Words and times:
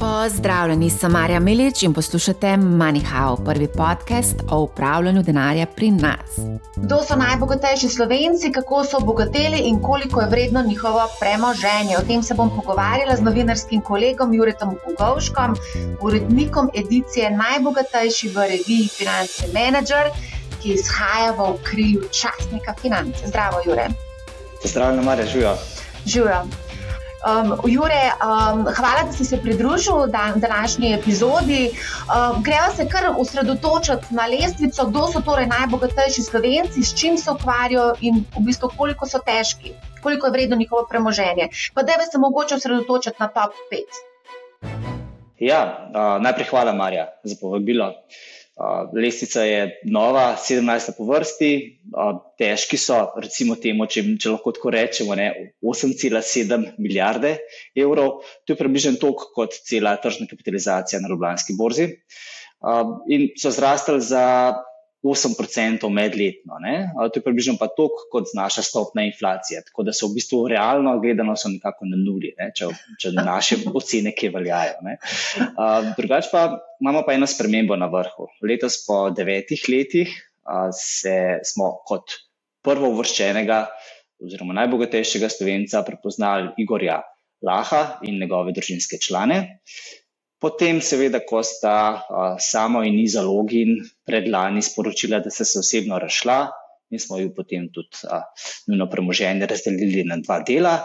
Pozdravljeni, 0.00 0.90
sem 0.90 1.12
Marja 1.12 1.40
Milič 1.40 1.82
in 1.82 1.92
poslušate 1.94 2.46
MoneyHow, 2.46 3.44
prvi 3.44 3.66
podcast 3.68 4.34
o 4.50 4.60
upravljanju 4.60 5.22
denarja 5.22 5.66
pri 5.66 5.90
nas. 5.90 6.38
Kdo 6.76 7.02
so 7.08 7.16
najbogatejši 7.16 7.88
slovenci, 7.88 8.52
kako 8.52 8.84
so 8.84 8.96
obogateli 8.96 9.58
in 9.58 9.82
koliko 9.82 10.20
je 10.20 10.28
vredno 10.28 10.62
njihovo 10.62 11.02
premoženje? 11.20 11.98
O 11.98 12.06
tem 12.08 12.22
se 12.22 12.34
bom 12.34 12.50
pogovarjala 12.56 13.16
z 13.16 13.20
novinarskim 13.20 13.80
kolegom 13.80 14.34
Juretom 14.34 14.74
Kugovškom, 14.84 15.56
urednikom 16.00 16.70
edicije 16.74 17.30
Najbogatejši 17.30 18.28
v 18.28 18.48
reviji 18.54 18.88
Finance 18.88 19.52
Manager, 19.52 20.08
ki 20.62 20.72
izhaja 20.80 21.32
v 21.36 21.50
okrilju 21.50 22.08
časnika 22.10 22.74
Finance. 22.80 23.26
Zdravo, 23.26 23.60
Jure. 23.66 23.88
Pozdravljena, 24.62 25.02
Marja, 25.02 25.26
živijo. 25.26 25.54
Živijo. 26.06 26.69
Um, 27.20 27.52
Jure, 27.68 28.12
um, 28.16 28.64
hvala, 28.64 29.02
da 29.06 29.12
si 29.12 29.24
se 29.24 29.36
pridružil 29.36 30.06
dan, 30.06 30.40
današnji 30.40 30.94
epizodi. 30.94 31.70
Um, 31.70 32.42
greva 32.42 32.70
se 32.76 32.88
kar 32.88 33.12
osredotočiti 33.18 34.14
na 34.14 34.26
lestvico, 34.26 34.86
kdo 34.86 35.06
so 35.12 35.20
torej 35.20 35.46
najbogatejši 35.46 36.22
slovenci, 36.22 36.82
s 36.82 36.94
čim 37.00 37.18
se 37.18 37.30
ukvarjajo 37.30 37.94
in 38.00 38.24
v 38.36 38.44
bistvu 38.46 38.70
koliko 38.76 39.06
so 39.06 39.18
težki, 39.18 39.74
koliko 40.02 40.26
je 40.26 40.32
vredno 40.32 40.56
njihovo 40.56 40.86
premoženje. 40.90 41.48
Pa 41.74 41.82
da 41.82 41.92
bi 42.00 42.08
se 42.12 42.18
mogoče 42.18 42.54
osredotočiti 42.54 43.16
na 43.18 43.28
top 43.28 43.52
5. 43.72 44.70
Ja, 45.38 45.88
uh, 45.88 46.22
najprej 46.22 46.46
hvala, 46.46 46.72
Marja, 46.72 47.06
za 47.24 47.36
povabilo. 47.40 47.92
Uh, 48.60 48.90
Lestvica 48.92 49.40
je 49.42 49.80
nova, 49.88 50.36
17. 50.36 50.92
po 50.98 51.06
vrsti, 51.08 51.52
težki 52.36 52.76
so, 52.76 52.98
recimo, 53.16 53.56
temu, 53.56 53.86
če, 53.88 54.02
če 54.20 54.34
lahko 54.34 54.52
tako 54.52 54.72
rečemo, 54.74 55.16
8,7 55.16 56.66
milijarde 56.76 57.38
evrov. 57.72 58.18
To 58.44 58.52
je 58.52 58.58
približno 58.60 58.98
toliko 59.00 59.30
kot 59.32 59.56
cela 59.64 59.94
tržna 59.96 60.28
kapitalizacija 60.28 61.00
na 61.00 61.08
Ljubljanski 61.08 61.56
borzi. 61.56 61.88
In 63.08 63.30
so 63.40 63.48
zrastali 63.56 64.04
za 64.04 64.26
8% 65.02 65.88
medletno. 65.88 66.58
Ne? 66.60 66.90
To 66.96 67.10
je 67.16 67.24
približno 67.24 67.56
pa 67.60 67.70
toliko, 67.72 68.06
kot 68.12 68.28
znaša 68.32 68.62
stopna 68.62 69.04
inflacija. 69.08 69.62
Tako 69.66 69.86
da 69.88 69.94
so 69.96 70.10
v 70.10 70.18
bistvu 70.18 70.42
realno 70.52 70.98
gledano 71.00 71.34
nekako 71.34 71.88
na 71.88 71.96
nuli, 71.96 72.34
ne? 72.38 72.50
če, 72.56 72.68
če 73.00 73.14
naše 73.16 73.62
ocene, 73.72 74.12
ki 74.16 74.32
veljajo. 74.34 74.96
Drugač 75.96 76.28
pa 76.32 76.44
imamo 76.80 77.04
pa 77.06 77.16
eno 77.16 77.28
spremembo 77.30 77.76
na 77.80 77.88
vrhu. 77.92 78.28
Letos 78.44 78.82
po 78.86 79.08
devetih 79.14 79.64
letih 79.72 80.12
se, 80.76 81.40
smo 81.44 81.72
kot 81.88 82.20
prvo 82.64 82.92
uvrščenega 82.92 83.64
oziroma 84.20 84.52
najbogatejšega 84.58 85.30
slovenca 85.32 85.80
prepoznali 85.86 86.52
Igorja 86.60 87.00
Laha 87.40 88.02
in 88.04 88.18
njegove 88.20 88.52
družinske 88.52 88.98
člane. 89.00 89.60
Potem, 90.40 90.80
seveda, 90.80 91.20
ko 91.28 91.42
sta 91.44 91.76
uh, 92.00 92.38
samo 92.40 92.80
in 92.88 92.96
Iza 93.02 93.20
Login 93.20 93.76
predlani 94.08 94.62
sporočila, 94.64 95.20
da 95.20 95.28
sta 95.28 95.44
se 95.44 95.60
osebno 95.60 95.98
rašla, 96.00 96.38
in 96.90 96.98
smo 97.02 97.18
jo 97.20 97.28
potem 97.36 97.68
tudi 97.74 98.06
uh, 98.08 98.24
nujno 98.70 98.88
premoženje 98.88 99.46
razdelili 99.46 100.04
na 100.08 100.16
dva 100.24 100.40
dela. 100.40 100.78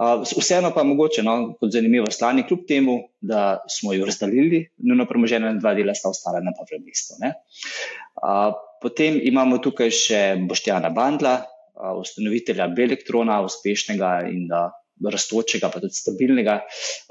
Uh, 0.00 0.24
vseeno 0.24 0.72
pa 0.74 0.82
mogoče, 0.88 1.22
no, 1.22 1.34
kot 1.60 1.70
zanimivo 1.72 2.08
stanje, 2.10 2.46
kljub 2.48 2.64
temu, 2.68 2.96
da 3.20 3.60
smo 3.70 3.92
jo 3.92 4.08
razdelili, 4.08 4.64
nujno 4.88 5.06
premoženje 5.06 5.52
na 5.52 5.60
dva 5.60 5.74
dela, 5.76 5.94
sta 5.94 6.08
ostala 6.08 6.40
na 6.40 6.54
prvem 6.56 6.86
mestu. 6.88 7.18
Uh, 7.20 8.56
potem 8.82 9.20
imamo 9.20 9.60
tukaj 9.60 9.92
še 9.92 10.22
Boštjana 10.48 10.88
Bandla, 10.96 11.34
uh, 11.76 11.92
ustanovitelja 12.00 12.72
Belektrona, 12.72 13.42
uspešnega 13.44 14.14
in 14.32 14.48
da 14.48 14.70
rastočega, 15.02 15.70
pa 15.72 15.80
tudi 15.82 15.96
stabilnega 15.96 16.58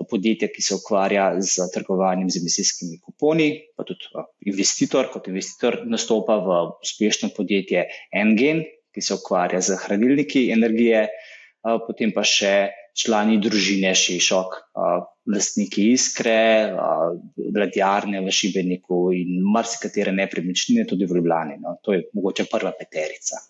podjetja, 0.10 0.50
ki 0.54 0.64
se 0.64 0.78
ukvarja 0.80 1.28
z 1.42 1.68
trgovanjem 1.74 2.30
z 2.32 2.42
emisijskimi 2.42 3.00
kuponi, 3.04 3.50
pa 3.78 3.86
tudi 3.88 4.08
investitor, 4.50 5.10
kot 5.14 5.28
investitor 5.32 5.82
nastopa 5.90 6.40
v 6.44 6.62
uspešno 6.84 7.34
podjetje 7.36 7.88
Engen, 8.16 8.64
ki 8.94 9.02
se 9.02 9.18
ukvarja 9.18 9.62
z 9.62 9.80
hranilniki 9.84 10.48
energije, 10.54 11.08
potem 11.88 12.14
pa 12.14 12.26
še 12.28 12.54
člani 12.94 13.40
družine 13.42 13.94
Šišok, 13.98 14.58
lastniki 15.34 15.90
Iskre, 15.94 16.74
ladjarne 17.56 18.22
v 18.22 18.34
Šibeniku 18.34 19.08
in 19.16 19.42
marsikatere 19.54 20.14
nepremičnine 20.16 20.86
tudi 20.90 21.08
v 21.10 21.18
Ljubljani. 21.18 21.58
No. 21.64 21.78
To 21.84 21.96
je 21.96 22.06
mogoče 22.14 22.46
prva 22.52 22.74
peterica. 22.78 23.42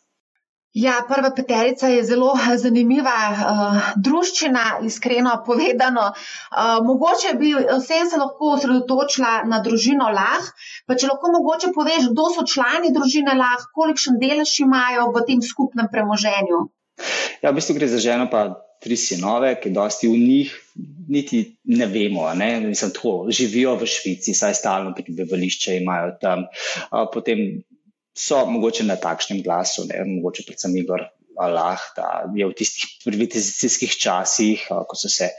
Ja, 0.73 0.93
prva 1.05 1.29
peterica 1.29 1.87
je 1.87 2.01
zelo 2.03 2.31
eh, 2.33 2.55
zanimiva 2.57 3.13
uh, 3.29 3.89
druščina, 4.01 4.63
iskreno 4.87 5.35
povedano. 5.45 6.07
Uh, 6.09 6.79
mogoče 6.85 7.35
bi 7.37 7.51
vsem 7.53 8.09
se 8.09 8.17
lahko 8.17 8.55
osredotočila 8.55 9.43
na 9.45 9.59
družino 9.61 10.07
Lah, 10.09 10.47
pa 10.89 10.97
če 10.97 11.11
lahko 11.11 11.29
mogoče 11.35 11.69
poveš, 11.75 12.07
kdo 12.09 12.25
so 12.33 12.45
člani 12.49 12.89
družine 12.95 13.35
Lah, 13.37 13.67
kolikšen 13.77 14.17
delež 14.21 14.55
imajo 14.65 15.11
v 15.13 15.21
tem 15.27 15.43
skupnem 15.45 15.91
premoženju. 15.93 16.65
Ja, 17.43 17.51
v 17.51 17.59
bistvu 17.59 17.77
gre 17.77 17.91
za 17.91 18.01
ženo, 18.01 18.25
pa 18.31 18.47
tri 18.81 18.97
sinove, 18.97 19.53
ki 19.61 19.69
dosti 19.77 20.09
v 20.09 20.17
njih 20.17 20.55
niti 21.13 21.43
ne 21.69 21.85
vemo. 21.85 22.25
Ne? 22.33 22.49
Mislim, 22.65 22.95
tako, 22.97 23.29
živijo 23.29 23.77
v 23.77 23.85
Švici, 23.93 24.33
saj 24.33 24.57
stalno 24.57 24.95
prebivališče 24.97 25.77
imajo 25.83 26.17
tam. 26.17 26.47
Uh, 26.89 27.05
potem 27.13 27.61
so 28.13 28.45
mogoče 28.45 28.85
na 28.85 28.95
takšnem 28.95 29.41
glasu, 29.43 29.87
ne, 29.89 30.03
mogoče 30.05 30.45
predvsem 30.47 30.77
Igor 30.77 31.07
Allah, 31.37 31.81
da 31.97 32.29
je 32.35 32.45
v 32.45 32.53
tistih 32.53 32.85
privatizacijskih 33.05 33.95
časih, 33.97 34.65
ko, 34.69 34.95
se, 34.95 35.29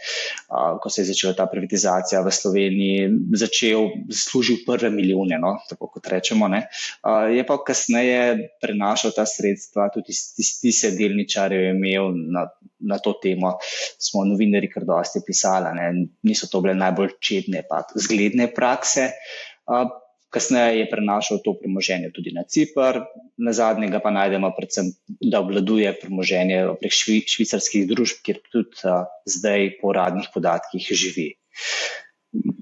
ko 0.83 0.91
se 0.91 1.03
je 1.03 1.07
začela 1.13 1.37
ta 1.39 1.47
privatizacija 1.51 2.23
v 2.25 2.33
Sloveniji, 2.35 3.11
začel 3.39 3.87
služiti 4.11 4.65
prve 4.67 4.91
milijone, 4.91 5.39
no, 5.39 5.55
tako 5.71 5.93
kot 5.95 6.09
rečemo. 6.11 6.49
Ne. 6.51 6.65
Je 7.31 7.47
pa 7.47 7.59
kasneje 7.63 8.51
prenašal 8.63 9.15
ta 9.15 9.27
sredstva, 9.29 9.91
tudi 9.95 10.17
tiste 10.35 10.91
delničarje 10.99 11.63
je 11.69 11.75
imel 11.77 12.11
na, 12.35 12.49
na 12.81 12.99
to 12.99 13.15
temo. 13.23 13.57
Smo 13.99 14.27
novinari 14.27 14.71
kar 14.73 14.87
dosti 14.89 15.23
pisali, 15.27 15.75
ne. 15.79 16.09
niso 16.27 16.51
to 16.51 16.63
bile 16.65 16.75
najbolj 16.75 17.15
čedne, 17.23 17.63
pa 17.69 17.85
zgledne 17.95 18.51
prakse. 18.55 19.13
Kasneje 20.35 20.81
je 20.83 20.87
prenašal 20.91 21.39
to 21.45 21.55
premoženje 21.55 22.11
tudi 22.11 22.33
na 22.35 22.43
Cipr, 22.43 23.05
na 23.39 23.53
zadnjega 23.55 24.01
pa 24.03 24.11
najdemo 24.11 24.51
predvsem, 24.57 24.91
da 25.23 25.39
obvladuje 25.45 25.93
premoženje 26.01 26.59
prek 26.81 26.95
švi, 26.95 27.21
švicarskih 27.31 27.87
družb, 27.91 28.25
kjer 28.27 28.41
tudi 28.51 28.83
a, 28.91 29.05
zdaj 29.31 29.77
po 29.79 29.93
uradnih 29.93 30.27
podatkih 30.35 30.83
živi. 30.91 31.29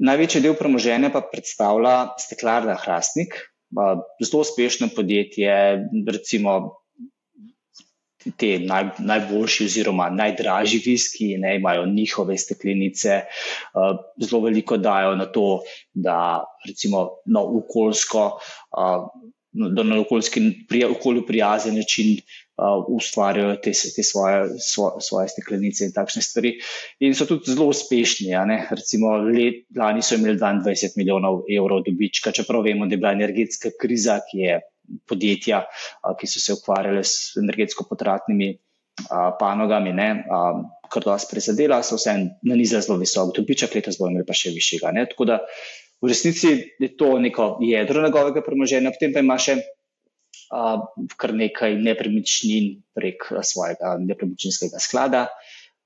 Največji 0.04 0.42
del 0.44 0.58
premoženja 0.58 1.08
pa 1.14 1.24
predstavlja 1.24 1.96
steklarna 2.20 2.76
Hrastnik, 2.84 3.38
a, 3.72 3.96
zelo 4.20 4.44
uspešno 4.44 4.92
podjetje, 4.92 5.56
recimo 6.12 6.81
te 8.36 8.58
naj, 8.58 8.88
najboljši 8.98 9.64
oziroma 9.64 10.08
najdražji 10.10 10.80
viski, 10.86 11.34
ne 11.38 11.56
imajo 11.56 11.86
njihove 11.86 12.38
steklenice, 12.38 13.20
uh, 13.74 13.96
zelo 14.26 14.42
veliko 14.44 14.76
dajo 14.76 15.16
na 15.16 15.26
to, 15.26 15.62
da 15.94 16.44
recimo 16.68 17.08
na 17.26 17.40
okoljsko, 17.42 18.26
uh, 18.78 19.08
da 19.52 19.82
na 19.82 20.00
okoljski, 20.00 20.40
pri, 20.68 20.84
okolju 20.84 21.26
prijazen 21.26 21.76
način 21.76 22.14
uh, 22.16 22.84
ustvarjajo 22.88 23.56
te, 23.56 23.72
te 23.96 24.02
svoje, 24.02 24.46
svo, 24.60 24.96
svoje 25.00 25.28
steklenice 25.28 25.84
in 25.84 25.92
takšne 25.92 26.22
stvari. 26.22 26.54
In 27.00 27.14
so 27.14 27.26
tudi 27.28 27.52
zelo 27.52 27.68
uspešni. 27.68 28.32
Recimo, 28.70 29.16
let, 29.28 29.64
lani 29.76 30.02
so 30.02 30.16
imeli 30.16 30.38
22 30.38 30.96
milijonov 30.96 31.42
evrov 31.58 31.84
dobička, 31.86 32.32
čeprav 32.32 32.64
vemo, 32.64 32.86
da 32.86 32.94
je 32.94 33.02
bila 33.04 33.12
energetska 33.12 33.74
kriza, 33.80 34.20
ki 34.30 34.46
je 34.46 34.60
podjetja, 35.09 35.62
ki 36.19 36.28
so 36.28 36.43
se 36.43 36.56
ukvarjale 36.56 37.04
s 37.04 37.37
energetsko 37.41 37.87
potratnimi 37.88 38.53
panogami, 39.41 39.93
ne, 39.97 40.09
kar 40.93 41.04
dosti 41.04 41.31
prizadela, 41.32 41.81
so 41.82 41.97
vse 41.97 42.16
na 42.44 42.56
nizu 42.59 42.81
zelo 42.84 42.98
visok 43.00 43.32
dobiček, 43.38 43.75
letos 43.79 43.96
bomo 43.99 44.12
imeli 44.12 44.29
pa 44.29 44.37
še 44.37 44.52
višjega. 44.52 44.93
Ne. 44.93 45.06
Tako 45.08 45.29
da 45.31 45.38
v 46.02 46.11
resnici 46.11 46.52
je 46.82 46.90
to 46.99 47.14
neko 47.23 47.56
jedro 47.64 48.02
njegovega 48.05 48.43
premoženja, 48.44 48.93
potem 48.93 49.14
pa 49.14 49.25
ima 49.25 49.38
še 49.40 49.56
a, 50.52 50.76
kar 51.17 51.32
nekaj 51.38 51.78
nepremičnin 51.81 52.82
prek 52.93 53.31
svojega 53.40 53.96
nepremičninskega 54.02 54.82
sklada. 54.82 55.26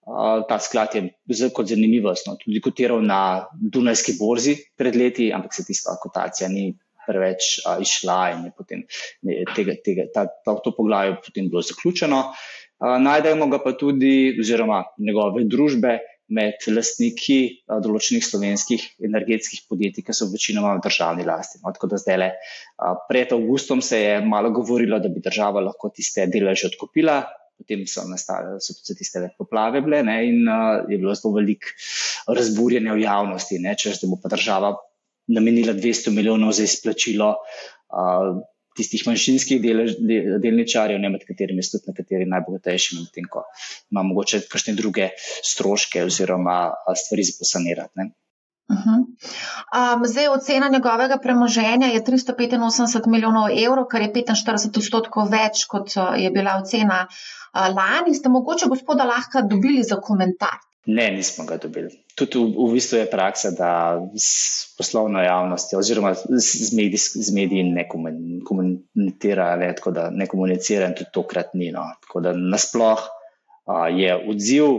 Uh, 0.07 0.45
ta 0.47 0.61
sklad 0.63 0.95
je 0.95 1.49
kot 1.51 1.67
zanimivost, 1.67 2.29
no, 2.29 2.37
tudi 2.39 2.61
kotiral 2.63 3.01
na 3.03 3.47
Dunajski 3.59 4.15
borzi 4.21 4.55
pred 4.79 4.95
leti, 4.95 5.33
ampak 5.35 5.55
se 5.55 5.65
tista 5.67 5.97
kotacija 5.99 6.47
ni 6.49 6.69
preveč 7.07 7.57
a, 7.65 7.79
išla 7.83 8.19
in 8.35 8.45
je 8.49 8.53
potem 8.57 8.85
ne, 9.27 9.41
tega, 9.55 9.79
tega, 9.85 10.09
ta, 10.15 10.27
ta, 10.27 10.59
to 10.63 10.75
poglavje 10.77 11.19
potem 11.25 11.51
bilo 11.53 11.65
zaključeno. 11.65 12.21
A, 12.83 12.99
najdemo 13.03 13.49
ga 13.53 13.63
pa 13.65 13.73
tudi, 13.79 14.37
oziroma 14.41 14.83
njegove 14.99 15.47
družbe 15.49 15.99
med 16.37 16.67
lastniki 16.75 17.39
a, 17.71 17.79
določenih 17.83 18.25
slovenskih 18.27 18.85
energetskih 19.07 19.65
podjetij, 19.71 20.05
ki 20.07 20.17
so 20.17 20.29
večinoma 20.33 20.75
v 20.77 20.85
državni 20.87 21.27
lasti. 21.27 21.63
No, 21.63 21.73
tako 21.75 21.93
da 21.93 22.01
zdaj 22.03 22.21
le 22.21 22.31
pred 23.09 23.33
avgustom 23.37 23.83
se 23.83 24.03
je 24.03 24.21
malo 24.27 24.51
govorilo, 24.55 24.99
da 25.01 25.13
bi 25.13 25.25
država 25.25 25.63
lahko 25.69 25.93
tiste 25.95 26.27
deleže 26.33 26.73
odkupila. 26.73 27.23
Potem 27.57 27.87
so 27.89 28.03
nastale 28.05 28.59
so 28.61 28.75
tiste 28.93 29.23
poplave, 29.39 29.81
bile, 29.81 30.03
ne, 30.05 30.17
in 30.29 30.43
uh, 30.45 30.83
je 30.93 30.99
bilo 31.01 31.15
zelo 31.17 31.39
veliko 31.39 31.73
razburjenja 32.37 32.93
v 32.93 33.01
javnosti, 33.01 33.57
če 33.81 33.95
da 34.03 34.11
bo 34.11 34.19
pa 34.21 34.29
država 34.29 34.75
namenila 35.27 35.75
200 35.75 36.13
milijonov 36.15 36.53
za 36.53 36.67
izplačilo. 36.69 37.35
Uh, 37.89 38.43
Tistih 38.77 39.07
manjšinskih 39.09 39.61
del, 39.63 39.79
del, 40.05 40.35
delničarjev, 40.43 40.99
ne 41.01 41.09
med 41.09 41.23
katerimi 41.25 41.63
so 41.65 41.79
tudi 41.79 41.95
nekateri 41.95 42.27
najbogatejši, 42.29 42.99
medtem 42.99 43.25
ko 43.33 43.47
ima 43.89 44.03
mogoče 44.05 44.43
kakšne 44.53 44.75
druge 44.77 45.07
stroške 45.49 46.03
oziroma 46.05 46.59
stvari 47.01 47.25
za 47.25 47.39
posanirati. 47.39 48.05
Uh 48.69 48.77
-huh. 48.77 49.01
um, 49.97 50.05
zdaj, 50.07 50.29
ocena 50.29 50.69
njegovega 50.69 51.19
premoženja 51.23 51.87
je 51.87 52.05
385 52.05 53.07
milijonov 53.07 53.49
evrov, 53.65 53.87
kar 53.91 54.03
je 54.03 54.13
45 54.13 54.79
odstotkov 54.79 55.31
več, 55.31 55.65
kot 55.69 55.97
je 56.17 56.31
bila 56.31 56.61
ocena 56.63 57.07
lani. 57.55 58.15
Ste 58.15 58.29
mogoče 58.29 58.69
gospoda 58.69 59.05
lahko 59.05 59.43
dobili 59.43 59.83
za 59.83 59.97
komentar? 60.01 60.59
Ne, 60.87 61.11
nismo 61.11 61.45
ga 61.45 61.57
dobili. 61.59 61.91
Tudi 62.15 62.39
v, 62.39 62.53
v 62.55 62.75
bistvu 62.77 63.01
je 63.01 63.07
praksa, 63.11 63.51
da 63.51 63.71
s 64.15 64.77
poslovno 64.79 65.23
javnostjo 65.23 65.81
oziroma 65.83 66.13
z, 66.15 66.69
medij, 66.79 67.01
z 67.27 67.35
mediji 67.35 67.65
ne 67.67 67.89
komunicira, 67.89 69.49
ne, 69.59 69.73
tako 69.75 69.91
da 69.97 70.11
ne 70.15 70.29
komunicira 70.31 70.87
in 70.87 70.95
tudi 70.95 71.11
tokrat 71.13 71.57
ni. 71.59 71.73
No. 71.75 71.89
Tako 72.07 72.23
da 72.29 72.35
nasploh 72.39 73.03
uh, 73.03 73.89
je 73.91 74.15
odziv 74.31 74.79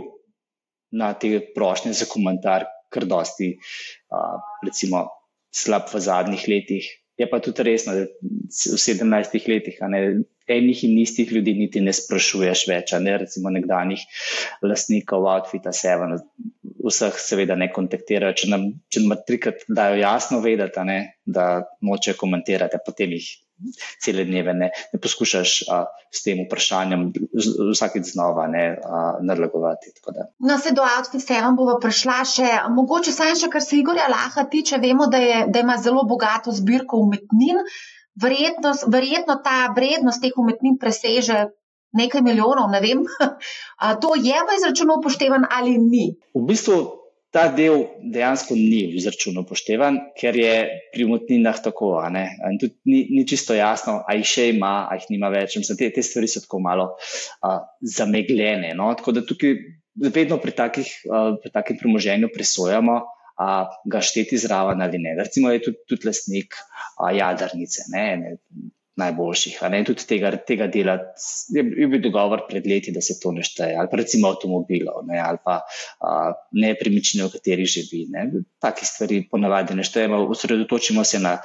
na 0.96 1.12
te 1.12 1.42
prošnje 1.54 1.92
za 1.92 2.08
komentar 2.08 2.64
kar 2.88 3.04
dosti, 3.04 3.52
uh, 4.08 4.40
recimo, 4.64 5.04
slab 5.52 5.92
v 5.92 6.00
zadnjih 6.00 6.48
letih. 6.48 6.88
Je 7.20 7.28
pa 7.28 7.42
tudi 7.44 7.68
resno, 7.68 7.92
da 7.98 8.08
v 8.08 8.80
17 8.80 9.36
letih 9.50 9.76
ne, 9.92 10.02
enih 10.48 10.84
in 10.84 10.98
istih 11.02 11.32
ljudi 11.32 11.54
niti 11.58 11.82
ne 11.84 11.92
sprašuješ 11.94 12.64
več, 12.70 12.94
ne 13.00 13.16
recimo 13.24 13.52
nekdanjih 13.54 14.04
lastnikov 14.62 15.26
Outfita 15.32 15.72
Seven, 15.76 16.18
vseh 16.84 17.18
seveda 17.20 17.56
ne 17.58 17.70
kontaktirajo. 17.74 18.36
Če 18.42 18.52
nam, 18.52 18.70
če 18.88 19.04
nam 19.04 19.18
trikrat 19.28 19.66
dajo 19.68 19.98
jasno 20.00 20.40
vedeti, 20.44 20.86
ne, 20.88 20.98
da 21.26 21.50
noče 21.84 22.16
komentirati, 22.18 22.80
potem 22.86 23.16
jih 23.18 23.28
cele 24.02 24.24
dneve 24.24 24.54
ne, 24.54 24.70
ne 24.92 25.00
poskušaš 25.02 25.54
a, 25.74 25.80
s 26.14 26.22
tem 26.24 26.44
vprašanjem 26.44 27.08
vsakeč 27.72 28.12
znova 28.12 28.46
ne, 28.50 28.64
nadlegovati. 29.26 29.92
No, 30.38 30.58
se 30.62 30.72
do 30.76 30.84
Outfit 30.86 31.24
Seven 31.24 31.58
bova 31.58 31.78
prišla 31.82 32.18
še, 32.28 32.48
mogoče 32.74 33.12
samo 33.14 33.36
še, 33.36 33.50
kar 33.52 33.64
se 33.64 33.80
Igorja 33.80 34.08
Laha 34.12 34.46
tiče, 34.50 34.78
vemo, 34.82 35.10
da, 35.10 35.20
je, 35.22 35.44
da 35.52 35.64
ima 35.66 35.76
zelo 35.82 36.06
bogato 36.08 36.54
zbirko 36.54 37.02
umetnin 37.02 37.60
verjetno 38.20 39.40
ta 39.44 39.58
vrednost 39.76 40.22
teh 40.22 40.36
umetnin 40.36 40.78
preseže 40.80 41.48
nekaj 41.96 42.22
milijonov, 42.22 42.70
ne 42.70 42.80
vem. 42.84 43.04
to 44.02 44.14
je 44.16 44.36
v 44.36 44.56
izračunu 44.60 44.98
upoštevan 45.00 45.48
ali 45.50 45.78
ni? 45.78 46.12
V 46.34 46.44
bistvu 46.48 46.98
ta 47.32 47.48
del 47.52 47.84
dejansko 48.00 48.56
ni 48.56 48.86
v 48.88 49.00
izračunu 49.00 49.44
upoštevan, 49.44 49.98
ker 50.16 50.36
je 50.36 50.54
pri 50.94 51.04
umetninah 51.04 51.58
tako. 51.64 51.92
Ni, 52.08 53.00
ni 53.12 53.26
čisto 53.28 53.56
jasno, 53.56 54.00
ali 54.08 54.24
jih 54.24 54.30
še 54.32 54.46
ima, 54.54 54.88
ali 54.88 55.04
jih 55.04 55.12
nima 55.16 55.32
več. 55.32 55.58
Mislim, 55.60 55.76
te, 55.80 55.90
te 55.92 56.04
stvari 56.04 56.30
so 56.30 56.44
tako 56.44 56.62
malo 56.64 56.88
a, 57.44 57.58
zamegljene. 57.84 58.72
No? 58.78 58.88
Tako 58.96 59.18
da 59.18 59.24
tukaj 59.28 59.56
vedno 60.08 60.40
pri 60.40 60.56
takih, 60.56 60.88
a, 61.08 61.24
pri 61.42 61.52
takem 61.52 61.80
premoženju 61.80 62.32
presojamo 62.32 63.02
a, 63.38 63.68
ga 63.84 64.02
šteti 64.02 64.38
zraven 64.38 64.82
ali 64.82 64.98
ne. 65.02 65.14
Recimo 65.18 65.52
je 65.54 65.62
tudi, 65.68 65.84
tudi 65.88 66.10
lastnik 66.10 66.58
a, 66.98 67.12
jadrnice, 67.14 67.88
ne, 67.94 68.04
ne, 68.22 68.34
najboljših. 68.98 69.60
Ne, 69.70 69.82
tudi 69.86 70.06
tega, 70.10 70.32
tega 70.46 70.66
dela 70.72 70.96
je, 71.54 71.62
je 71.62 71.88
bil 71.90 72.02
dogovor 72.02 72.44
pred 72.48 72.66
leti, 72.66 72.92
da 72.94 73.02
se 73.04 73.18
to 73.22 73.30
ne 73.34 73.44
šteje, 73.46 73.76
ali 73.78 73.90
pa 73.90 74.00
recimo 74.00 74.32
avtomobilov, 74.32 75.04
ne, 75.06 75.20
ali 75.22 75.38
pa 75.44 75.60
nepremičnine, 76.58 77.28
v 77.28 77.34
kateri 77.36 77.66
živi. 77.68 78.04
Ne. 78.14 78.26
Take 78.62 78.86
stvari 78.88 79.22
ponavadi 79.30 79.78
ne 79.78 79.86
štejemo, 79.86 80.24
osredotočimo 80.34 81.06
se 81.06 81.22
na 81.22 81.36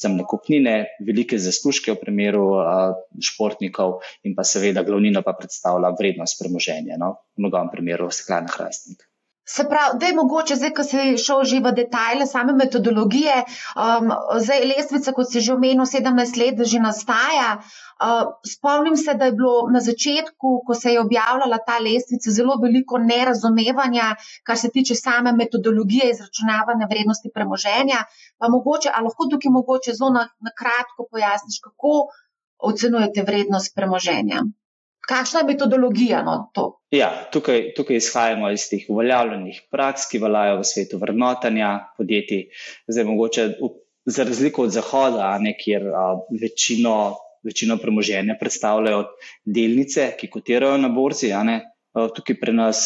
predvsem 0.00 0.16
na 0.16 0.24
kupnine, 0.24 0.74
velike 1.04 1.38
zaslužke 1.38 1.92
v 1.92 2.00
primeru 2.00 2.46
a, 2.56 2.94
športnikov 3.20 4.00
in 4.24 4.32
pa 4.38 4.46
seveda 4.48 4.86
glavnino 4.86 5.20
pa 5.26 5.34
predstavlja 5.36 5.92
vrednost 5.98 6.40
premoženja, 6.40 6.96
no, 6.96 7.20
v 7.36 7.44
mnogom 7.44 7.68
primeru 7.74 8.08
steklana 8.08 8.48
hrastnik. 8.48 9.09
Se 9.50 9.64
pravi, 9.68 9.98
da 9.98 10.06
je 10.06 10.14
mogoče, 10.14 10.56
zdaj, 10.56 10.70
ko 10.78 10.84
si 10.86 11.04
šel 11.18 11.40
že 11.50 11.58
v 11.64 11.72
detajle 11.74 12.26
same 12.32 12.52
metodologije, 12.58 13.38
um, 13.84 14.12
zdaj 14.44 14.66
lestvica, 14.72 15.14
kot 15.16 15.30
si 15.32 15.42
že 15.46 15.56
omenil, 15.56 15.88
17 15.90 16.38
let 16.42 16.62
že 16.72 16.82
nastaja. 16.84 17.48
Uh, 18.00 18.30
spomnim 18.46 18.96
se, 18.96 19.14
da 19.14 19.26
je 19.28 19.34
bilo 19.40 19.66
na 19.74 19.80
začetku, 19.86 20.52
ko 20.66 20.74
se 20.82 20.94
je 20.94 21.00
objavljala 21.00 21.58
ta 21.66 21.80
lestvica, 21.86 22.30
zelo 22.36 22.56
veliko 22.62 23.02
nerazumevanja, 23.08 24.14
kar 24.46 24.58
se 24.62 24.70
tiče 24.76 24.94
same 24.94 25.34
metodologije 25.42 26.12
izračunavanja 26.14 26.88
vrednosti 26.94 27.34
premoženja. 27.34 28.04
Pa 28.38 28.48
mogoče, 28.54 28.94
ali 28.94 29.10
lahko 29.10 29.28
tukaj 29.34 29.56
mogoče 29.58 29.98
zelo 29.98 30.14
na, 30.20 30.24
na 30.46 30.54
kratko 30.62 31.10
pojasniš, 31.10 31.60
kako 31.66 31.98
ocenujete 32.72 33.26
vrednost 33.26 33.74
premoženja? 33.74 34.46
Kakšna 35.08 35.40
je 35.40 35.46
metodologija 35.46 36.22
na 36.22 36.36
no, 36.36 36.50
to? 36.54 36.64
Ja, 36.94 37.10
tukaj, 37.32 37.72
tukaj 37.76 37.96
izhajamo 37.96 38.50
iz 38.52 38.66
teh 38.70 38.84
uveljavljenih 38.88 39.62
praks, 39.72 40.06
ki 40.10 40.20
veljajo 40.22 40.60
v 40.60 40.66
svetu 40.68 41.00
vrnotanja 41.00 41.70
podjetij. 41.98 42.48
Zdaj, 42.88 43.06
mogoče 43.08 43.46
za 44.04 44.24
razliko 44.24 44.66
od 44.68 44.74
Zahoda, 44.76 45.32
ne, 45.40 45.54
kjer 45.58 45.88
a, 45.94 46.04
večino, 46.42 46.96
večino 47.46 47.78
premoženja 47.80 48.36
predstavljajo 48.40 49.04
delnice, 49.44 50.12
ki 50.20 50.30
kotirajo 50.30 50.78
na 50.78 50.92
borzi, 50.92 51.32
a, 51.32 51.42
ne, 51.44 51.60
a, 51.94 52.08
tukaj 52.16 52.38
pri 52.40 52.56
nas 52.56 52.84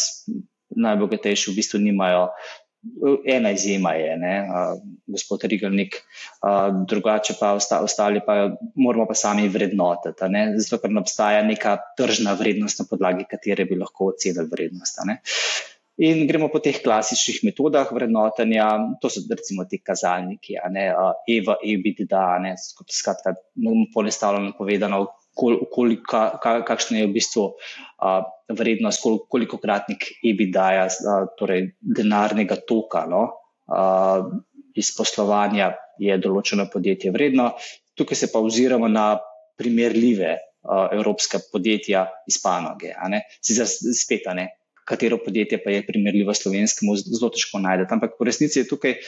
najbogatejši 0.75 1.51
v 1.51 1.55
bistvu 1.59 1.79
nimajo 1.83 2.29
ena 3.25 3.51
izjema 3.51 3.91
je, 3.93 4.17
ne, 4.17 4.33
uh, 4.41 4.81
gospod 5.07 5.43
Rigelnik, 5.43 5.95
uh, 6.41 6.85
drugače 6.89 7.33
pa 7.39 7.53
osta, 7.53 7.79
ostali 7.83 8.21
pa 8.25 8.49
moramo 8.75 9.07
pa 9.07 9.13
sami 9.13 9.47
vrednotiti, 9.49 10.29
ne, 10.29 10.45
zato 10.57 10.81
ker 10.81 10.93
ne 10.93 11.01
obstaja 11.01 11.43
neka 11.45 11.77
tržna 11.97 12.33
vrednost, 12.39 12.79
na 12.79 12.87
podlagi 12.89 13.27
katere 13.29 13.65
bi 13.65 13.79
lahko 13.79 14.11
ocenili 14.13 14.47
vrednost. 14.51 15.01
In 16.05 16.25
gremo 16.27 16.49
po 16.51 16.59
teh 16.59 16.81
klasičnih 16.83 17.43
metodah 17.47 17.91
vrednotenja, 17.95 18.67
to 19.01 19.09
so 19.09 19.21
recimo 19.31 19.63
ti 19.69 19.79
kazalniki, 19.79 20.57
ne, 20.71 20.89
EVA, 21.37 21.59
EBITDA, 21.63 22.25
ne, 22.43 22.55
skratka, 22.91 23.37
ponestavljeno 23.93 24.57
povedano, 24.57 25.05
koliko, 25.35 26.21
kakšna 26.41 27.03
je 27.03 27.07
v 27.07 27.13
bistvu 27.15 27.45
a, 27.99 28.21
vrednost, 28.49 29.03
koliko 29.29 29.59
kratnik 29.61 30.07
EBITDA-ja, 30.23 30.87
torej 31.39 31.71
denarnega 31.81 32.57
toka 32.67 33.05
no, 33.09 33.23
a, 33.67 34.23
iz 34.75 34.91
poslovanja 34.95 35.73
je 35.99 36.17
določeno 36.19 36.67
podjetje 36.71 37.13
vredno. 37.15 37.53
Tukaj 37.95 38.19
se 38.19 38.31
pa 38.31 38.41
oziramo 38.43 38.89
na 38.91 39.15
primerljive 39.59 40.35
a, 40.35 40.87
evropske 40.95 41.43
podjetja 41.51 42.07
iz 42.27 42.39
panoge. 42.43 42.95
Sicer 43.39 43.67
spet, 43.69 44.27
ne, 44.35 44.49
katero 44.85 45.17
podjetje 45.17 45.59
pa 45.63 45.73
je 45.73 45.85
primerljivo 45.85 46.33
slovenskemu, 46.33 46.95
zelo 47.01 47.31
težko 47.33 47.59
najdete. 47.63 47.95
Ampak 47.97 48.19
v 48.19 48.29
resnici 48.29 48.61
je 48.61 48.69
tukaj 48.69 48.99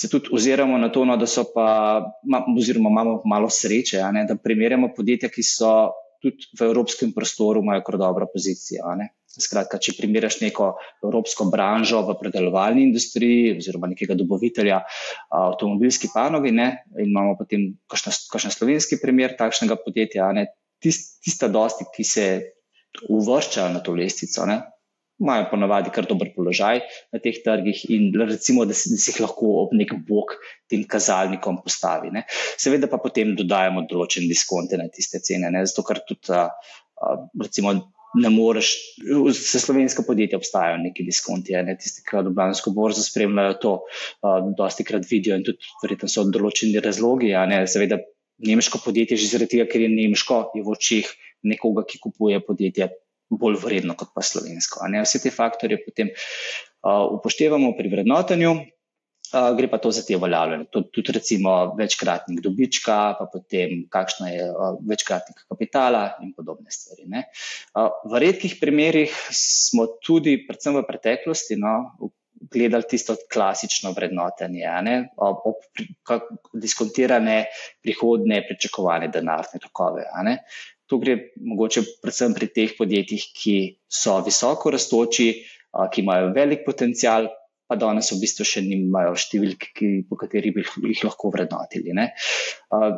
se 0.00 0.08
tudi 0.08 0.30
oziramo 0.32 0.78
na 0.78 0.88
to, 0.88 1.04
no, 1.04 1.16
da 1.20 1.26
so 1.28 1.44
pa, 1.54 2.00
oziroma 2.56 2.88
imamo 2.88 3.20
malo 3.28 3.50
sreče, 3.52 4.00
ne, 4.12 4.24
da 4.24 4.36
primerjamo 4.40 4.94
podjetja, 4.96 5.28
ki 5.28 5.44
so 5.44 5.72
tudi 6.20 6.48
v 6.56 6.68
evropskem 6.68 7.12
prostoru, 7.16 7.60
imajo 7.60 7.82
kar 7.84 7.98
dobro 8.00 8.28
pozicijo. 8.32 8.94
Skratka, 9.30 9.78
če 9.78 9.94
primerjaš 9.98 10.40
neko 10.40 10.70
evropsko 11.04 11.46
branžo 11.52 12.00
v 12.08 12.16
predelovalni 12.20 12.86
industriji 12.88 13.58
oziroma 13.58 13.92
nekega 13.92 14.16
dobavitelja 14.18 14.80
avtomobilski 15.36 16.10
panogi 16.14 16.52
ne, 16.56 16.70
in 16.96 17.12
imamo 17.12 17.36
potem 17.38 17.68
kakšen 17.92 18.56
slovenski 18.56 18.98
primer 19.02 19.36
takšnega 19.38 19.78
podjetja, 19.84 20.32
ne, 20.36 20.48
tist, 20.80 21.20
tista 21.24 21.48
dosti, 21.52 21.88
ki 21.92 22.08
se 22.08 22.26
uvrščajo 23.08 23.70
na 23.76 23.84
to 23.84 23.94
lestvico, 23.96 24.48
ne, 24.48 24.62
imajo 25.20 25.46
ponavadi 25.50 25.92
kar 25.94 26.08
dober 26.08 26.32
položaj 26.36 26.80
na 27.12 27.20
teh 27.22 27.36
trgih 27.44 27.84
in 27.92 28.10
recimo, 28.16 28.64
da 28.64 28.74
se, 28.74 28.90
da 28.92 28.98
se 28.98 29.12
jih 29.12 29.20
lahko 29.26 29.52
ob 29.64 29.76
nek 29.76 29.94
bok 30.08 30.34
tem 30.70 30.84
kazalnikom 30.88 31.60
postavi. 31.64 32.12
Ne. 32.14 32.24
Seveda 32.58 32.88
pa 32.90 33.00
potem 33.02 33.36
dodajamo 33.38 33.86
določene 33.90 34.30
diskonte 34.30 34.80
na 34.80 34.88
tiste 34.92 35.22
cene, 35.24 35.52
ne. 35.52 35.64
zato 35.68 35.84
ker 35.86 36.02
tudi 36.08 36.36
a, 36.36 36.48
a, 36.48 37.16
recimo. 37.46 37.78
Ne 38.18 38.26
moreš, 38.26 38.72
za 39.38 39.60
slovenska 39.62 40.02
podjetja 40.02 40.40
obstajajo 40.40 40.80
neki 40.82 41.04
diskonti, 41.06 41.54
ne, 41.62 41.76
tisti, 41.78 42.00
ki 42.02 42.24
Ljubljansko 42.26 42.72
borzo 42.74 43.04
spremljajo, 43.06 43.52
to 43.62 43.74
uh, 43.86 44.48
dosti 44.58 44.82
krat 44.88 45.06
vidijo 45.06 45.36
in 45.38 45.44
tudi 45.46 45.70
verjetno 45.78 46.10
so 46.10 46.24
določeni 46.26 46.82
razlogi. 46.82 47.30
Ne, 47.52 47.60
seveda, 47.70 48.00
nemško 48.50 48.80
podjetje, 48.82 49.20
že 49.20 49.30
zaradi 49.30 49.52
tega, 49.54 49.68
ker 49.70 49.84
je 49.84 49.92
nemško, 49.94 50.40
je 50.58 50.64
v 50.66 50.74
očih 50.74 51.12
nekoga, 51.46 51.86
ki 51.86 52.02
kupuje 52.02 52.42
podjetje, 52.42 52.90
bolj 53.30 53.60
vredno 53.62 53.96
kot 53.98 54.12
pa 54.14 54.24
slovensko. 54.26 54.84
Vse 55.04 55.22
te 55.22 55.30
faktorje 55.34 55.80
potem 55.84 56.12
upoštevamo 56.82 57.72
pri 57.78 57.94
vrednotenju. 57.96 58.54
Uh, 59.30 59.52
gre 59.54 59.68
pa 59.70 59.78
to 59.78 59.92
za 59.94 60.02
te 60.02 60.16
uveljavljene, 60.18 60.64
tudi 60.74 61.12
recimo 61.14 61.52
večkratnik 61.78 62.40
dobička, 62.42 62.96
pa 63.14 63.28
potem 63.30 63.84
kakšno 63.86 64.26
je 64.26 64.48
uh, 64.50 64.72
večkratnik 64.90 65.44
kapitala 65.46 66.16
in 66.24 66.32
podobne 66.34 66.66
stvari. 66.74 67.06
Uh, 67.06 67.92
v 68.10 68.22
redkih 68.24 68.56
primerjih 68.58 69.14
smo 69.30 69.86
tudi, 70.02 70.34
predvsem 70.48 70.74
v 70.74 70.82
preteklosti, 70.88 71.60
no, 71.62 72.10
gledali 72.50 72.88
tisto 72.90 73.14
klasično 73.30 73.92
vrednotenje, 73.94 74.66
ob, 75.16 75.46
ob 75.52 76.26
diskontirane 76.58 77.44
prihodne 77.84 78.42
pričakovane 78.48 79.12
denarne 79.14 79.62
tokove. 79.62 80.08
To 80.90 80.98
gre 80.98 81.16
mogoče 81.38 81.84
predvsem 82.02 82.34
pri 82.34 82.48
teh 82.50 82.76
podjetjih, 82.78 83.26
ki 83.36 83.56
so 83.86 84.18
visoko 84.26 84.72
raztoči, 84.74 85.28
ki 85.70 86.02
imajo 86.02 86.32
velik 86.34 86.64
potencial, 86.66 87.28
pa 87.70 87.76
danes 87.78 88.08
v 88.10 88.18
bistvu 88.18 88.44
še 88.50 88.60
nimajo 88.66 89.12
številk, 89.14 89.68
ki, 89.78 89.88
po 90.10 90.18
katerih 90.18 90.56
bi 90.56 90.64
jih 90.90 91.04
lahko 91.06 91.30
vrednotili. 91.30 91.94
Ne. 91.94 92.08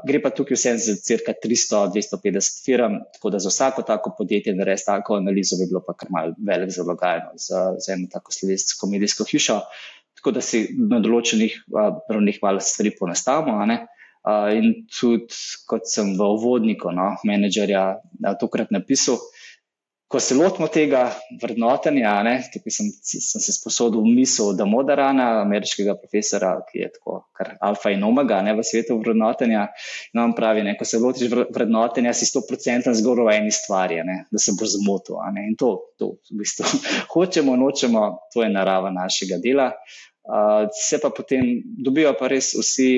Gre 0.09 0.21
pa 0.25 0.33
tukaj 0.33 0.57
vsem 0.57 0.79
za 0.81 0.95
cirka 0.97 1.35
300-250 1.37 2.63
firm, 2.65 2.97
tako 3.13 3.35
da 3.35 3.43
za 3.45 3.53
vsako 3.53 3.85
tako 3.85 4.15
podjetje 4.17 4.57
narediti 4.57 4.89
tako 4.89 5.19
analizo 5.21 5.61
bi 5.61 5.69
bilo 5.69 5.85
pa 5.85 5.93
kar 5.93 6.09
mal 6.15 6.33
velik 6.41 6.73
zalogajno 6.73 7.37
za, 7.37 7.67
za 7.77 7.93
eno 7.93 8.09
tako 8.09 8.33
slovensko 8.33 8.89
medijsko 8.89 9.29
hišo, 9.29 9.59
tako 10.17 10.33
da 10.39 10.41
si 10.41 10.65
na 10.81 11.03
določenih 11.05 11.59
ravnih 12.09 12.41
malo 12.41 12.65
stvari 12.65 12.95
ponastavimo. 12.97 13.61
Uh, 14.23 14.53
in 14.55 14.87
tudi, 14.87 15.35
kot 15.67 15.89
sem 15.91 16.13
v 16.15 16.27
uvodniku, 16.37 16.93
no, 16.95 17.17
menedžerja, 17.27 17.87
tokrat 18.39 18.71
napisal, 18.71 19.19
ko 20.13 20.21
se 20.21 20.35
lotimo 20.35 20.67
tega 20.69 21.07
vrednotenja, 21.41 22.11
ne, 22.27 22.35
tukaj 22.53 22.75
sem, 22.77 22.89
sem 23.03 23.41
se 23.41 23.55
sposodil 23.57 24.05
misel, 24.05 24.51
da 24.59 24.67
Moderana, 24.69 25.29
ameriškega 25.41 25.95
profesora, 25.97 26.51
ki 26.69 26.83
je 26.83 26.89
tako 26.99 27.17
kar 27.39 27.55
alfa 27.65 27.95
in 27.95 28.05
omega 28.05 28.43
ne, 28.45 28.53
v 28.59 28.67
svetu 28.67 28.99
vrednotenja, 29.01 29.65
nam 30.19 30.35
pravi, 30.37 30.67
ne, 30.67 30.77
ko 30.77 30.85
se 30.85 31.01
lotiš 31.01 31.33
vrednotenja, 31.33 32.13
si 32.13 32.29
100% 32.29 32.93
zgoraj 33.01 33.31
v 33.31 33.39
eni 33.39 33.55
stvari, 33.57 34.03
ne, 34.05 34.19
da 34.29 34.43
se 34.43 34.53
bo 34.59 34.69
zmotil. 34.69 35.17
In 35.47 35.57
to, 35.57 35.73
to 35.97 36.13
v 36.29 36.43
bistvu 36.45 36.69
hočemo, 37.15 37.57
nočemo, 37.57 38.05
to 38.35 38.45
je 38.45 38.53
narava 38.53 38.93
našega 38.93 39.41
dela. 39.41 39.73
Uh, 40.23 40.69
se 40.71 41.01
pa 41.03 41.11
potem 41.11 41.63
dobijo 41.83 42.13
pa 42.15 42.29
res 42.31 42.53
vsi, 42.55 42.89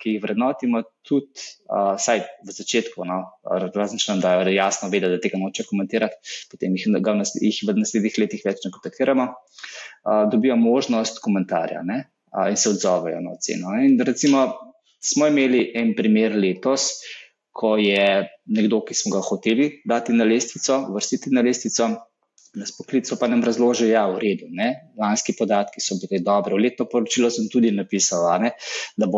ki 0.00 0.16
jih 0.16 0.22
vrednotimo, 0.24 0.80
tudi, 1.06 1.30
uh, 1.70 1.94
saj 2.02 2.24
v 2.42 2.54
začetku, 2.56 3.06
no, 3.06 3.20
različno, 3.46 4.16
da 4.18 4.32
je 4.40 4.56
jasno 4.56 4.88
vedeti, 4.90 5.14
da 5.14 5.22
tega 5.22 5.38
noče 5.38 5.68
komentirati, 5.68 6.18
potem 6.50 6.74
jih, 6.74 6.88
jih 6.90 7.60
v 7.68 7.76
naslednjih 7.78 8.18
letih 8.24 8.42
več 8.42 8.66
ne 8.66 8.72
kontaktiramo, 8.74 9.28
uh, 9.30 10.24
dobijo 10.32 10.56
možnost 10.58 11.22
komentarja 11.22 11.84
ne, 11.86 12.00
uh, 12.34 12.48
in 12.50 12.58
se 12.58 12.72
odzovejo 12.74 13.22
na 13.22 13.36
oceno. 13.38 13.76
In 13.78 13.94
recimo, 14.02 14.48
smo 14.98 15.30
imeli 15.30 15.68
en 15.78 15.94
primer 15.94 16.34
letos, 16.34 16.90
ko 17.54 17.76
je 17.78 18.26
nekdo, 18.50 18.82
ki 18.82 18.98
smo 18.98 19.14
ga 19.14 19.22
hoteli 19.22 19.68
dati 19.86 20.12
na 20.12 20.26
lestvico, 20.26 20.80
vrstiti 20.90 21.30
na 21.30 21.44
lestvico 21.46 21.92
nas 22.58 22.72
poklical, 22.76 23.18
pa 23.20 23.28
nam 23.30 23.42
razloži, 23.44 23.88
da 23.88 23.92
ja, 23.92 24.02
je 24.06 24.14
v 24.14 24.20
redu. 24.22 24.48
Ne? 24.54 24.68
Lanski 25.00 25.34
podatki 25.38 25.82
so 25.82 25.96
bili 26.02 26.22
dobri. 26.24 26.54
V 26.54 26.64
letno 26.64 26.86
poročilo 26.90 27.30
sem 27.34 27.48
tudi 27.52 27.72
napisal, 27.74 28.26
ne? 28.42 28.52
da, 29.00 29.08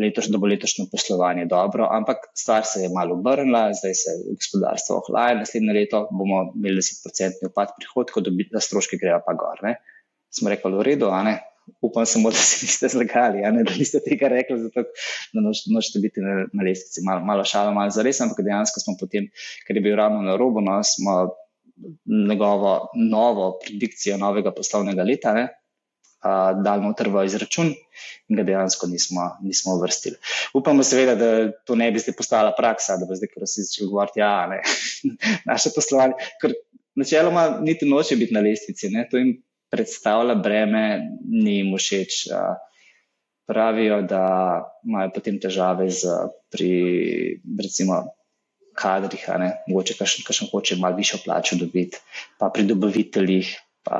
letoš, 0.00 0.30
da 0.32 0.40
bo 0.40 0.50
letošnje 0.50 0.86
poslovanje 0.92 1.46
dobro, 1.50 1.88
ampak 1.92 2.28
stvar 2.34 2.64
se 2.68 2.84
je 2.86 2.92
malo 2.94 3.18
obrnila, 3.18 3.68
zdaj 3.76 3.94
se 3.94 4.16
gospodarstvo 4.30 5.00
ohlaja, 5.02 5.40
naslednje 5.42 5.76
leto 5.80 6.06
bomo 6.10 6.46
imeli 6.54 6.80
10-odstotni 6.84 7.50
upad 7.50 7.76
prihodkov, 7.76 8.30
da 8.52 8.64
stroški 8.64 9.00
grejo 9.02 9.20
pa 9.26 9.36
gor. 9.36 9.60
Ne? 9.66 9.76
Smo 10.32 10.52
rekli, 10.52 10.72
v 10.72 10.88
redu, 10.92 11.12
upam 11.82 12.06
samo, 12.06 12.30
da 12.34 12.36
se 12.36 12.66
niste 12.66 12.88
zlagali, 12.88 13.42
da 13.42 13.72
niste 13.78 14.00
tega 14.04 14.28
rekli, 14.32 14.58
zato, 14.62 14.84
da 15.32 15.42
nočete 15.44 16.00
biti 16.02 16.20
na, 16.20 16.46
na 16.52 16.64
lestvici. 16.64 17.04
Malo, 17.04 17.24
malo 17.24 17.44
šalo, 17.44 17.74
malo 17.74 17.90
zares, 17.90 18.20
ampak 18.20 18.44
dejansko 18.44 18.80
smo 18.80 18.96
potem, 19.00 19.28
ker 19.66 19.76
je 19.76 19.84
bil 19.84 19.96
ravno 19.96 20.22
na 20.22 20.36
robu, 20.36 20.64
no, 20.64 20.80
smo 20.84 21.36
njegovo 22.28 22.90
novo 22.94 23.58
predikcijo 23.64 24.16
novega 24.16 24.52
poslovnega 24.54 25.04
leta, 25.04 25.32
ne, 25.36 25.46
uh, 26.24 26.52
dal 26.64 26.82
noter 26.84 27.10
v 27.12 27.24
izračun 27.28 27.72
in 27.72 28.38
ga 28.38 28.44
dejansko 28.46 28.88
nismo, 28.90 29.28
nismo 29.42 29.76
vrstili. 29.80 30.16
Upamo 30.56 30.84
seveda, 30.86 31.14
da 31.14 31.30
to 31.66 31.76
ne 31.78 31.90
bi 31.92 32.02
zdaj 32.02 32.16
postala 32.18 32.54
praksa, 32.56 32.96
da 33.00 33.08
bo 33.08 33.16
zdaj, 33.18 33.32
ker 33.34 33.44
vsi 33.46 33.66
začeli 33.68 33.90
govoriti, 33.90 34.22
ja, 34.24 34.46
ne, 34.50 34.62
naše 35.50 35.74
poslovanje, 35.74 36.30
ker 36.42 36.56
načeloma 36.96 37.48
niti 37.60 37.88
noče 37.88 38.16
biti 38.16 38.34
na 38.34 38.44
lestvici, 38.44 38.90
ne, 38.92 39.08
to 39.10 39.20
jim 39.20 39.36
predstavlja 39.70 40.38
breme, 40.40 40.86
ni 41.28 41.60
jim 41.60 41.74
všeč. 41.76 42.22
Uh, 42.32 42.54
pravijo, 43.46 44.00
da 44.02 44.22
imajo 44.84 45.10
potem 45.14 45.38
težave 45.40 45.86
z 45.90 46.10
pri, 46.50 46.70
recimo, 47.62 48.02
kadrih, 48.76 49.24
mogoče 49.68 49.96
kakšen 49.98 50.50
hoče 50.52 50.76
malo 50.80 50.96
višjo 50.96 51.22
plačo 51.24 51.56
dobiti, 51.60 51.98
pa 52.38 52.50
pri 52.54 52.66
dobaviteljih, 52.68 53.54
pa 53.86 53.98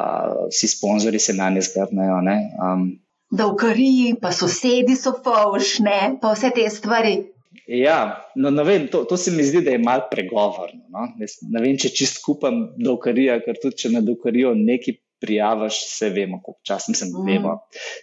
vsi 0.51 0.69
sponzorji 0.69 1.19
se 1.19 1.35
na 1.35 1.51
ne 1.51 1.63
zgrnajo. 1.63 2.21
Um, 2.21 2.87
da 3.31 3.47
v 3.47 3.57
kariji, 3.59 4.19
pa 4.23 4.31
sosedi 4.33 4.95
so 4.97 5.17
faušne, 5.25 6.19
pa 6.23 6.35
vse 6.35 6.53
te 6.55 6.69
stvari. 6.71 7.17
Ja, 7.67 8.23
no, 8.37 8.53
no 8.55 8.63
vem, 8.63 8.87
to, 8.89 9.03
to 9.05 9.17
se 9.19 9.33
mi 9.35 9.43
zdi, 9.43 9.65
da 9.67 9.73
je 9.75 9.83
malo 9.83 10.07
pregovorno. 10.11 10.85
No? 10.93 11.09
Ne, 11.19 11.27
ne 11.51 11.63
vem, 11.63 11.75
če 11.81 11.91
čist 11.91 12.21
kupam 12.23 12.61
do 12.79 12.95
karija, 13.03 13.41
ker 13.43 13.59
tudi 13.63 13.83
če 13.83 13.91
na 13.97 14.03
do 14.07 14.15
karijo 14.23 14.55
nekaj 14.55 15.01
prijaviš, 15.23 15.81
se 15.91 16.11
vemo, 16.15 16.39
koliko 16.45 16.63
časa 16.69 16.95
sem 16.95 17.11
mm. 17.11 17.27
vemo. 17.27 17.57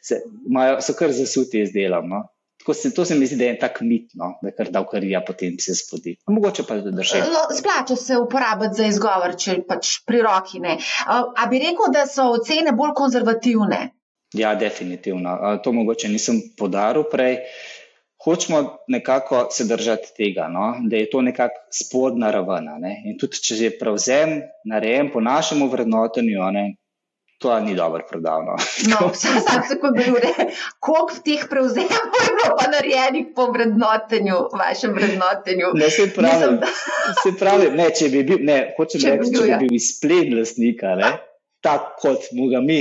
Se, 0.04 0.20
imajo, 0.50 0.82
so 0.84 0.96
kar 1.00 1.14
zasuti 1.16 1.64
z 1.66 1.76
delom. 1.76 2.10
No? 2.12 2.24
Se, 2.72 2.94
to 2.96 3.06
se 3.06 3.16
mi 3.16 3.28
zdi, 3.28 3.36
da 3.42 3.50
je 3.50 3.58
tak 3.60 3.82
mit, 3.82 4.14
no, 4.20 4.34
da 4.42 4.54
kar 4.56 4.70
davkarija 4.72 5.24
potem 5.28 5.58
se 5.60 5.76
spodi. 5.76 6.16
Mogoče 6.32 6.64
pa 6.68 6.78
drži. 6.80 7.20
No, 7.34 7.44
splača 7.52 7.98
se 8.00 8.18
uporabiti 8.18 8.80
za 8.80 8.88
izgovor, 8.88 9.36
če 9.36 9.58
pač 9.68 9.98
pri 10.08 10.22
roki 10.24 10.64
ne. 10.64 10.78
A 11.08 11.48
bi 11.52 11.60
rekel, 11.64 11.92
da 11.92 12.06
so 12.08 12.30
ocene 12.38 12.72
bolj 12.78 12.96
konzervativne? 12.96 13.82
Ja, 14.34 14.56
definitivno. 14.56 15.60
To 15.64 15.72
mogoče 15.72 16.10
nisem 16.10 16.42
podaril 16.58 17.04
prej. 17.12 17.42
Hočemo 18.24 18.78
nekako 18.88 19.48
se 19.52 19.66
držati 19.68 20.14
tega, 20.18 20.48
no? 20.48 20.78
da 20.90 20.96
je 20.96 21.10
to 21.10 21.22
nekako 21.22 21.60
spodna 21.72 22.32
raven. 22.32 22.70
Ne? 22.80 22.94
In 23.06 23.18
tudi, 23.20 23.42
če 23.44 23.58
je 23.60 23.72
prevzem 23.80 24.38
narejen 24.70 25.12
po 25.12 25.20
našem 25.20 25.66
vrednotenju, 25.70 26.40
to 27.44 27.60
ni 27.60 27.76
dobro 27.76 28.06
prodano. 28.10 28.56
No, 28.92 29.10
vsak 29.12 29.74
kot 29.82 30.00
ure, 30.00 30.32
koliko 30.80 31.20
teh 31.26 31.44
prevzemov 31.50 32.16
je 32.24 32.32
bilo 32.38 32.56
pa 32.60 32.70
narejenih 32.72 33.34
po 33.36 33.50
vrednotenju, 33.52 34.38
vašem 34.62 34.96
vrednotenju. 34.96 35.74
Ne, 35.76 35.90
se 35.90 36.08
pravi, 36.16 36.40
Mislim, 36.40 36.58
da... 36.64 36.72
se 37.24 37.36
pravi 37.40 37.70
ne, 37.76 37.90
če 38.00 38.10
bi 38.16 38.24
bil, 38.32 38.48
ne, 38.48 38.58
hočem 38.80 39.04
če 39.04 39.14
reči, 39.18 39.36
če 39.36 39.44
bi 39.44 39.52
ja. 39.52 39.60
bil 39.60 39.76
izplen 39.76 40.34
lastnika, 40.40 40.96
ne, 41.02 41.12
tako 41.64 41.96
kot 42.00 42.32
mu 42.38 42.48
ga 42.52 42.64
mi, 42.64 42.80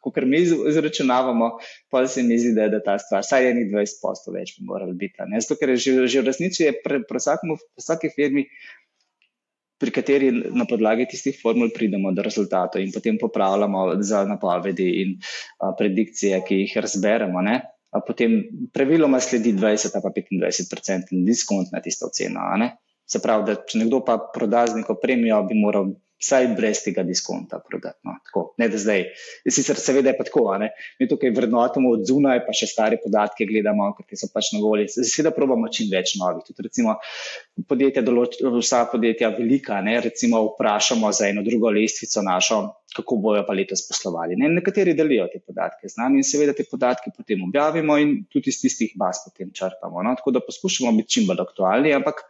kot 0.00 0.24
mi 0.28 0.40
izračunavamo, 0.72 1.50
pa 1.92 2.06
se 2.08 2.24
mi 2.24 2.38
zdi, 2.40 2.54
da 2.56 2.68
je 2.68 2.74
da 2.76 2.80
ta 2.84 2.96
stvar, 3.00 3.24
saj 3.28 3.46
je 3.48 3.54
ni 3.60 3.68
20 3.72 4.00
posto 4.04 4.32
več 4.32 4.56
bi 4.56 4.68
morali 4.68 4.96
biti. 5.04 5.28
Zato, 5.36 5.60
ker 5.60 5.76
je 5.76 5.80
že, 5.84 5.98
že 6.06 6.24
v 6.24 6.32
resnici 6.32 6.64
je 6.64 6.72
pri 6.84 7.04
vsaki 7.08 8.12
firmi 8.16 8.48
pri 9.82 9.90
kateri 9.90 10.30
na 10.54 10.62
podlagi 10.70 11.08
tistih 11.10 11.34
formul 11.42 11.72
pridemo 11.74 12.12
do 12.14 12.22
rezultatov 12.22 12.78
in 12.78 12.94
potem 12.94 13.18
popravljamo 13.18 13.98
za 13.98 14.22
napovedi 14.28 14.88
in 15.02 15.16
a, 15.18 15.72
predikcije, 15.78 16.38
ki 16.46 16.62
jih 16.62 16.76
razberemo. 16.86 17.42
Ne? 17.42 17.58
A 17.92 18.00
potem 18.06 18.38
praviloma 18.72 19.18
sledi 19.20 19.52
20 19.58 19.98
ali 19.98 20.02
pa 20.06 20.12
25% 20.14 21.18
diskont 21.26 21.74
na 21.74 21.82
tisto 21.82 22.08
ceno. 22.14 22.46
Se 23.04 23.20
pravi, 23.20 23.44
da 23.50 23.58
če 23.58 23.82
nekdo 23.82 24.00
pa 24.06 24.16
proda 24.32 24.62
z 24.70 24.78
neko 24.80 24.96
premijo, 25.02 25.42
bi 25.48 25.58
moral 25.58 25.90
vsaj 26.22 26.48
brez 26.56 26.82
tega 26.84 27.02
diskonta 27.06 27.58
prodati. 27.58 27.98
No, 28.06 28.14
tako, 28.26 28.44
ne 28.62 28.68
da 28.70 28.78
zdaj, 28.78 29.04
sicer 29.50 29.78
seveda 29.80 30.12
je 30.12 30.18
pa 30.18 30.26
tako, 30.28 30.44
ne? 30.62 30.70
mi 31.00 31.08
tukaj 31.10 31.32
vrednotimo 31.34 31.92
od 31.96 32.04
zunaj, 32.08 32.44
pa 32.46 32.54
še 32.56 32.68
stare 32.70 32.98
podatke 33.02 33.46
gledamo, 33.48 33.90
ki 33.98 34.18
so 34.18 34.30
pač 34.32 34.52
na 34.54 34.62
voljo. 34.62 34.88
Seveda 34.92 35.34
probamo 35.34 35.70
čim 35.72 35.90
več 35.92 36.14
novih. 36.20 36.44
Tudi 36.46 36.68
recimo 36.68 36.96
podjetja, 37.68 38.04
določ, 38.06 38.38
vsa 38.42 38.84
podjetja 38.92 39.32
velika, 39.36 39.80
ne? 39.84 39.98
recimo 40.04 40.44
vprašamo 40.52 41.10
za 41.12 41.28
eno 41.32 41.44
drugo 41.46 41.72
lestvico 41.74 42.22
našo, 42.24 42.62
kako 42.96 43.18
bojo 43.24 43.44
pa 43.48 43.56
letos 43.56 43.84
poslovali. 43.88 44.36
Ne? 44.38 44.50
Nekateri 44.52 44.94
delijo 44.94 45.26
te 45.32 45.40
podatke 45.40 45.88
z 45.88 46.00
nami 46.00 46.20
in 46.22 46.28
seveda 46.28 46.54
te 46.56 46.66
podatke 46.68 47.12
potem 47.16 47.42
objavimo 47.48 47.96
in 48.00 48.18
tudi 48.32 48.52
iz 48.52 48.60
tistih 48.62 48.92
baz 49.00 49.24
potem 49.26 49.50
črpamo. 49.50 50.04
No? 50.04 50.14
Tako 50.18 50.36
da 50.36 50.44
poskušamo 50.44 50.92
biti 51.00 51.18
čim 51.18 51.30
bolj 51.30 51.44
aktualni, 51.46 51.94
ampak 51.96 52.26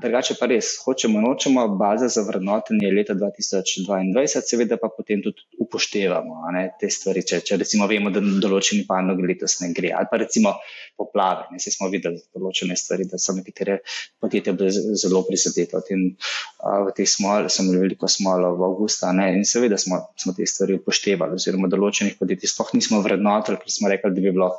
drugače 0.00 0.34
pa 0.40 0.46
res, 0.48 0.70
hočemo, 0.84 1.20
nočemo, 1.20 1.66
baza 1.76 2.08
za 2.08 2.22
vrednotenje 2.24 2.90
leta 2.96 3.14
2022, 3.14 4.40
seveda 4.40 4.78
pa 4.80 4.88
potem 4.88 5.20
tudi 5.22 5.44
upoštevamo 5.60 6.40
ne, 6.54 6.64
te 6.80 6.88
stvari. 6.90 7.22
Če, 7.28 7.42
če 7.44 7.58
recimo 7.60 7.86
vemo, 7.90 8.12
da 8.14 8.22
določeni 8.22 8.86
panogi 8.88 9.26
letos 9.28 9.58
ne 9.60 9.70
gre, 9.76 9.92
ali 9.96 10.08
pa 10.10 10.20
recimo 10.22 10.54
poplave. 10.96 11.50
Ne, 11.52 11.60
smo 11.60 11.90
videli 11.92 12.22
določene 12.34 12.76
stvari, 12.78 13.06
da 13.10 13.20
so 13.20 13.36
nekatere 13.36 13.82
podjetja 14.22 14.56
bile 14.56 14.72
zelo 14.72 15.22
prizadete. 15.28 15.84
V 15.84 16.96
teh 16.96 17.08
smol, 17.08 17.50
sem 17.52 17.68
imel 17.68 17.84
veliko 17.84 18.08
smolo 18.08 18.54
v 18.56 18.66
avgusta 18.70 19.12
ne, 19.12 19.28
in 19.36 19.44
seveda 19.48 19.76
smo, 19.80 20.00
smo 20.20 20.32
te 20.36 20.48
stvari 20.48 20.80
upoštevali, 20.80 21.36
oziroma 21.36 21.68
določenih 21.68 22.16
podjetij 22.18 22.54
sploh 22.54 22.72
nismo 22.78 23.04
vrednotili, 23.04 23.60
ker 23.60 23.76
smo 23.76 23.92
rekli, 23.92 24.14
da 24.16 24.24
bi 24.24 24.32
bilo 24.32 24.54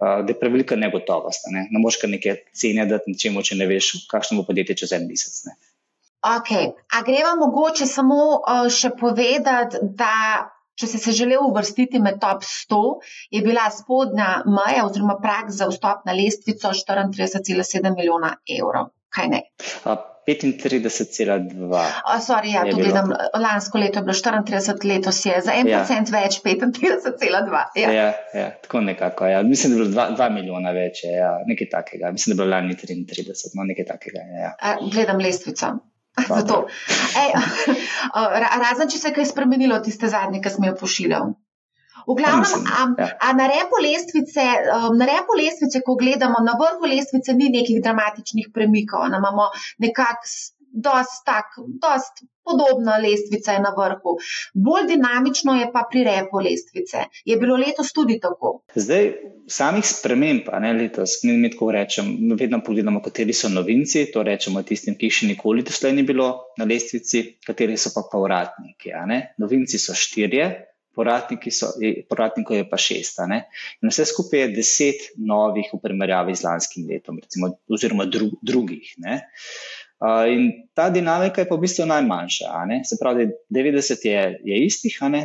da 0.00 0.24
je 0.28 0.38
prevelika 0.38 0.76
negotovost. 0.76 1.46
Ne, 1.52 1.68
ne 1.70 1.82
moš 1.82 2.00
kar 2.02 2.10
neke 2.10 2.36
cene 2.56 2.86
dati 2.90 3.12
ničemu, 3.14 3.42
če 3.42 3.58
ne 3.60 3.68
veš, 3.70 3.92
kakšno 4.10 4.40
bo 4.40 4.48
podjetje 4.48 4.82
čez 4.82 4.96
en 4.96 5.06
mesec. 5.08 5.44
Ne. 5.48 5.56
Ok, 6.24 6.50
a 6.96 7.02
greva 7.04 7.34
mogoče 7.36 7.86
samo 7.86 8.20
uh, 8.38 8.66
še 8.72 8.94
povedati, 9.00 9.82
da 9.96 10.14
če 10.80 10.88
si 10.90 10.98
se 10.98 11.12
želel 11.14 11.44
uvrstiti 11.46 12.00
med 12.02 12.16
top 12.22 12.42
100, 12.48 12.80
je 13.36 13.42
bila 13.44 13.68
spodnja 13.70 14.28
meja 14.48 14.86
oziroma 14.86 15.18
prak 15.22 15.52
za 15.54 15.68
vstop 15.70 16.08
na 16.08 16.16
lestvico 16.16 16.72
34,7 16.72 17.94
milijona 17.94 18.34
evrov. 18.58 18.90
Kaj 19.14 19.30
ne? 19.30 19.40
35,2. 20.26 22.20
Sorry, 22.20 22.52
ja, 22.52 22.64
to 22.70 22.76
gledam. 22.76 23.12
Lansko 23.36 23.78
leto 23.78 23.98
je 23.98 24.02
bilo 24.02 24.14
34, 24.14 24.88
letos 24.88 25.26
je 25.26 25.40
za 25.44 25.52
en 25.52 25.68
ja. 25.68 25.82
procent 25.82 26.10
več, 26.10 26.40
35,2. 26.44 27.64
Ja. 27.76 27.90
Ja, 27.92 28.06
ja, 28.34 28.50
tako 28.64 28.80
nekako. 28.80 29.26
Ja. 29.28 29.42
Mislim, 29.42 29.72
da 29.72 29.78
je 29.78 29.84
bilo 29.84 29.92
2, 29.96 30.16
2 30.16 30.30
milijona 30.32 30.72
več, 30.72 31.04
ja. 31.04 31.34
nekaj 31.46 31.68
takega. 31.76 32.12
Mislim, 32.16 32.32
da 32.32 32.42
je 32.42 32.46
bilo 32.46 32.56
lani 32.56 32.76
33, 32.80 33.52
no 33.58 33.68
nekaj 33.68 33.90
takega. 33.92 34.24
Ja. 34.40 34.54
Gledam 34.80 35.20
lestvico. 35.20 35.74
Ej, 37.20 37.30
razen, 38.64 38.88
če 38.88 38.98
se 38.98 39.10
je 39.10 39.16
kaj 39.16 39.26
spremenilo, 39.32 39.80
tiste 39.84 40.08
zadnje, 40.08 40.40
ki 40.40 40.52
smo 40.56 40.70
jo 40.70 40.76
pošiljali. 40.78 41.34
V 42.06 42.16
glavnem, 42.18 42.66
a, 42.68 42.80
ja. 42.98 43.08
a 43.20 43.32
na, 43.32 43.46
repu 43.50 43.80
lestvice, 43.82 44.44
um, 44.76 44.98
na 44.98 45.08
repu 45.08 45.38
lestvice, 45.38 45.80
ko 45.86 45.96
gledamo 46.00 46.42
na 46.44 46.56
vrhu 46.60 46.90
lestvice, 46.90 47.32
ni 47.32 47.48
nekih 47.54 47.80
dramatičnih 47.82 48.50
premikov. 48.54 49.08
Ne, 49.10 49.22
imamo 49.22 49.48
nekako 49.78 50.28
dost 50.74 52.24
podobno 52.44 52.92
lestvico 53.02 53.52
na 53.52 53.70
vrhu. 53.78 54.16
Bolj 54.54 54.86
dinamično 54.88 55.54
je 55.54 55.70
pa 55.72 55.84
pri 55.90 56.04
repu 56.04 56.42
lestvice. 56.44 57.06
Je 57.24 57.36
bilo 57.36 57.56
letos 57.56 57.92
tudi 57.92 58.18
tako? 58.20 58.60
Zdaj, 58.74 59.12
samih 59.48 59.86
sprememb, 59.86 60.50
ne 60.60 60.72
letos, 60.72 61.22
mi, 61.22 61.36
mi 61.38 61.50
tako 61.50 61.70
rečem, 61.72 62.10
vedno 62.40 62.60
pogledamo, 62.66 63.02
kateri 63.02 63.32
so 63.32 63.48
novinci. 63.48 64.06
To 64.12 64.22
rečemo 64.22 64.62
tistim, 64.62 64.98
ki 64.98 65.10
še 65.10 65.30
nikoli 65.32 65.64
doslej 65.64 65.96
ni 65.96 66.02
bilo 66.02 66.28
na 66.58 66.68
lestvici, 66.68 67.24
kateri 67.46 67.78
so 67.78 67.94
pa 67.94 68.04
povratniki. 68.12 68.92
Novinci 69.38 69.78
so 69.78 69.96
štirje 69.96 70.73
povratnikov 70.94 72.56
je 72.56 72.64
pa 72.70 72.78
šest. 72.80 73.20
In 73.24 73.90
vse 73.90 74.06
skupaj 74.10 74.44
je 74.44 74.52
deset 74.56 75.08
novih 75.16 75.70
v 75.72 75.80
primerjavi 75.82 76.34
z 76.36 76.46
lanskim 76.46 76.88
letom, 76.90 77.20
recimo, 77.22 77.54
oziroma 77.70 78.06
dru, 78.10 78.30
drugih. 78.42 78.94
Ne? 79.04 79.22
Uh, 80.04 80.26
in 80.28 80.50
ta 80.76 80.90
dinamika 80.92 81.40
je 81.40 81.48
pa 81.48 81.56
v 81.56 81.64
bistvu 81.64 81.86
najmanjša. 81.88 82.50
Se 82.84 82.98
pravi, 83.00 83.28
90 83.54 84.04
je, 84.04 84.22
je 84.44 84.56
istih, 84.66 84.98
uh, 85.00 85.18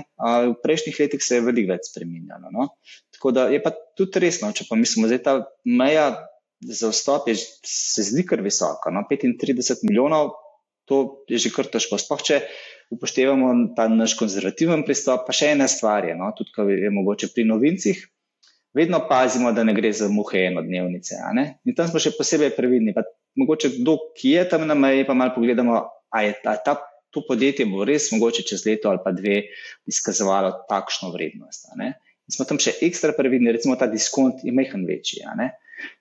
v 0.54 0.56
prejšnjih 0.64 1.00
letih 1.04 1.24
se 1.26 1.40
je 1.40 1.46
veliko 1.46 1.74
več 1.74 1.90
spremenjalo. 1.92 2.54
No? 2.54 2.70
Tako 3.18 3.34
da 3.36 3.48
je 3.52 3.60
pa 3.64 3.74
tudi 3.98 4.22
resno, 4.24 4.52
če 4.56 4.70
pa 4.70 4.78
mislimo, 4.80 5.10
da 5.10 5.18
je 5.18 5.24
ta 5.26 5.36
meja 5.66 6.14
za 6.62 6.92
vstop 6.92 7.28
je, 7.28 7.36
se 7.66 8.04
zdi 8.04 8.26
kar 8.28 8.44
visoka. 8.46 8.92
No? 8.94 9.04
35 9.10 9.84
milijonov, 9.88 10.36
to 10.90 11.24
je 11.28 11.42
že 11.42 11.52
kar 11.56 11.68
težko. 11.72 12.00
Sploh 12.00 12.24
če 12.24 12.42
upoštevamo 12.90 13.52
ta 13.78 13.88
naš 13.88 14.16
konzervativen 14.20 14.84
pristop, 14.86 15.28
pa 15.28 15.36
še 15.36 15.54
ena 15.56 15.68
stvar 15.70 16.08
je, 16.10 16.16
no, 16.18 16.32
tudi 16.38 16.54
ko 16.56 16.66
je 16.70 16.90
mogoče 16.94 17.30
pri 17.36 17.46
novincih, 17.50 18.02
vedno 18.74 19.02
pazimo, 19.10 19.52
da 19.54 19.64
ne 19.64 19.74
gre 19.74 19.92
za 19.94 20.10
muhe 20.10 20.48
enodnevnice. 20.50 21.22
In 21.66 21.78
tam 21.78 21.90
smo 21.90 22.02
še 22.02 22.16
posebej 22.18 22.54
previdni. 22.58 22.94
Pa 22.98 23.06
mogoče 23.40 23.74
kdo, 23.80 23.98
ki 24.18 24.36
je 24.36 24.46
tam 24.52 24.68
na 24.68 24.78
meji, 24.78 25.08
pa 25.08 25.18
malo 25.18 25.36
pogledamo, 25.36 25.82
a 26.10 26.24
je 26.26 26.36
ta, 26.44 26.56
ta, 26.66 26.78
to 27.14 27.24
podjetje 27.26 27.66
bo 27.70 27.86
res 27.86 28.12
mogoče 28.14 28.46
čez 28.46 28.66
leto 28.68 28.92
ali 28.92 29.02
pa 29.04 29.14
dve 29.14 29.42
izkazovalo 29.90 30.52
takšno 30.70 31.10
vrednost. 31.14 31.70
In 31.78 32.34
smo 32.34 32.46
tam 32.46 32.62
še 32.62 32.76
ekstra 32.86 33.16
previdni, 33.18 33.54
recimo 33.54 33.78
ta 33.78 33.90
diskont 33.90 34.44
je 34.46 34.54
mehen 34.54 34.86
večji. 34.86 35.26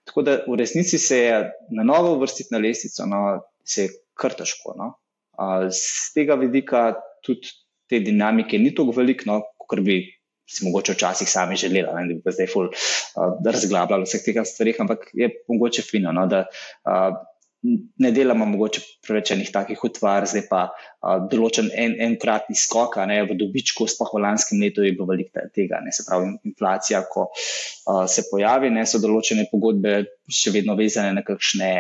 Tako 0.09 0.25
da 0.27 0.41
v 0.45 0.57
resnici 0.61 0.99
se 1.01 1.21
je 1.23 1.37
na 1.73 1.85
novo 1.87 2.17
uvrstiti 2.17 2.53
na 2.53 2.61
lestvico, 2.61 3.07
no, 3.09 3.21
se 3.65 3.87
je 3.87 3.93
kar 4.19 4.35
težko. 4.37 4.75
No. 4.77 4.97
Z 5.39 6.15
tega 6.17 6.35
vidika 6.41 6.93
tudi 7.25 7.53
te 7.89 8.01
dinamike 8.05 8.59
ni 8.59 8.75
tako 8.75 8.95
veliko, 8.97 9.29
no, 9.31 9.41
kot 9.69 9.81
bi 9.85 10.01
si 10.49 10.65
mogoče 10.65 10.95
včasih 10.97 11.29
sami 11.29 11.57
želeli, 11.61 11.89
da 11.89 12.05
bi 12.09 12.21
pa 12.25 12.33
zdaj 12.33 12.49
ful 12.53 12.71
uh, 12.71 13.35
razglabljali 13.45 14.09
vseh 14.09 14.25
tega 14.25 14.45
stvari, 14.49 14.75
ampak 14.81 15.11
je 15.13 15.29
mogoče 15.49 15.85
fino, 15.85 16.13
no, 16.17 16.25
da 16.27 16.47
uh, 16.49 17.19
ne 17.63 18.11
delamo 18.15 18.47
mogoče 18.47 18.81
preveč 19.07 19.33
enih 19.35 19.49
takih 19.51 19.81
utvar, 19.85 20.27
zdaj 20.31 20.45
pa 20.51 20.61
a, 20.69 21.17
določen 21.31 21.71
en, 21.75 21.97
enkratni 22.07 22.55
skok 22.59 23.01
ne, 23.11 23.19
v 23.27 23.35
dobičku, 23.39 23.87
sploh 23.91 24.13
v 24.15 24.21
lanskem 24.23 24.61
letu 24.63 24.85
je 24.87 24.93
bilo 24.95 25.09
veliko 25.11 25.43
tega. 25.55 25.81
Ne, 25.83 25.91
se 25.95 26.05
pravi, 26.07 26.31
inflacija, 26.47 27.03
ko 27.11 27.27
a, 27.33 28.05
se 28.11 28.29
pojavi, 28.31 28.71
ne, 28.75 28.85
so 28.87 29.01
določene 29.03 29.49
pogodbe 29.51 29.97
še 30.31 30.53
vedno 30.55 30.77
vezane 30.79 31.11
na 31.17 31.25
kakšne 31.27 31.71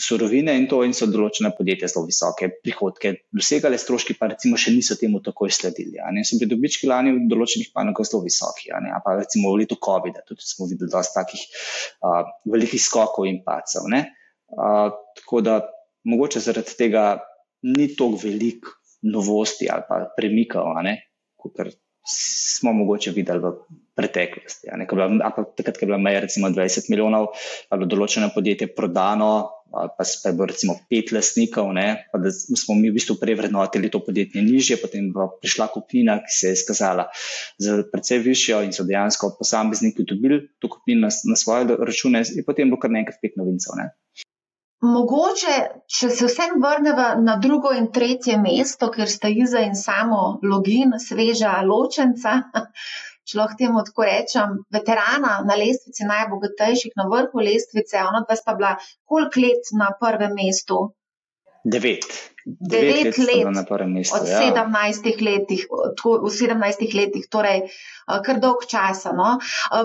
surovine 0.00 0.54
in 0.56 0.68
to 0.70 0.80
in 0.86 0.96
so 0.96 1.10
določene 1.10 1.52
podjetja 1.56 1.90
zelo 1.92 2.06
visoke 2.08 2.48
prihodke. 2.64 3.12
Dosegale 3.34 3.80
stroški 3.80 4.16
pa 4.16 4.30
recimo 4.32 4.56
še 4.56 4.72
niso 4.72 4.96
temu 5.00 5.20
takoj 5.24 5.52
sledili. 5.52 6.00
Ne, 6.14 6.24
so 6.24 6.40
bili 6.40 6.54
dobički 6.54 6.88
lani 6.88 7.12
v 7.18 7.26
določenih 7.28 7.74
panogah 7.76 8.08
zelo 8.08 8.24
visoki, 8.24 8.72
ne, 8.80 8.96
pa 9.04 9.18
recimo 9.20 9.52
v 9.52 9.66
letu 9.66 9.76
COVID-a 9.76 10.24
tudi 10.24 10.46
smo 10.46 10.70
videli 10.72 10.88
dosta 10.88 11.20
takih 11.20 11.44
a, 12.00 12.22
velikih 12.48 12.80
skokov 12.80 13.28
in 13.28 13.42
pacov. 13.44 13.92
Ne 13.92 14.06
tako 15.20 15.42
da 15.44 15.60
mogoče 16.08 16.40
zaradi 16.40 16.76
tega 16.78 17.18
ni 17.62 17.90
tako 17.94 18.18
veliko 18.22 18.78
novosti 19.02 19.68
ali 19.70 19.84
pa 19.88 20.06
premikov, 20.16 20.72
kot 21.36 21.60
smo 22.08 22.72
mogoče 22.72 23.12
videli 23.12 23.42
v 23.42 23.52
preteklosti. 23.96 24.70
Takrat, 24.70 25.76
ko 25.76 25.84
je 25.84 25.88
bila 25.90 25.98
meja 26.00 26.22
recimo 26.24 26.48
20 26.48 26.88
milijonov, 26.88 27.28
ali 27.70 27.88
določeno 27.90 28.30
podjetje 28.34 28.70
prodano, 28.74 29.30
pa 29.68 30.04
je 30.06 30.32
bilo 30.32 30.46
recimo 30.48 30.78
pet 30.88 31.12
lastnikov, 31.12 31.68
ne, 31.76 32.08
pa 32.12 32.20
da 32.22 32.32
smo 32.32 32.78
mi 32.78 32.88
v 32.88 32.96
bistvu 32.96 33.18
prevrednotili 33.20 33.90
to 33.92 34.00
podjetje 34.04 34.42
nižje, 34.42 34.78
potem 34.80 35.10
pa 35.12 35.28
prišla 35.42 35.68
kupnina, 35.74 36.18
ki 36.24 36.32
se 36.32 36.52
je 36.52 36.56
izkazala 36.56 37.08
za 37.60 37.82
precej 37.92 38.22
višjo 38.24 38.62
in 38.64 38.72
so 38.72 38.88
dejansko 38.88 39.34
posamezniki 39.36 40.08
dobili 40.08 40.46
to 40.62 40.72
kupnino 40.72 41.08
na, 41.08 41.12
na 41.12 41.36
svoje 41.36 41.76
račune, 41.76 42.24
in 42.24 42.46
potem 42.46 42.66
je 42.66 42.72
bilo 42.72 42.80
kar 42.80 42.94
nekaj 42.94 43.20
pet 43.20 43.36
novincev. 43.36 43.76
Ne. 43.76 43.90
Mogoče, 44.86 45.54
če 45.90 46.08
se 46.14 46.26
vsem 46.28 46.60
vrnemo 46.62 47.06
na 47.26 47.34
drugo 47.42 47.72
in 47.74 47.88
tretje 47.94 48.36
mesto, 48.38 48.88
ker 48.94 49.10
sta 49.10 49.26
Iza 49.28 49.64
in 49.66 49.74
samo 49.74 50.38
login, 50.46 50.94
sveža 51.02 51.56
ločenca, 51.66 52.36
če 53.26 53.40
lahko 53.40 53.58
temu 53.58 53.82
tako 53.88 54.06
rečem, 54.06 54.54
veterana 54.70 55.40
na 55.48 55.56
lestvici 55.58 56.06
najbogatejših, 56.06 56.94
na 57.00 57.08
vrhu 57.10 57.42
lestvice, 57.42 58.04
ona 58.06 58.22
dva 58.22 58.38
sta 58.38 58.54
bila 58.60 58.76
koliko 59.04 59.42
let 59.42 59.74
na 59.82 59.90
prvem 59.98 60.38
mestu? 60.38 60.78
Devet. 61.66 62.06
Devet, 62.60 63.18
let, 63.18 63.44
let 63.44 63.86
mestu. 63.86 64.16
Od 64.16 64.28
ja. 64.28 64.40
17 64.54 65.20
letih, 65.20 65.66
v 65.68 66.30
17 66.32 66.94
letih, 66.94 67.26
torej 67.30 67.68
kar 68.24 68.40
dolg 68.40 68.64
časa. 68.68 69.12
No. 69.16 69.36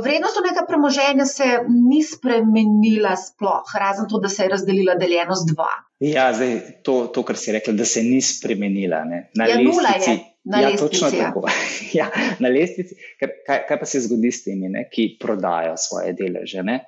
Vrednost 0.03 0.39
tega 0.45 0.65
premoženja 0.67 1.25
se 1.27 1.47
ni 1.67 2.03
spremenila 2.03 3.15
sploh, 3.19 3.75
razen 3.79 4.07
to, 4.09 4.21
da 4.23 4.31
se 4.31 4.47
je 4.47 4.53
razdelila 4.55 4.95
deljeno 4.95 5.35
z 5.35 5.53
dva. 5.53 5.71
Ja, 6.03 6.33
zdaj 6.35 6.59
to, 6.83 7.07
to 7.07 7.23
kar 7.23 7.37
si 7.39 7.51
rekla, 7.55 7.73
da 7.79 7.85
se 7.85 8.03
ni 8.03 8.21
spremenila. 8.21 9.03
Ne. 9.07 9.27
Na 9.35 9.47
ja, 9.47 9.59
nula 9.61 9.97
je. 9.99 10.19
Na 10.43 10.59
ja, 10.59 10.69
lestvici, 10.69 10.99
točno 10.99 11.07
ja. 11.07 11.25
tako. 11.25 11.47
ja, 11.99 12.09
na 12.39 12.49
lestvici. 12.51 12.95
Kaj, 13.19 13.61
kaj 13.67 13.79
pa 13.79 13.85
se 13.87 14.01
zgodi 14.03 14.31
s 14.31 14.43
temi, 14.43 14.67
ne, 14.71 14.89
ki 14.91 15.13
prodajo 15.19 15.77
svoje 15.79 16.11
deleže? 16.19 16.63
Ne? 16.67 16.81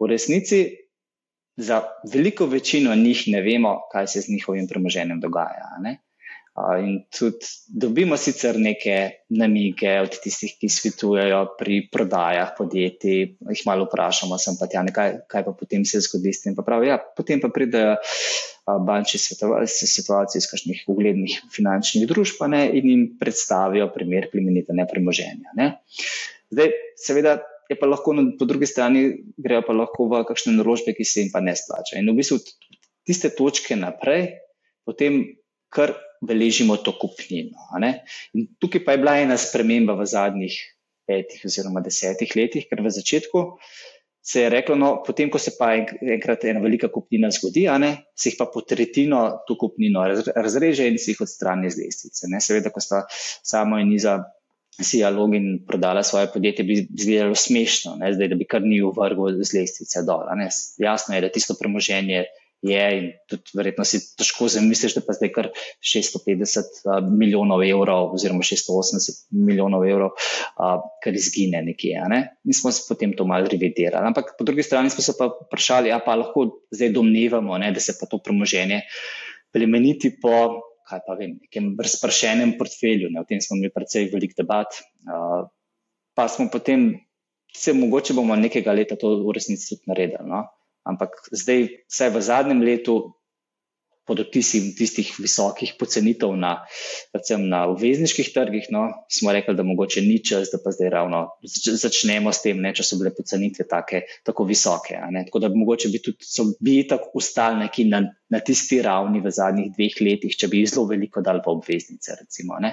V 0.00 0.08
resnici 0.08 0.62
za 1.56 1.82
veliko 2.12 2.46
večino 2.46 2.94
njih 2.94 3.24
ne 3.26 3.42
vemo, 3.42 3.76
kaj 3.92 4.06
se 4.06 4.20
z 4.20 4.32
njihovim 4.32 4.68
premoženjem 4.68 5.20
dogaja. 5.20 5.76
Ne? 5.82 5.98
In 6.52 6.98
tudi 7.08 7.48
dobimo 7.68 8.16
sicer 8.20 8.58
neke 8.60 9.24
namige 9.32 9.94
od 10.04 10.18
tistih, 10.20 10.52
ki 10.60 10.68
svetujejo 10.68 11.38
pri 11.56 11.78
prodajah 11.92 12.50
podjetij, 12.58 13.22
jih 13.54 13.62
malo 13.64 13.86
vprašamo, 13.88 14.36
sem 14.36 14.58
pa 14.60 14.68
tja, 14.68 14.82
kaj, 14.84 15.14
kaj 15.32 15.46
pa 15.46 15.54
potem 15.56 15.86
se 15.88 16.02
zgodi 16.04 16.34
s 16.36 16.44
tem. 16.44 16.56
Pa 16.56 16.64
pravi, 16.66 16.90
ja, 16.92 16.98
potem 17.00 17.40
pa 17.40 17.48
pridejo 17.48 17.96
bančne 18.84 19.18
situacije 19.64 20.42
iz 20.42 20.50
kakšnih 20.50 20.84
uglednih 20.92 21.38
finančnih 21.56 22.04
družb 22.10 22.44
ne, 22.52 22.66
in 22.76 22.90
jim 22.90 23.06
predstavijo 23.18 23.88
primer 23.94 24.28
plemenite 24.32 24.76
nepremoženja. 24.76 25.56
Ne. 25.56 25.72
Zdaj, 26.52 26.76
seveda, 27.00 27.38
je 27.72 27.78
pa 27.80 27.88
lahko 27.88 28.14
na, 28.16 28.24
po 28.38 28.48
drugi 28.48 28.68
strani 28.68 29.04
grejo 29.36 29.64
pa 29.66 29.76
lahko 29.76 30.08
v 30.10 30.22
kakšne 30.28 30.56
naložbe, 30.56 30.94
ki 30.96 31.06
se 31.08 31.24
jim 31.24 31.32
pa 31.34 31.42
ne 31.44 31.54
splača. 31.58 31.98
In 31.98 32.10
v 32.12 32.18
bistvu 32.20 32.40
tiste 33.08 33.32
točke 33.34 33.76
naprej, 33.78 34.28
potem 34.86 35.24
kar 35.72 35.96
beležimo 36.22 36.76
to 36.78 36.94
kupnino. 36.98 37.58
In 38.36 38.46
tukaj 38.62 38.84
pa 38.84 38.94
je 38.94 39.02
bila 39.02 39.16
ena 39.18 39.38
sprememba 39.40 39.96
v 39.98 40.06
zadnjih 40.06 40.54
petih 41.08 41.42
oziroma 41.48 41.82
desetih 41.82 42.30
letih, 42.38 42.68
ker 42.70 42.82
v 42.84 42.92
začetku 42.94 43.42
se 44.22 44.44
je 44.44 44.50
reklo, 44.52 44.76
no, 44.78 44.92
potem, 45.02 45.30
ko 45.30 45.38
se 45.42 45.56
pa 45.58 45.72
enkrat 45.74 46.44
ena 46.46 46.60
velika 46.62 46.86
kupnina 46.94 47.32
zgodi, 47.34 47.66
ne, 47.82 47.90
se 48.14 48.30
jih 48.30 48.36
pa 48.38 48.46
po 48.46 48.62
tretjino 48.62 49.22
to 49.48 49.56
kupnino 49.58 50.04
razreže 50.36 50.86
in 50.86 50.98
se 51.02 51.10
jih 51.10 51.24
odstrani 51.26 51.70
z 51.70 51.82
lestvice. 51.82 52.30
Seveda, 52.38 52.70
ko 52.70 52.80
sta 52.80 53.02
samo 53.42 53.80
in 53.82 53.90
niza 53.90 54.20
si 54.80 55.02
Alog 55.04 55.34
in 55.34 55.64
prodala 55.66 56.02
svoje 56.02 56.30
podjetje, 56.32 56.64
bi 56.64 56.86
izgledalo 56.98 57.34
smešno, 57.34 57.96
ne? 58.00 58.12
zdaj 58.14 58.28
da 58.28 58.38
bi 58.40 58.48
kar 58.48 58.62
ni 58.64 58.80
uvrgel 58.82 59.42
z 59.44 59.58
lestvice 59.58 60.04
dol. 60.06 60.24
Jasno 60.78 61.14
je, 61.14 61.20
da 61.20 61.28
tisto 61.28 61.56
premoženje 61.60 62.24
je 62.62 62.82
in 62.98 63.06
tudi 63.26 63.56
verjetno 63.58 63.84
si 63.84 63.98
težko 64.16 64.46
zamisliš, 64.48 64.94
da 64.94 65.02
pa 65.02 65.16
zdaj 65.16 65.32
kar 65.34 65.48
650 65.82 67.10
milijonov 67.10 67.64
evrov 67.66 68.14
oziroma 68.14 68.46
680 68.46 69.26
milijonov 69.34 69.84
evrov, 69.88 70.14
kar 71.02 71.18
izgine 71.18 71.62
nekje. 71.66 71.98
Ne? 72.08 72.22
In 72.46 72.54
smo 72.54 72.70
se 72.72 72.86
potem 72.88 73.16
to 73.18 73.26
malo 73.26 73.50
revidirali. 73.50 74.06
Ampak 74.06 74.36
po 74.38 74.46
drugi 74.46 74.62
strani 74.62 74.90
smo 74.94 75.02
se 75.02 75.16
pa 75.18 75.26
vprašali, 75.26 75.90
a 75.92 75.98
pa 76.04 76.14
lahko 76.16 76.46
zdaj 76.70 76.94
domnevamo, 76.94 77.58
ne, 77.58 77.72
da 77.74 77.82
se 77.82 77.98
pa 78.00 78.06
to 78.06 78.22
premoženje 78.22 78.84
plemeniti 79.52 80.14
po. 80.22 80.62
Kaj 80.92 81.00
pa 81.06 81.16
vem, 81.16 81.38
nekem 81.40 81.70
razpršenem 81.80 82.58
portfelju, 82.58 83.08
ne? 83.08 83.22
o 83.22 83.28
tem 83.28 83.40
smo 83.40 83.56
imeli 83.56 83.72
precej 83.72 84.10
velik 84.12 84.36
debat. 84.36 84.76
Uh, 85.08 85.46
pa 86.12 86.26
smo 86.28 86.50
potem, 86.52 86.90
se 87.56 87.72
mogoče 87.72 88.12
bomo 88.12 88.36
nekega 88.36 88.74
leta 88.76 88.98
to 89.00 89.14
v 89.24 89.32
resnici 89.32 89.70
tudi 89.70 89.88
naredili. 89.88 90.28
No? 90.28 90.44
Ampak 90.84 91.16
zdaj, 91.32 91.64
vsaj 91.88 92.12
v 92.12 92.24
zadnjem 92.28 92.60
letu, 92.66 92.98
pod 94.06 94.20
otisim 94.20 94.72
tistih 94.74 95.12
visokih 95.18 95.74
pocenitev 95.78 96.34
na, 96.36 96.56
predvsem 97.14 97.44
na 97.48 97.62
obvezniških 97.70 98.32
trgih, 98.34 98.66
no, 98.74 98.88
smo 99.06 99.32
rekli, 99.34 99.54
da 99.54 99.62
mogoče 99.66 100.02
ni 100.02 100.18
čas, 100.26 100.50
da 100.52 100.58
pa 100.62 100.72
zdaj 100.74 100.90
ravno 100.90 101.22
začnemo 101.44 102.32
s 102.34 102.42
tem, 102.42 102.58
ne, 102.60 102.74
če 102.74 102.86
so 102.86 102.98
bile 102.98 103.14
pocenitve 103.14 103.66
take, 103.70 104.02
tako 104.26 104.48
visoke. 104.48 104.98
Tako 104.98 105.42
da 105.44 105.52
mogoče 105.54 105.92
bi 105.94 106.02
tudi 106.02 106.26
so 106.26 106.50
bili 106.58 106.82
tako 106.90 107.12
ustali 107.22 107.62
neki 107.62 107.86
na, 107.92 108.02
na 108.32 108.40
tisti 108.40 108.80
ravni 108.82 109.20
v 109.20 109.30
zadnjih 109.34 109.72
dveh 109.76 109.98
letih, 110.00 110.36
če 110.38 110.48
bi 110.48 110.62
zelo 110.64 110.86
veliko 110.88 111.20
dal 111.24 111.42
v 111.44 111.52
obveznice. 111.52 112.16
Recimo, 112.16 112.56
ne? 112.64 112.72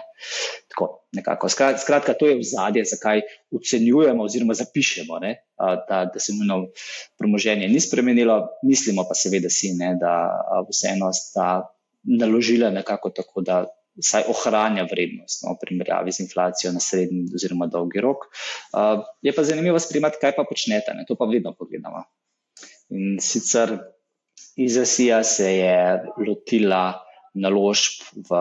Tako, 0.72 0.88
nekako. 1.18 1.50
Skratka, 1.52 2.16
to 2.16 2.30
je 2.30 2.38
vzadje, 2.40 2.86
zakaj 2.94 3.26
ocenjujemo 3.56 4.24
oziroma 4.24 4.56
zapišemo, 4.56 5.20
ne? 5.24 5.34
da, 5.60 6.06
da 6.14 6.22
se 6.24 6.34
nujno 6.38 6.70
premoženje 7.20 7.68
ni 7.68 7.82
spremenilo, 7.84 8.40
mislimo 8.64 9.04
pa 9.10 9.18
seveda 9.18 9.52
si, 9.52 9.74
ne, 9.76 9.98
da 10.00 10.14
vseeno 10.70 11.12
sta 11.14 11.68
naložila 12.08 12.72
nekako 12.72 13.12
tako, 13.12 13.44
da 13.44 13.66
saj 14.00 14.30
ohranja 14.32 14.86
vrednost 14.88 15.44
no, 15.44 15.58
v 15.58 15.60
primerjavi 15.66 16.14
z 16.16 16.24
inflacijo 16.24 16.72
na 16.72 16.80
srednji 16.80 17.26
oziroma 17.36 17.68
dolgi 17.68 18.00
rok. 18.00 18.30
Uh, 18.72 19.04
je 19.22 19.34
pa 19.36 19.44
zanimivo 19.44 19.80
spremljati, 19.80 20.22
kaj 20.22 20.38
pa 20.38 20.48
počnete, 20.48 20.96
ne? 20.96 21.04
to 21.08 21.20
pa 21.20 21.28
vedno 21.28 21.52
pogledamo. 21.60 22.06
In 22.96 23.20
sicer 23.22 23.76
Izasija 24.60 25.24
se 25.24 25.50
je 25.56 25.76
lotila 26.28 27.00
naložb 27.34 28.04
v, 28.30 28.40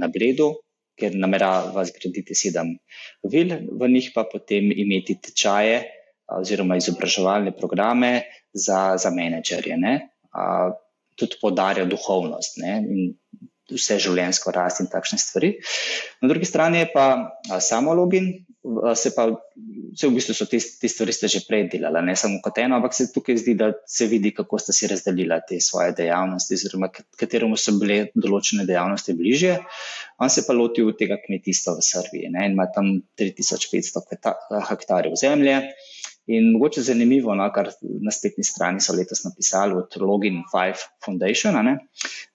na 0.00 0.08
Bledu, 0.08 0.52
ker 0.98 1.16
namerava 1.18 1.84
zgraditi 1.88 2.36
sedem 2.36 2.76
vil, 3.32 3.56
v 3.80 3.88
njih 3.92 4.10
pa 4.14 4.24
potem 4.28 4.70
imeti 4.72 5.18
tečaje 5.20 5.82
oziroma 6.32 6.78
izobraževalne 6.80 7.52
programe 7.56 8.12
za, 8.52 8.96
za 8.96 9.10
menedžerje. 9.12 9.76
Ne? 9.80 9.94
Tudi 11.18 11.40
podarja 11.40 11.84
duhovnost 11.88 12.60
ne? 12.62 12.78
in 12.80 13.12
vse 13.72 13.98
življenjsko 14.04 14.52
rast 14.54 14.82
in 14.84 14.90
takšne 14.92 15.18
stvari. 15.20 15.52
Na 16.22 16.28
drugi 16.32 16.48
strani 16.48 16.82
je 16.82 16.90
pa 16.92 17.06
samo 17.60 17.94
login, 17.96 18.32
se 18.94 19.10
pa 19.16 19.26
vse 19.92 20.06
v 20.06 20.14
bistvu 20.14 20.34
so 20.38 20.46
te, 20.46 20.58
te 20.80 20.88
stvari 20.88 21.12
ste 21.14 21.28
že 21.28 21.42
prej 21.48 21.66
delali, 21.72 22.02
ne 22.06 22.14
samo 22.16 22.38
kot 22.44 22.60
eno, 22.62 22.78
ampak 22.78 22.94
se 22.94 23.08
tukaj 23.12 23.40
zdi, 23.42 23.54
da 23.58 23.72
se 23.86 24.06
vidi, 24.06 24.30
kako 24.34 24.58
ste 24.62 24.74
si 24.76 24.90
razdelili 24.90 25.38
te 25.48 25.58
svoje 25.60 25.96
dejavnosti, 25.98 26.54
oziroma 26.54 26.88
kateremu 26.94 27.58
so 27.58 27.74
bile 27.80 28.12
določene 28.14 28.66
dejavnosti 28.68 29.16
bližje. 29.18 29.58
On 30.22 30.30
se 30.30 30.46
pa 30.46 30.54
lotil 30.54 30.92
tega 30.98 31.18
kmetijstva 31.24 31.74
v 31.78 31.86
Srbiji 31.88 32.30
ne, 32.36 32.46
in 32.46 32.54
ima 32.54 32.68
tam 32.70 32.94
3500 33.18 34.62
hektarjev 34.70 35.18
zemlje. 35.18 35.58
In 36.26 36.52
mogoče 36.52 36.82
zanimivo, 36.86 37.34
no, 37.34 37.48
kar 37.54 37.68
na 38.06 38.12
spletni 38.14 38.44
strani 38.46 38.80
so 38.80 38.94
letos 38.94 39.24
napisali 39.24 39.74
od 39.74 39.96
Login 40.00 40.42
5 40.52 40.84
Foundation, 41.04 41.56
ne, 41.66 41.72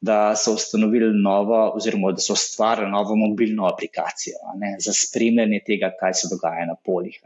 da 0.01 0.35
so 0.35 0.53
ustanovili 0.59 1.07
novo, 1.23 1.59
oziroma 1.75 2.11
da 2.11 2.23
so 2.23 2.33
ustvarili 2.33 2.91
novo 2.91 3.15
mobilno 3.15 3.67
aplikacijo 3.67 4.57
ne, 4.59 4.75
za 4.83 4.93
spremljanje 4.93 5.61
tega, 5.67 5.91
kaj 5.99 6.13
se 6.13 6.27
dogaja 6.31 6.65
na 6.65 6.75
poljih. 6.85 7.21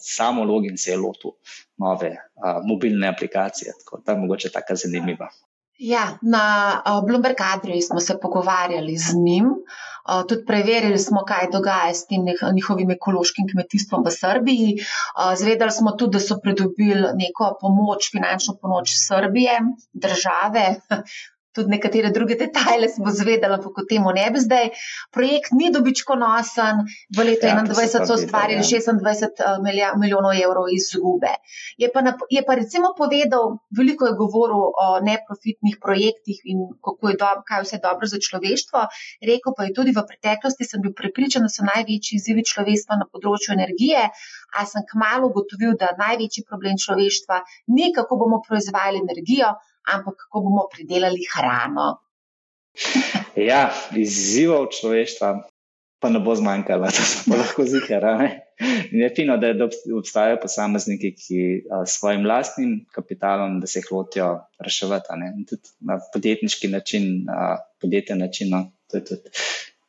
Samo 0.00 0.44
Login 0.44 0.78
se 0.78 0.90
je 0.90 1.00
lotil 1.02 1.34
nove 1.76 2.16
a, 2.36 2.60
mobilne 2.64 3.08
aplikacije, 3.08 3.72
tako 3.84 4.02
da 4.06 4.12
je 4.12 4.18
mogoče 4.18 4.50
tako 4.50 4.74
zanimiva. 4.74 5.28
Ja, 5.78 6.18
na 6.22 6.44
uh, 6.86 7.06
Bloomberg 7.06 7.36
Adriji 7.54 7.82
smo 7.82 8.00
se 8.00 8.14
pogovarjali 8.22 8.96
z 8.96 9.14
njim, 9.24 9.44
tudi 10.28 10.44
preverili 10.46 10.98
smo, 10.98 11.24
kaj 11.24 11.48
dogaja 11.52 11.94
s 11.94 12.06
tem 12.06 12.26
njihovim 12.54 12.90
ekološkim 12.90 13.48
kmetijstvom 13.52 14.04
v 14.06 14.12
Srbiji. 14.12 14.74
Uh, 14.76 15.32
zvedali 15.38 15.72
smo 15.72 15.92
tudi, 15.92 16.18
da 16.18 16.20
so 16.20 16.38
pridobili 16.42 17.14
neko 17.20 17.54
pomoč, 17.60 18.10
finančno 18.12 18.56
pomoč 18.60 18.92
Srbije, 19.06 19.60
države, 19.92 20.66
tudi 21.54 21.70
nekatere 21.70 22.10
druge 22.10 22.34
detajle 22.40 22.88
smo 22.88 23.12
zvedali, 23.14 23.54
ampak 23.54 23.78
o 23.78 23.84
tem 23.88 24.06
ne 24.14 24.26
bi 24.34 24.42
zdaj. 24.42 24.70
Projekt 25.14 25.52
ni 25.54 25.70
dobičkonosen, 25.74 26.82
v 27.16 27.26
letu 27.28 27.46
2021 27.46 28.00
ja, 28.00 28.06
so 28.06 28.16
ustvarili 28.18 28.60
ja. 28.60 28.80
26 28.82 29.42
eh, 29.44 29.58
milijonov 30.02 30.34
evrov 30.34 30.70
izgube. 30.74 31.32
Je 31.78 31.90
pa, 31.94 32.02
je 32.30 32.42
pa 32.46 32.58
recimo 32.58 32.92
povedal, 32.98 33.58
veliko 33.78 34.08
je 34.10 34.18
govoril 34.18 34.64
o 34.84 34.88
neprofitnih 35.06 35.78
projektih 35.82 36.40
in 36.44 36.66
kako 36.84 37.12
je 37.12 37.20
dobro, 37.22 37.44
kaj 37.48 37.64
vse 37.66 37.80
dobro 37.82 38.10
za 38.10 38.18
človeštvo. 38.26 38.86
Rekel 39.30 39.56
pa 39.56 39.68
je 39.68 39.76
tudi 39.78 39.94
v 39.94 40.06
preteklosti, 40.10 40.66
sem 40.66 40.82
bil 40.82 40.94
prepričan, 40.96 41.46
da 41.46 41.52
so 41.52 41.66
največji 41.66 42.18
izzivi 42.18 42.42
človeštva 42.42 42.98
na 42.98 43.06
področju 43.10 43.54
energije. 43.54 44.08
A 44.54 44.66
sem 44.70 44.86
kmalo 44.90 45.30
ugotovil, 45.30 45.74
da 45.78 45.94
največji 45.98 46.46
problem 46.46 46.78
človeštva 46.78 47.40
ni, 47.74 47.90
kako 47.94 48.18
bomo 48.22 48.42
proizvajali 48.46 49.02
energijo, 49.02 49.54
ampak 49.92 50.16
kako 50.24 50.40
bomo 50.40 50.68
pridelali 50.72 51.26
hrano. 51.34 51.98
Ja, 53.34 53.74
izzivov 53.98 54.68
človeštva 54.70 55.28
pa 56.04 56.10
ne 56.12 56.20
bo 56.20 56.34
zmanjkalo, 56.36 56.86
da 56.96 57.04
se 57.08 57.30
lahko 57.32 57.64
zihara. 57.64 58.12
Je 58.92 59.08
fino, 59.16 59.36
da, 59.40 59.52
da 59.56 59.66
obstajajo 59.96 60.36
posamezniki, 60.42 61.14
ki 61.18 61.38
s 61.86 61.96
svojim 61.96 62.26
lastnim 62.28 62.76
kapitalom, 62.94 63.56
da 63.60 63.66
se 63.66 63.80
jih 63.80 63.88
lotijo 63.92 64.28
reševati. 64.62 65.16
Tudi 65.48 65.72
na 65.80 65.98
podjetniški 66.12 66.68
način, 66.68 67.08
podjeten 67.80 68.22
način, 68.22 68.52
no, 68.52 68.62
to 68.90 69.00
je 69.00 69.04
tudi, 69.10 69.34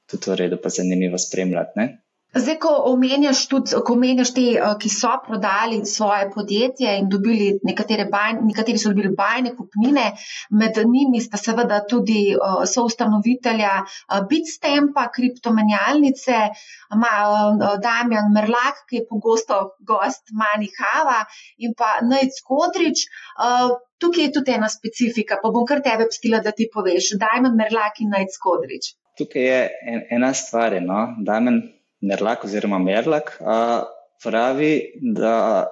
tudi 0.09 0.31
v 0.31 0.39
redu, 0.41 0.61
pa 0.63 0.71
zanimivo 0.73 1.19
spremljati. 1.21 1.79
Ne? 1.81 1.87
Zdaj, 2.35 2.55
ko 2.59 2.69
omenjaš 2.89 3.45
tudi, 3.47 3.77
ko 3.87 3.93
omenjaš 3.95 4.33
te, 4.35 4.43
eh, 4.59 4.71
ki 4.79 4.89
so 4.91 5.11
prodali 5.27 5.77
svoje 5.87 6.25
podjetje 6.33 6.95
in 6.99 7.07
dobili 7.09 7.45
nekatere 7.63 8.05
bajne, 8.11 8.41
nekateri 8.49 8.81
so 8.81 8.89
dobili 8.91 9.11
bajne 9.15 9.53
kupnine, 9.55 10.03
med 10.61 10.79
njimi 10.93 11.21
sta 11.23 11.39
seveda 11.39 11.77
tudi 11.87 12.23
uh, 12.35 12.65
soustanovitelja 12.67 13.71
uh, 13.83 14.25
Bitstampa, 14.29 15.05
kriptomenjalnice, 15.15 16.41
Damjan 17.85 18.27
Merlak, 18.35 18.83
ki 18.89 18.99
je 18.99 19.05
pogosto 19.09 19.61
gost 19.87 20.35
Mani 20.41 20.67
Hava 20.79 21.21
in 21.57 21.73
pa 21.77 21.99
Najc 22.03 22.41
Kodrič. 22.47 23.05
Tukaj 23.99 24.23
je 24.25 24.33
tudi 24.35 24.51
ena 24.51 24.67
specifika, 24.69 25.39
pa 25.41 25.53
bom 25.55 25.65
kar 25.65 25.81
tebe 25.87 26.09
pstila, 26.11 26.43
da 26.43 26.51
ti 26.51 26.67
poveš, 26.73 27.13
Damjan 27.19 27.55
Merlak 27.55 28.03
in 28.03 28.11
Najc 28.15 28.37
Kodrič. 28.43 28.91
Tukaj 29.17 29.49
je 29.49 29.59
en, 29.93 30.05
ena 30.19 30.33
stvar, 30.35 30.75
no? 30.83 31.01
Damjan 31.23 31.63
Merlak 32.05 32.45
oziroma 32.45 32.79
Merlak, 32.79 33.35
pravi, 34.23 34.71
da 35.01 35.65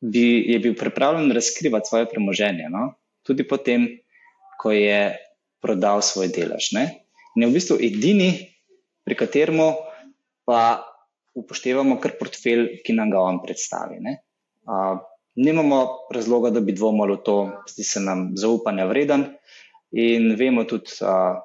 bi, 0.00 0.44
je 0.52 0.58
bil 0.58 0.74
pripravljen 0.78 1.32
razkrivati 1.32 1.88
svoje 1.88 2.08
premoženje, 2.08 2.68
no? 2.72 2.94
tudi 3.26 3.44
potem, 3.48 3.86
ko 4.60 4.72
je 4.72 5.16
prodal 5.60 6.02
svoj 6.02 6.28
delež. 6.32 6.72
Ne? 6.76 6.84
In 7.36 7.44
je 7.44 7.48
v 7.48 7.56
bistvu 7.56 7.76
edini, 7.80 8.30
pri 9.04 9.16
katerem 9.16 9.60
pa 10.48 10.82
upoštevamo 11.36 12.00
kar 12.00 12.16
portfelj, 12.18 12.80
ki 12.84 12.96
nam 12.96 13.12
ga 13.12 13.22
on 13.22 13.40
predstavi. 13.44 14.00
Ne? 14.02 14.16
A, 14.66 14.98
nimamo 15.36 16.10
razloga, 16.12 16.50
da 16.50 16.60
bi 16.64 16.74
dvomili 16.76 17.20
v 17.20 17.24
to, 17.24 17.36
zdi 17.70 17.86
se 17.86 18.02
nam 18.02 18.32
zaupanja 18.40 18.88
vreden, 18.90 19.28
in 19.92 20.34
vemo 20.36 20.64
tudi. 20.68 20.96
A, 21.06 21.40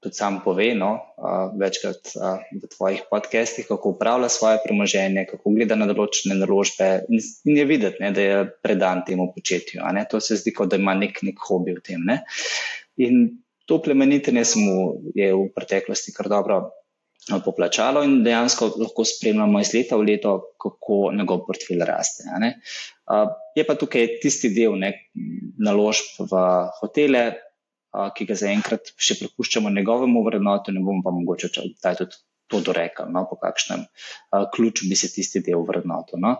tudi 0.00 0.14
sam 0.14 0.38
pove, 0.44 0.68
no, 0.78 0.92
uh, 1.18 1.50
večkrat 1.58 2.12
uh, 2.14 2.38
v 2.54 2.70
tvojih 2.76 3.02
podcestih, 3.10 3.66
kako 3.66 3.96
upravlja 3.96 4.28
svoje 4.28 4.60
premoženje, 4.64 5.26
kako 5.30 5.54
gleda 5.56 5.74
na 5.78 5.88
določene 5.90 6.38
naložbe. 6.38 6.90
In, 7.10 7.22
je 7.58 7.66
videti, 7.66 8.02
ne, 8.04 8.12
da 8.14 8.26
je 8.26 8.40
predan 8.62 9.02
temu 9.06 9.32
početju. 9.34 9.82
To 10.10 10.20
se 10.22 10.38
zdi, 10.38 10.54
kot 10.54 10.70
da 10.70 10.78
ima 10.78 10.94
nek, 10.94 11.18
nek 11.26 11.42
hobi 11.48 11.74
v 11.74 11.82
tem. 11.84 12.04
Ne. 12.06 12.20
In 13.02 13.42
to 13.66 13.80
plemenitenje 13.82 14.44
se 14.44 14.62
mu 14.62 14.94
je 15.18 15.32
v 15.34 15.48
preteklosti 15.54 16.14
kar 16.14 16.30
dobro. 16.30 16.68
Poplačalo 17.28 18.00
in 18.06 18.22
dejansko 18.24 18.70
lahko 18.80 19.04
spremljamo 19.04 19.60
iz 19.60 19.74
leta 19.74 19.98
v 20.00 20.06
leto, 20.06 20.30
kako 20.56 21.10
njegov 21.12 21.42
portfelj 21.44 21.82
raste. 21.84 22.24
Uh, 22.24 23.34
je 23.58 23.66
pa 23.68 23.74
tukaj 23.76 24.14
tisti 24.22 24.48
del 24.54 24.78
ne, 24.80 24.94
naložb 25.60 26.22
v 26.30 26.40
hotele, 26.78 27.26
ki 28.16 28.26
ga 28.28 28.36
zaenkrat 28.38 28.92
še 28.96 29.18
prepuščamo 29.22 29.72
njegovemu 29.72 30.24
vrednotu, 30.26 30.74
ne 30.74 30.82
bomo 30.84 31.04
pa 31.04 31.14
mogoče 31.14 31.52
tudi 31.54 32.18
to 32.48 32.60
dorekli, 32.64 33.04
no, 33.12 33.26
po 33.28 33.36
kakšnem 33.36 33.84
ključu 34.54 34.88
bi 34.88 34.96
se 34.96 35.10
tisti 35.12 35.42
del 35.44 35.64
vrednotil. 35.68 36.20
No. 36.24 36.34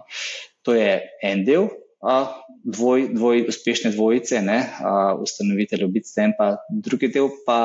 To 0.65 0.75
je 0.77 1.01
en 1.25 1.45
del, 1.45 1.69
dvoj, 2.65 3.09
dvoj, 3.13 3.45
uspešne 3.53 3.93
dvojice, 3.93 4.41
ne, 4.45 4.59
ustanovitelj 5.25 5.85
Obitstem, 5.85 6.33
pa 6.39 6.57
drugi 6.69 7.13
del 7.13 7.29
pa 7.47 7.59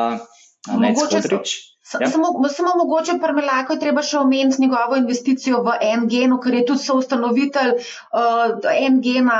Nec 0.79 0.99
Hodrič. 0.99 1.72
Ja. 2.01 2.09
Samo, 2.09 2.49
samo 2.49 2.71
mogoče 2.77 3.17
parmelako 3.21 3.73
je 3.73 3.79
treba 3.79 4.01
še 4.01 4.17
omeniti 4.17 4.61
njegovo 4.61 4.97
investicijo 4.97 5.61
v 5.65 5.75
en 5.81 6.07
gen, 6.09 6.35
ker 6.43 6.57
je 6.57 6.65
tudi 6.69 6.83
soustanovitelj 6.83 7.73
uh, 7.77 8.55
en 8.73 8.99
gena 9.03 9.37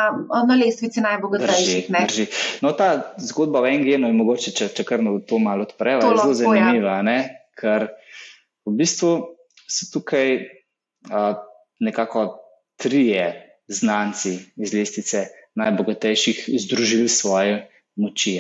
na 0.48 0.58
lestvici 0.60 1.02
najbogatejših. 1.02 1.90
Drži, 1.90 2.06
drži. 2.08 2.28
No, 2.66 2.74
ta 2.78 3.16
zgodba 3.18 3.64
v 3.66 3.74
en 3.74 3.86
genu 3.88 4.12
je 4.12 4.18
mogoče, 4.20 4.54
če, 4.58 4.70
če 4.78 4.86
kar 4.88 5.06
to 5.28 5.40
malo 5.42 5.68
odpreva, 5.68 6.04
je 6.06 6.18
zelo 6.20 6.54
ja. 6.54 6.68
zanimiva, 6.68 7.00
ja. 7.02 7.26
ker 7.60 7.90
v 8.68 8.76
bistvu 8.80 9.14
so 9.68 9.90
tukaj 9.94 10.36
uh, 11.10 11.34
nekako 11.84 12.28
trije 12.78 13.32
znanci 13.68 14.38
iz 14.58 14.74
lestvice 14.74 15.28
najbogatejših 15.56 16.50
združili 16.66 17.10
svoje 17.10 17.70
moči. 17.96 18.40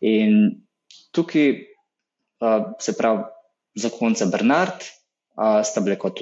In 0.00 0.62
tukaj 1.12 1.54
se 2.78 2.94
pravi, 2.98 3.24
zakonca 3.78 4.26
Bernard, 4.26 4.84
uh, 5.38 5.60
sta 5.64 5.82
bile 5.84 5.96
kot 6.00 6.20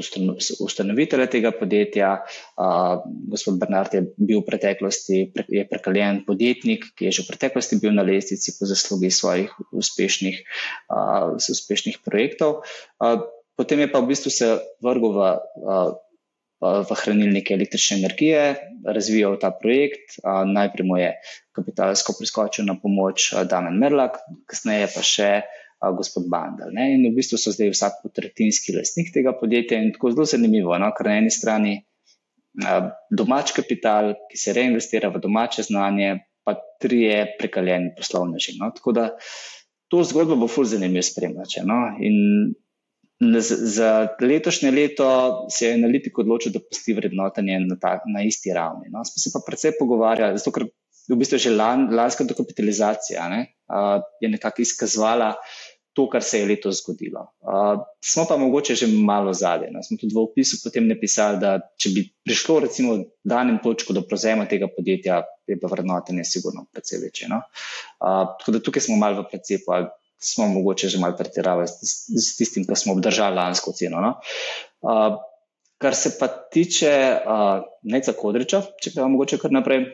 ustanovitelja 0.61 1.27
tega 1.33 1.53
podjetja. 1.57 2.13
Uh, 2.61 3.05
gospod 3.33 3.59
Bernard 3.61 3.95
je 3.97 4.05
bil 4.17 4.43
v 4.43 4.47
preteklosti 4.49 5.23
pre, 5.35 5.47
je 5.49 5.65
prekaljen 5.69 6.23
podjetnik, 6.29 6.91
ki 6.97 7.09
je 7.09 7.19
že 7.19 7.25
v 7.25 7.33
preteklosti 7.33 7.81
bil 7.83 7.97
na 7.97 8.05
lestvici 8.07 8.57
po 8.59 8.69
zaslugi 8.69 9.11
svojih 9.11 9.53
uspešnih, 9.73 10.43
uspešnih 11.37 12.03
projektov. 12.05 12.67
Potem 13.57 13.81
je 13.81 13.89
pa 13.89 14.05
v 14.05 14.13
bistvu 14.13 14.31
se 14.31 14.57
vrgel 14.85 15.17
v. 15.17 15.21
V 16.57 16.89
hranilnike 16.89 17.53
električne 17.53 17.99
energije, 18.01 18.57
razvijal 18.81 19.37
ta 19.37 19.51
projekt. 19.53 20.17
Najprej 20.25 20.87
mu 20.89 20.97
je 20.97 21.11
kapitalsko 21.53 22.17
priskočil 22.17 22.65
na 22.65 22.81
pomoč 22.81 23.37
Damen 23.45 23.77
Merlak, 23.77 24.17
kasneje 24.49 24.89
pa 24.89 25.05
še 25.05 25.29
gospod 25.81 26.29
Bandal. 26.33 26.73
Ne? 26.73 26.95
In 26.95 27.05
v 27.11 27.17
bistvu 27.19 27.39
so 27.41 27.53
zdaj 27.55 27.73
vsak 27.75 28.01
tretjinski 28.17 28.77
lastnik 28.77 29.13
tega 29.15 29.35
podjetja 29.37 29.79
in 29.83 29.93
tako 29.95 30.15
zelo 30.15 30.27
zanimivo, 30.29 30.77
no? 30.81 30.91
ker 30.97 31.11
na 31.11 31.19
eni 31.21 31.33
strani 31.33 31.77
domač 33.13 33.53
kapital, 33.57 34.15
ki 34.31 34.39
se 34.41 34.55
reinvestira 34.57 35.11
v 35.13 35.21
domače 35.21 35.67
znanje, 35.69 36.15
pa 36.47 36.57
tri 36.81 37.03
je 37.05 37.19
prekaljeni 37.41 37.93
poslovneži. 37.97 38.57
No? 38.61 38.71
Tako 38.75 38.95
da 38.97 39.11
to 39.93 40.05
zgodbo 40.05 40.39
bo 40.41 40.49
fulj 40.49 40.73
zanimivo 40.77 41.05
spremljati. 41.05 41.67
No? 41.69 41.83
In 42.01 42.55
za 43.21 44.09
letošnje 44.21 44.71
leto 44.71 45.09
se 45.51 45.67
je 45.67 45.77
analitik 45.77 46.19
odločil, 46.19 46.53
da 46.53 46.61
pusti 46.61 46.93
vrednotenje 46.97 47.61
na, 47.65 47.79
ta, 47.81 47.99
na 48.13 48.25
isti 48.25 48.53
ravni. 48.53 48.91
No? 48.93 49.05
Smo 49.05 49.21
se 49.21 49.33
pa 49.33 49.45
predvsej 49.47 49.77
pogovarjali, 49.79 50.41
zato 50.41 50.53
ker 50.53 50.69
v 51.07 51.19
bistvu 51.19 51.39
že 51.39 51.55
lan, 51.55 51.87
lanska 51.95 52.27
dokapitalizacija 52.27 53.29
ne? 53.31 53.41
uh, 53.71 54.03
je 54.21 54.29
nekako 54.29 54.63
izkazovala, 54.63 55.35
to, 55.97 56.05
kar 56.13 56.23
se 56.23 56.39
je 56.39 56.47
letos 56.47 56.83
zgodilo. 56.83 57.23
Uh, 57.41 57.81
smo 58.05 58.27
pa 58.29 58.37
mogoče 58.37 58.75
že 58.75 58.87
malo 58.87 59.33
zadnji. 59.33 59.71
No. 59.73 59.83
Smo 59.83 59.97
tudi 59.97 60.15
v 60.15 60.21
opisu 60.21 60.59
potem 60.65 60.89
napisali, 60.89 61.41
da 61.41 61.57
če 61.81 61.93
bi 61.95 62.03
prišlo 62.25 62.59
recimo 62.67 62.99
danem 63.25 63.63
točko 63.65 63.97
do 63.97 64.03
prevzema 64.05 64.45
tega 64.45 64.69
podjetja, 64.77 65.23
je 65.49 65.57
pa 65.61 65.71
vrednotenje 65.73 66.27
sigurno 66.29 66.67
precej 66.73 67.01
večje. 67.01 67.31
No. 67.33 67.41
Uh, 67.97 68.37
tako 68.37 68.59
da 68.59 68.61
tukaj 68.69 68.85
smo 68.89 69.01
malo 69.01 69.25
v 69.25 69.31
precepu, 69.33 69.73
ali 69.73 69.89
smo 70.21 70.51
mogoče 70.53 70.93
že 70.93 71.01
malo 71.01 71.17
pretiravali 71.17 71.69
s, 71.69 72.05
s 72.13 72.37
tistim, 72.37 72.69
kar 72.69 72.77
smo 72.77 72.93
obdržali 72.93 73.41
lansko 73.41 73.73
ceno. 73.73 74.05
No. 74.05 74.13
Uh, 74.85 75.17
kar 75.81 75.97
se 75.97 76.19
pa 76.21 76.29
tiče 76.29 76.93
uh, 77.25 77.65
Neca 77.89 78.13
Kodriča, 78.13 78.67
če 78.85 78.93
pa 78.99 79.09
mogoče 79.09 79.41
kar 79.41 79.57
naprej. 79.57 79.87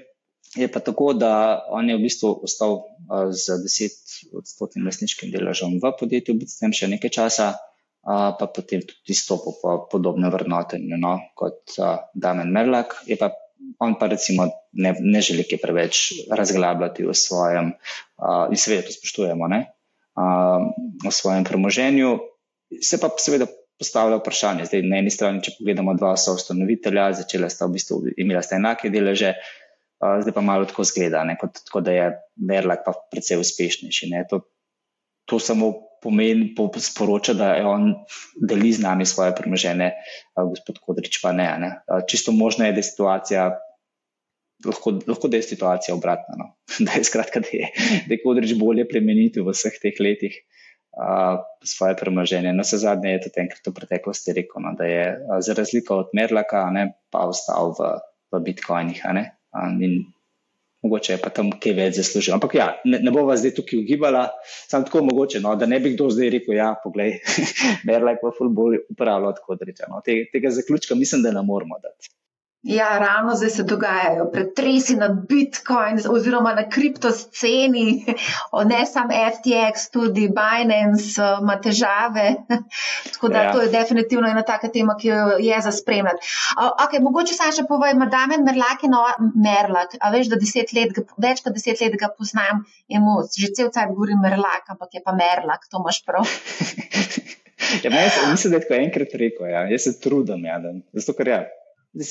Je 0.57 0.68
pa 0.68 0.81
tako, 0.85 1.12
da 1.16 1.64
on 1.72 1.88
je 1.88 1.96
v 1.96 2.05
bistvu 2.05 2.33
ostal 2.44 2.83
uh, 2.83 3.33
z 3.33 3.57
10 3.64 4.37
odstotnim 4.37 4.85
lasniškim 4.85 5.33
deležem 5.33 5.78
v 5.81 5.92
podjetju, 5.96 6.37
biti 6.37 6.52
s 6.52 6.61
tem 6.61 6.74
še 6.76 6.90
nekaj 6.92 7.12
časa, 7.14 7.46
uh, 7.57 8.35
pa 8.37 8.48
potem 8.52 8.85
tudi 8.85 9.16
stopil 9.16 9.57
po 9.62 9.78
podobne 9.88 10.28
vrnotenje 10.28 10.98
no, 11.00 11.16
kot 11.38 11.78
uh, 11.81 12.05
Damen 12.12 12.52
Merlak. 12.52 13.00
Je 13.09 13.16
pa 13.16 13.33
on 13.78 13.96
pa 13.98 14.07
recimo 14.07 14.50
ne, 14.72 14.94
ne 15.00 15.20
želi 15.24 15.46
kaj 15.48 15.61
preveč 15.62 16.02
razglabljati 16.31 17.07
v 17.07 17.14
svojem, 17.16 17.72
uh, 18.20 18.52
in 18.52 18.61
seveda 18.61 18.87
to 18.87 18.94
spoštujemo, 18.94 19.48
ne, 19.48 19.64
uh, 20.20 20.68
v 21.00 21.14
svojem 21.14 21.48
premoženju. 21.48 22.18
Se 22.83 23.00
pa 23.00 23.11
seveda 23.18 23.48
postavlja 23.78 24.20
vprašanje. 24.20 24.68
Zdaj, 24.70 24.85
na 24.87 25.00
eni 25.02 25.11
strani, 25.11 25.42
če 25.42 25.57
pogledamo 25.59 25.96
dva 25.98 26.14
so 26.20 26.37
ustanovitelja, 26.38 27.09
začela 27.18 27.50
sta 27.50 27.66
v 27.66 27.78
bistvu 27.78 28.00
imela 28.20 28.42
sta 28.44 28.61
enake 28.61 28.92
deleže 28.94 29.35
zdaj 30.03 30.35
pa 30.35 30.43
malo 30.43 30.67
tako 30.67 30.85
zgleda, 30.85 31.23
ne, 31.25 31.37
kot, 31.41 31.62
kot 31.71 31.87
da 31.87 31.95
je 31.95 32.07
Merlak 32.43 32.83
pa 32.87 32.95
precej 33.11 33.38
uspešnejši. 33.43 34.11
To, 34.31 34.43
to 35.31 35.38
samo 35.38 35.73
pomeni, 36.03 36.51
po, 36.57 36.67
sporoča, 36.79 37.35
da 37.38 37.55
je 37.55 37.67
on 37.67 37.93
deli 38.35 38.73
z 38.75 38.83
nami 38.83 39.07
svoje 39.07 39.35
premožene, 39.38 39.93
gospod 40.35 40.83
Kodrič 40.83 41.21
pa 41.23 41.33
ne. 41.33 41.47
ne. 41.62 41.71
Čisto 42.11 42.35
možno 42.35 42.67
je, 42.67 42.73
da 42.75 42.83
je 42.83 42.91
situacija. 42.91 43.45
Lahko, 44.62 44.93
lahko 45.07 45.27
da 45.27 45.38
je 45.38 45.47
situacija 45.47 45.95
obratna. 45.95 46.38
No. 46.38 46.47
Da 46.87 46.99
je 46.99 47.05
skratka, 47.07 47.41
da 47.43 47.51
je, 47.53 47.71
da 48.07 48.15
je 48.15 48.23
Kodrič 48.23 48.55
bolje 48.59 48.87
premeniti 48.88 49.43
v 49.43 49.55
vseh 49.55 49.79
teh 49.83 49.99
letih 50.03 50.35
uh, 50.99 51.43
svoje 51.67 51.97
premoženje. 51.99 52.53
Na 52.55 52.67
vse 52.67 52.79
zadnje 52.83 53.15
je 53.17 53.23
to 53.27 53.33
enkrat 53.43 53.67
v 53.67 53.75
preteklosti 53.79 54.35
rekel, 54.38 54.62
no, 54.62 54.75
da 54.79 54.87
je 54.87 55.07
uh, 55.15 55.38
za 55.43 55.55
razliko 55.59 56.03
od 56.05 56.15
Merlaka 56.15 56.67
ne, 56.75 56.93
pa 57.11 57.27
ostal 57.31 57.75
v, 57.79 57.95
v 58.35 58.43
bitcoinih. 58.47 59.03
In 59.53 60.03
mogoče 60.83 61.12
je 61.12 61.21
pa 61.23 61.31
tam 61.31 61.51
kaj 61.62 61.75
več 61.79 61.99
zaslužil. 62.01 62.35
Ampak 62.37 62.57
ja, 62.59 62.69
ne, 62.85 62.99
ne 63.05 63.12
bova 63.15 63.37
zdaj 63.38 63.55
tukaj 63.59 63.83
ugibala, 63.83 64.25
samo 64.71 64.88
tako 64.88 65.05
mogoče, 65.11 65.43
no, 65.45 65.55
da 65.57 65.69
ne 65.71 65.79
bi 65.81 65.95
kdo 65.95 66.09
zdaj 66.11 66.33
rekel: 66.37 66.57
Ja, 66.59 66.73
poglej, 66.85 67.21
Merlaj 67.88 68.19
pa 68.23 68.33
ful 68.38 68.51
bolj 68.55 68.81
upravlja 68.91 69.35
od 69.35 69.45
kodriča. 69.47 69.91
No. 69.93 70.03
Te, 70.05 70.25
tega 70.33 70.51
zaključka 70.51 70.99
mislim, 70.99 71.23
da 71.27 71.35
ne 71.37 71.45
moramo 71.47 71.79
dati. 71.83 72.11
Ja, 72.62 72.98
ravno 72.98 73.35
zdaj 73.35 73.51
se 73.51 73.62
dogajajo 73.62 74.31
pretresi 74.33 74.94
na 74.96 75.09
Bitcoin 75.29 75.98
oziroma 76.11 76.53
na 76.55 76.68
kriptosceni, 76.68 78.05
ne 78.72 78.87
samo 78.87 79.09
FTX, 79.11 79.88
tudi 79.92 80.29
Binance 80.29 81.22
ima 81.40 81.57
težave. 81.61 82.35
Tako 83.12 83.29
da 83.29 83.42
ja. 83.42 83.53
to 83.53 83.61
je 83.61 83.68
definitivno 83.68 84.29
ena 84.29 84.42
taka 84.42 84.68
tema, 84.68 84.94
ki 85.01 85.09
jo 85.09 85.16
je 85.38 85.61
za 85.61 85.72
spremljati. 85.72 86.27
Okay, 86.57 87.03
mogoče 87.03 87.35
sam 87.35 87.51
še 87.53 87.64
povej, 87.68 87.96
Madamen 87.98 88.46
Merlak 88.46 88.87
je 88.87 88.90
nova 88.92 89.16
Merlak, 89.35 89.96
a 90.01 90.11
veš, 90.14 90.31
da 90.31 90.38
let, 90.38 91.01
več 91.18 91.42
kot 91.42 91.59
deset 91.59 91.83
let 91.83 91.96
ga 91.98 92.12
poznam 92.18 92.62
in 92.87 93.03
mu 93.03 93.25
že 93.27 93.51
cel 93.57 93.72
cajt 93.75 93.90
govorim 93.90 94.22
Merlak, 94.22 94.70
ampak 94.70 94.94
je 94.94 95.03
pa 95.03 95.16
Merlak, 95.18 95.66
to 95.66 95.83
imaš 95.83 95.98
prav. 96.07 96.31
ja, 97.85 97.90
mislim, 98.31 98.55
da 98.55 98.57
je 98.57 98.62
tako 98.68 98.79
enkrat 98.79 99.18
rekel, 99.18 99.51
ja. 99.51 99.66
jaz 99.66 99.88
se 99.88 99.96
trudim, 100.01 100.46
ja, 100.46 100.61
da, 100.62 100.77
zato 100.94 101.18
ker 101.18 101.33
ja. 101.35 101.40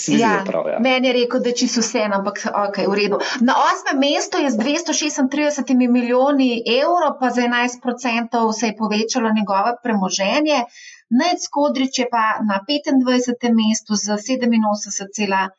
Ja, 0.08 0.44
prav, 0.46 0.68
ja. 0.70 0.80
Meni 0.80 1.08
je 1.08 1.14
rekel, 1.14 1.40
da 1.42 1.50
je 1.50 1.56
čisto 1.56 1.82
vse, 1.82 2.04
ampak 2.14 2.44
okay, 2.46 2.86
v 2.90 2.94
redu. 3.00 3.18
Na 3.42 3.56
osmem 3.66 3.98
mestu 4.04 4.38
je 4.38 4.52
z 4.54 4.58
236 4.58 5.74
milijoni 5.90 6.62
evrov, 6.82 7.18
pa 7.20 7.30
za 7.34 7.42
11% 7.42 8.54
se 8.60 8.66
je 8.68 8.78
povečalo 8.78 9.34
njegove 9.34 9.74
premoženje. 9.84 10.60
Nec 11.10 11.48
Kodrič 11.50 12.00
je 12.00 12.08
pa 12.12 12.26
na 12.46 12.62
25. 12.62 13.50
mestu 13.58 13.98
z 13.98 14.06
87,8 14.22 15.50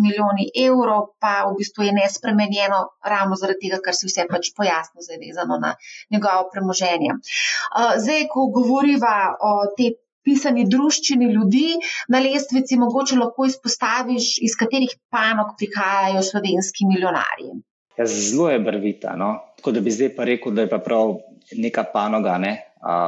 milijoni 0.00 0.48
evrov, 0.64 1.02
pa 1.20 1.44
v 1.50 1.54
bistvu 1.60 1.84
je 1.84 1.92
nespremenjeno 2.00 2.80
ravno 3.04 3.36
zaradi 3.36 3.68
tega, 3.68 3.84
ker 3.84 3.94
se 3.94 4.08
vse 4.08 4.22
pač 4.32 4.56
pojasno 4.56 5.04
zavezano 5.04 5.60
na 5.60 5.76
njegovo 6.10 6.48
premoženje. 6.52 7.10
Uh, 7.12 7.20
zdaj, 8.00 8.24
ko 8.32 8.48
govoriva 8.56 9.36
o 9.36 9.52
tej 9.76 10.00
pisani 10.28 10.66
druščini 10.68 11.30
ljudi 11.32 11.78
na 12.12 12.20
lestvici, 12.24 12.76
mogoče 12.80 13.16
lahko 13.22 13.48
izpostaviš, 13.48 14.34
iz 14.44 14.56
katerih 14.60 14.92
panog 15.14 15.56
prihajajo 15.56 16.22
slovenski 16.32 16.88
milijonarji. 16.92 17.56
Ja, 17.98 18.06
zelo 18.06 18.50
je 18.50 18.58
brvita. 18.62 19.16
No? 19.16 19.32
Tako 19.58 19.72
da 19.74 19.80
bi 19.80 19.94
zdaj 19.94 20.12
pa 20.16 20.26
rekel, 20.28 20.54
da 20.54 20.66
je 20.66 20.70
pa 20.70 20.78
prav 20.78 21.16
neka 21.56 21.84
panoga, 21.92 22.36
ne? 22.38 22.52
A, 22.80 22.98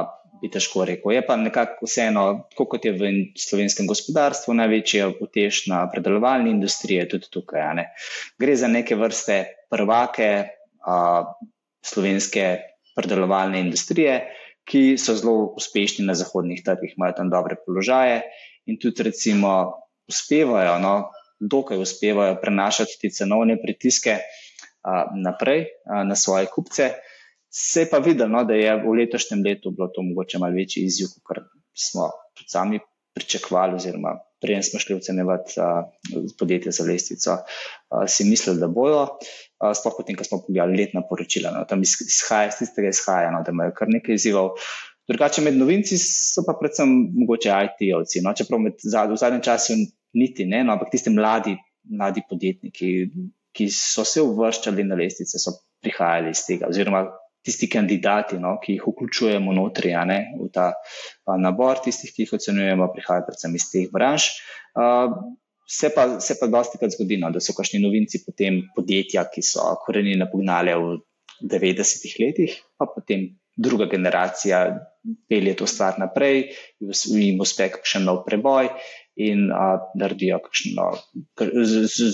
bi 0.41 0.49
težko 0.49 0.83
rekel. 0.89 1.13
Je 1.13 1.21
pa 1.25 1.37
nekako 1.37 1.85
vseeno, 1.85 2.23
tako 2.51 2.65
kot 2.73 2.85
je 2.85 2.95
v 2.97 3.11
slovenskem 3.37 3.87
gospodarstvu, 3.87 4.55
največja 4.57 5.11
utešna 5.21 5.83
predelovalna 5.93 6.49
industrija 6.49 7.05
tudi 7.07 7.29
tukaj. 7.31 7.85
Gre 8.41 8.57
za 8.57 8.67
neke 8.67 8.97
vrste 8.99 9.43
prvake 9.69 10.31
a, 10.81 10.97
slovenske 11.85 12.47
predelovalne 12.97 13.61
industrije 13.61 14.17
ki 14.71 14.95
so 14.95 15.15
zelo 15.19 15.51
uspešni 15.59 16.05
na 16.07 16.15
zahodnih 16.15 16.63
trgih, 16.63 16.95
imajo 16.95 17.17
tam 17.17 17.29
dobre 17.29 17.57
položaje 17.59 18.21
in 18.65 18.79
tudi, 18.79 19.03
recimo, 19.03 19.81
uspevajo, 20.07 20.77
no, 20.79 20.93
dokaj 21.39 21.81
uspevajo 21.81 22.37
prenašati 22.41 22.99
te 23.01 23.09
cenovne 23.11 23.57
pritiske 23.59 24.17
a, 24.17 25.03
naprej 25.23 25.65
a, 25.85 26.03
na 26.07 26.15
svoje 26.15 26.47
kupce. 26.47 26.91
Se 27.51 27.83
je 27.83 27.89
pa 27.91 27.99
videlo, 27.99 28.31
no, 28.31 28.45
da 28.47 28.55
je 28.55 28.75
v 28.79 28.95
letošnjem 29.01 29.43
letu 29.43 29.73
bilo 29.75 29.89
to 29.91 30.05
mogoče 30.07 30.39
malo 30.39 30.55
večji 30.55 30.85
izziv, 30.87 31.11
kot 31.27 31.43
smo 31.75 32.07
sami 32.47 32.79
pričakovali, 33.13 33.75
oziroma 33.75 34.15
prej 34.41 34.63
smo 34.63 34.79
šli 34.79 34.95
ocenjevati 34.95 35.53
podjetje 36.39 36.71
za 36.71 36.83
lestvico, 36.83 37.37
si 38.07 38.25
mislili, 38.25 38.59
da 38.59 38.67
bojo. 38.67 39.07
Sploh 39.61 39.93
potem, 39.97 40.17
ko 40.17 40.25
smo 40.25 40.41
pogledali 40.47 40.77
letna 40.77 41.03
poročila, 41.09 41.51
no, 41.53 41.65
tam 41.69 41.83
izhaja 41.85 42.49
iz 42.49 42.57
tistega, 42.59 42.89
izhaja, 42.89 43.29
no, 43.31 43.43
da 43.45 43.53
imajo 43.53 43.75
kar 43.77 43.91
nekaj 43.93 44.17
izzivov. 44.17 44.55
Drugače, 45.09 45.43
med 45.45 45.57
novinci 45.57 45.97
so 46.01 46.41
pa 46.47 46.55
predvsem 46.57 46.89
mogoče 47.19 47.51
IT-ovci. 47.67 48.23
No, 48.25 48.33
čeprav 48.37 48.61
med, 48.63 48.79
v 48.81 49.19
zadnjem 49.21 49.43
času 49.45 49.77
niti 50.17 50.45
ne, 50.49 50.63
no, 50.65 50.73
ampak 50.73 50.89
tisti 50.93 51.13
mladi, 51.13 51.53
mladi 51.93 52.23
podjetniki, 52.29 52.91
ki 53.53 53.67
so 53.75 54.05
se 54.07 54.23
uvrščali 54.23 54.85
na 54.87 54.97
lestvice, 54.97 55.37
so 55.41 55.59
prihajali 55.83 56.33
iz 56.33 56.45
tega. 56.47 56.69
Oziroma, 56.71 57.05
tisti 57.45 57.69
kandidati, 57.69 58.37
no, 58.39 58.55
ki 58.61 58.77
jih 58.77 58.87
vključujemo 58.87 59.53
notri, 59.57 59.93
ne, 60.07 60.19
v 60.37 60.49
ta 60.53 60.71
a, 60.71 61.37
nabor, 61.41 61.81
tistih, 61.83 62.13
ki 62.13 62.25
jih 62.25 62.33
ocenjujemo, 62.37 62.89
prihajajo 62.93 63.27
predvsem 63.29 63.55
iz 63.57 63.67
teh 63.71 63.87
branž. 63.93 64.27
A, 64.77 64.87
se 65.71 65.89
pa, 65.95 66.07
se 66.19 66.37
pa 66.39 66.49
dosti 66.51 66.79
krat 66.81 66.93
zgodi, 66.93 67.17
no, 67.21 67.31
da 67.33 67.41
so 67.41 67.55
kašni 67.57 67.81
novinci 67.81 68.23
potem 68.25 68.61
podjetja, 68.75 69.25
ki 69.31 69.43
so 69.45 69.71
korenine 69.85 70.27
pognale 70.31 70.75
v 70.77 70.97
90-ih 71.41 72.17
letih, 72.21 72.57
pa 72.77 72.85
potem 72.91 73.31
druga 73.57 73.87
generacija 73.89 74.61
pelje 75.29 75.55
to 75.57 75.67
stvar 75.67 75.97
naprej, 75.99 76.51
jim 76.79 77.41
uspe 77.41 77.71
kakšen 77.73 78.05
nov 78.05 78.21
preboj 78.27 78.69
in 79.17 79.49
a, 79.49 79.73
naredijo 79.97 80.37
kakšno. 80.45 80.91
Z, 81.39 81.87
z, 81.89 82.11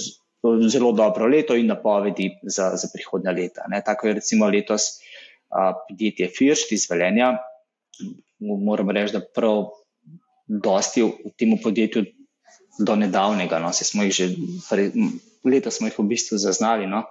Zelo 0.69 0.91
dobro 0.93 1.25
leto 1.27 1.55
in 1.57 1.65
napovedi 1.67 2.29
za, 2.43 2.69
za 2.77 2.87
prihodnja 2.93 3.31
leta. 3.33 3.65
Ne. 3.67 3.81
Tako 3.85 4.07
je 4.07 4.13
recimo 4.13 4.45
letos 4.47 5.01
podjetje 5.49 6.29
First 6.37 6.71
iz 6.71 6.87
Velenja. 6.89 7.37
Moram 8.39 8.89
reči, 8.93 9.17
da 9.17 9.21
prav 9.35 9.69
dosti 10.47 11.03
v 11.03 11.33
tem 11.37 11.55
podjetju 11.63 12.05
do 12.79 12.95
nedavnega, 12.95 13.59
no, 13.59 13.73
se 13.73 13.85
smo 13.85 14.05
jih 14.05 14.13
že, 14.13 14.27
leta 15.45 15.71
smo 15.73 15.89
jih 15.89 15.97
v 15.97 16.05
bistvu 16.13 16.37
zaznali, 16.37 16.85
no, 16.87 17.03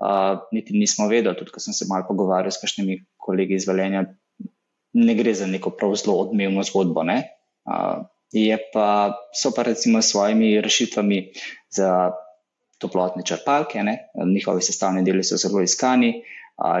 uh, 0.00 0.40
niti 0.52 0.76
nismo 0.76 1.08
vedeli, 1.08 1.36
tudi 1.36 1.52
ko 1.52 1.60
sem 1.60 1.76
se 1.76 1.86
malo 1.88 2.06
pogovarjal 2.08 2.54
s 2.54 2.62
kakšnimi 2.62 3.02
kolegi 3.20 3.58
iz 3.60 3.68
Velenja, 3.68 4.06
ne 4.94 5.14
gre 5.18 5.34
za 5.34 5.46
neko 5.50 5.74
prav 5.76 5.94
zelo 6.00 6.16
odmevno 6.24 6.64
zgodbo, 6.64 7.04
ne. 7.04 7.20
Uh, 7.68 8.06
je 8.34 8.56
pa, 8.72 9.14
so 9.36 9.52
pa 9.54 9.62
recimo 9.62 10.02
s 10.02 10.10
svojimi 10.10 10.60
rešitvami 10.60 11.18
za 11.70 12.10
toplotne 12.82 13.22
črpalke, 13.22 13.82
ne, 13.82 14.08
njihovi 14.34 14.62
sestavni 14.62 15.04
deli 15.04 15.22
so 15.24 15.38
zelo 15.38 15.62
iskani, 15.62 16.16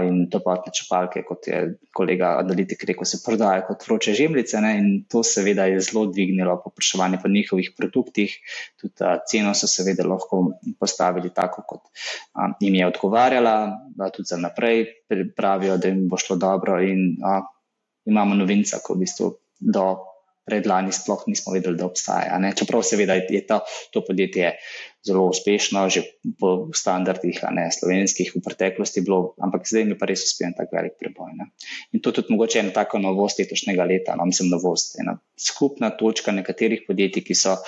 in 0.06 0.28
toplotne 0.30 0.70
črpalke, 0.70 1.24
kot 1.26 1.48
je 1.50 1.58
kolega 1.94 2.36
analitik 2.38 2.84
rekel, 2.86 3.06
se 3.08 3.18
prodajajo 3.24 3.64
kot 3.68 3.86
vroče 3.88 4.14
žemljice 4.14 4.60
ne, 4.62 4.70
in 4.78 4.90
to 5.10 5.24
seveda 5.26 5.66
je 5.66 5.80
zelo 5.82 6.04
dvignilo 6.06 6.54
popraševanje 6.62 7.18
po 7.22 7.28
njihovih 7.28 7.72
produktih, 7.76 8.36
tudi 8.80 8.94
a, 9.02 9.16
ceno 9.26 9.54
so 9.58 9.66
seveda 9.70 10.06
lahko 10.06 10.44
postavili 10.78 11.32
tako, 11.34 11.66
kot 11.66 11.90
a, 12.38 12.52
jim 12.62 12.78
je 12.78 12.86
odgovarjala, 12.86 13.56
da 13.98 14.10
tudi 14.14 14.30
za 14.30 14.38
naprej 14.38 14.86
pravijo, 15.36 15.76
da 15.76 15.90
jim 15.90 16.06
bo 16.08 16.22
šlo 16.22 16.38
dobro 16.38 16.78
in 16.82 17.16
a, 17.26 17.40
imamo 18.06 18.38
novinca, 18.38 18.78
ko 18.84 18.94
v 18.94 19.02
bistvu 19.02 19.32
do 19.58 19.88
predlani 20.44 20.92
sploh 20.92 21.24
nismo 21.26 21.54
vedeli, 21.54 21.78
da 21.80 21.86
obstaja. 21.88 22.38
Ne? 22.38 22.52
Čeprav 22.56 22.84
seveda 22.86 23.16
je 23.16 23.44
to, 23.46 23.60
to 23.92 24.04
podjetje 24.04 24.54
zelo 25.04 25.26
uspešno, 25.28 25.84
že 25.92 26.00
po 26.40 26.72
standardih, 26.72 27.36
ne 27.52 27.68
slovenskih 27.68 28.32
v 28.32 28.40
preteklosti 28.40 29.04
bilo, 29.04 29.36
ampak 29.36 29.68
zdaj 29.68 29.84
mi 29.84 29.96
pa 30.00 30.08
res 30.08 30.24
uspem 30.24 30.54
tako 30.56 30.78
velik 30.80 30.96
preboj. 31.00 31.34
Ne? 31.36 31.50
In 31.92 32.00
to 32.00 32.12
tudi 32.16 32.32
mogoče 32.32 32.62
ena 32.62 32.72
taka 32.72 32.98
novost 32.98 33.40
letošnjega 33.42 33.84
leta, 33.84 34.16
no, 34.16 34.24
mislim 34.24 34.48
novost, 34.48 34.96
ena 35.00 35.18
skupna 35.36 35.92
točka 35.92 36.32
nekaterih 36.32 36.86
podjetij, 36.88 37.24
ki 37.28 37.36
so 37.36 37.58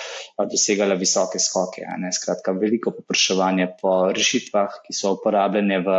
dosegala 0.49 0.97
visoke 0.97 1.41
skoke. 1.41 1.85
Skratka, 2.17 2.57
veliko 2.57 2.95
popraševanje 2.97 3.69
po 3.81 3.97
rešitvah, 4.17 4.81
ki 4.87 4.97
so 4.97 5.13
uporabljene 5.19 5.81
v 5.85 5.97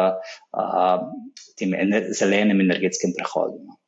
a, 0.58 0.96
tem 1.58 1.74
ener 1.74 2.10
zelenem 2.18 2.66
energetskem 2.66 3.14
prehodu. 3.14 3.62
No. 3.62 3.78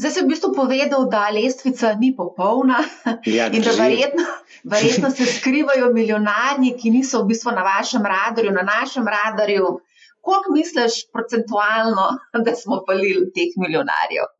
Zdaj 0.00 0.10
si 0.10 0.20
v 0.24 0.30
bistvu 0.32 0.50
povedal, 0.56 1.04
da 1.12 1.28
lestvica 1.28 1.92
ni 2.00 2.14
popolna 2.16 2.80
ja, 3.28 3.48
in 3.52 3.60
da 3.60 3.72
verjetno, 3.76 4.24
verjetno 4.64 5.10
se 5.12 5.26
skrivajo 5.28 5.92
milijonarji, 5.92 6.74
ki 6.80 6.92
niso 6.94 7.22
v 7.22 7.32
bistvu 7.32 7.52
na 7.52 7.64
vašem 7.66 8.06
radarju, 8.06 8.54
na 8.56 8.64
našem 8.64 9.04
radarju. 9.04 9.80
Koliko 10.22 10.54
misliš 10.54 11.02
procentualno, 11.12 12.06
da 12.44 12.54
smo 12.54 12.84
palili 12.86 13.26
teh 13.34 13.52
milijonarjev? 13.58 14.30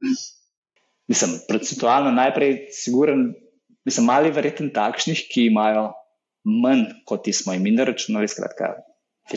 Mislim, 1.11 1.35
procentualno 1.49 2.15
najprej, 2.15 2.69
siguren, 2.71 3.33
mislim, 3.85 4.07
mali 4.07 4.31
verjeten 4.31 4.71
takšnih, 4.73 5.27
ki 5.29 5.51
imajo 5.51 5.91
manj, 6.45 6.87
kot 7.07 7.29
smo 7.35 7.53
jim 7.53 7.67
naračunali, 7.75 8.31
skratka, 8.31 8.73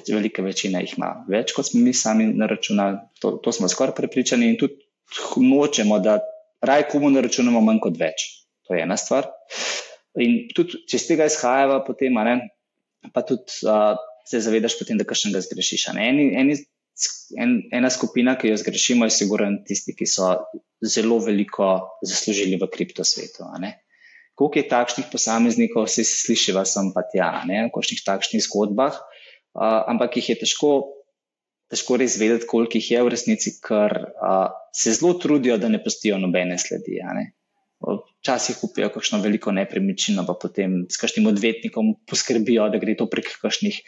velika 0.07 0.41
večina 0.45 0.79
jih 0.81 0.95
ima 0.97 1.11
več, 1.29 1.53
kot 1.57 1.67
smo 1.69 1.81
mi 1.81 1.93
sami 1.93 2.29
naračunali, 2.33 2.97
to, 3.21 3.35
to 3.43 3.51
smo 3.51 3.67
skoraj 3.69 3.95
prepričani 3.97 4.49
in 4.53 4.57
tudi 4.61 4.84
nočemo, 5.41 5.99
da 5.99 6.19
raj 6.65 6.87
komu 6.91 7.11
naračunamo 7.13 7.61
manj 7.61 7.81
kot 7.83 7.99
več. 7.99 8.27
To 8.67 8.75
je 8.75 8.83
ena 8.85 8.97
stvar. 8.97 9.29
In 10.21 10.45
tudi, 10.55 10.81
če 10.89 10.99
iz 10.99 11.07
tega 11.09 11.27
izhajava, 11.29 11.81
potem, 11.85 12.15
ne, 12.25 12.37
pa 13.13 13.23
tudi 13.27 13.67
uh, 13.67 13.97
se 14.25 14.41
zavedaš, 14.41 14.77
potem, 14.79 14.97
da 14.97 15.07
kakšnega 15.07 15.43
zgrešiš. 15.45 15.89
Eni, 15.93 16.29
eni, 16.39 16.55
en, 17.41 17.57
ena 17.75 17.91
skupina, 17.93 18.37
ki 18.39 18.53
jo 18.53 18.59
zgrešimo, 18.61 19.09
je 19.09 19.15
sigurno 19.17 19.59
tisti, 19.67 19.95
ki 19.97 20.07
so 20.09 20.31
zelo 20.85 21.19
veliko 21.23 21.75
zaslužili 22.05 22.57
v 22.61 22.69
kriptosvetu. 22.71 23.49
Koliko 24.35 24.59
je 24.59 24.67
takšnih 24.71 25.11
posameznikov, 25.11 25.87
se 25.91 26.03
sliši, 26.07 26.55
vas 26.55 26.73
sem 26.75 26.91
pa 26.95 27.05
tja, 27.11 27.29
ne, 27.47 27.67
v 27.67 27.75
kakšnih 27.75 28.01
takšnih 28.07 28.43
zgodbah, 28.47 28.97
uh, 28.97 29.83
ampak 29.91 30.17
jih 30.19 30.33
je 30.33 30.41
težko 30.43 30.71
težko 31.71 31.97
res 32.01 32.17
vedeti, 32.21 32.47
koliko 32.49 32.79
jih 32.79 32.91
je 32.91 33.05
v 33.05 33.13
resnici, 33.13 33.55
ker 33.63 33.97
a, 34.21 34.35
se 34.75 34.93
zelo 34.95 35.15
trudijo, 35.21 35.57
da 35.61 35.71
ne 35.71 35.81
pustijo 35.83 36.19
nobene 36.21 36.57
sledi. 36.61 36.99
Včasih 37.85 38.57
kupijo 38.57 38.87
kakšno 38.89 39.19
veliko 39.21 39.51
nepremičnino, 39.53 40.23
pa 40.25 40.33
potem 40.41 40.85
s 40.89 40.97
kakšnim 41.01 41.27
odvetnikom 41.29 41.91
poskrbijo, 42.09 42.69
da 42.73 42.79
gre 42.81 42.95
to 42.97 43.05
prek 43.11 43.29
kakšnih 43.41 43.81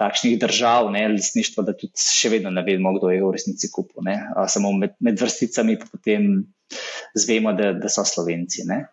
takšnih 0.00 0.38
držav, 0.40 0.88
ne 0.94 1.06
resništvo, 1.12 1.64
da 1.66 1.74
tudi 1.76 1.92
še 2.00 2.32
vedno 2.32 2.52
ne 2.54 2.64
vemo, 2.66 2.94
kdo 2.96 3.12
je 3.12 3.20
v 3.22 3.32
resnici 3.36 3.70
kupil. 3.72 4.04
Ne. 4.06 4.16
Samo 4.50 4.72
med, 4.78 4.96
med 5.04 5.20
vrsticami 5.20 5.76
pa 5.80 5.90
potem 5.90 6.30
zvemo, 7.14 7.52
da, 7.58 7.72
da 7.76 7.92
so 7.92 8.06
slovenci. 8.08 8.64
Ne. 8.70 8.84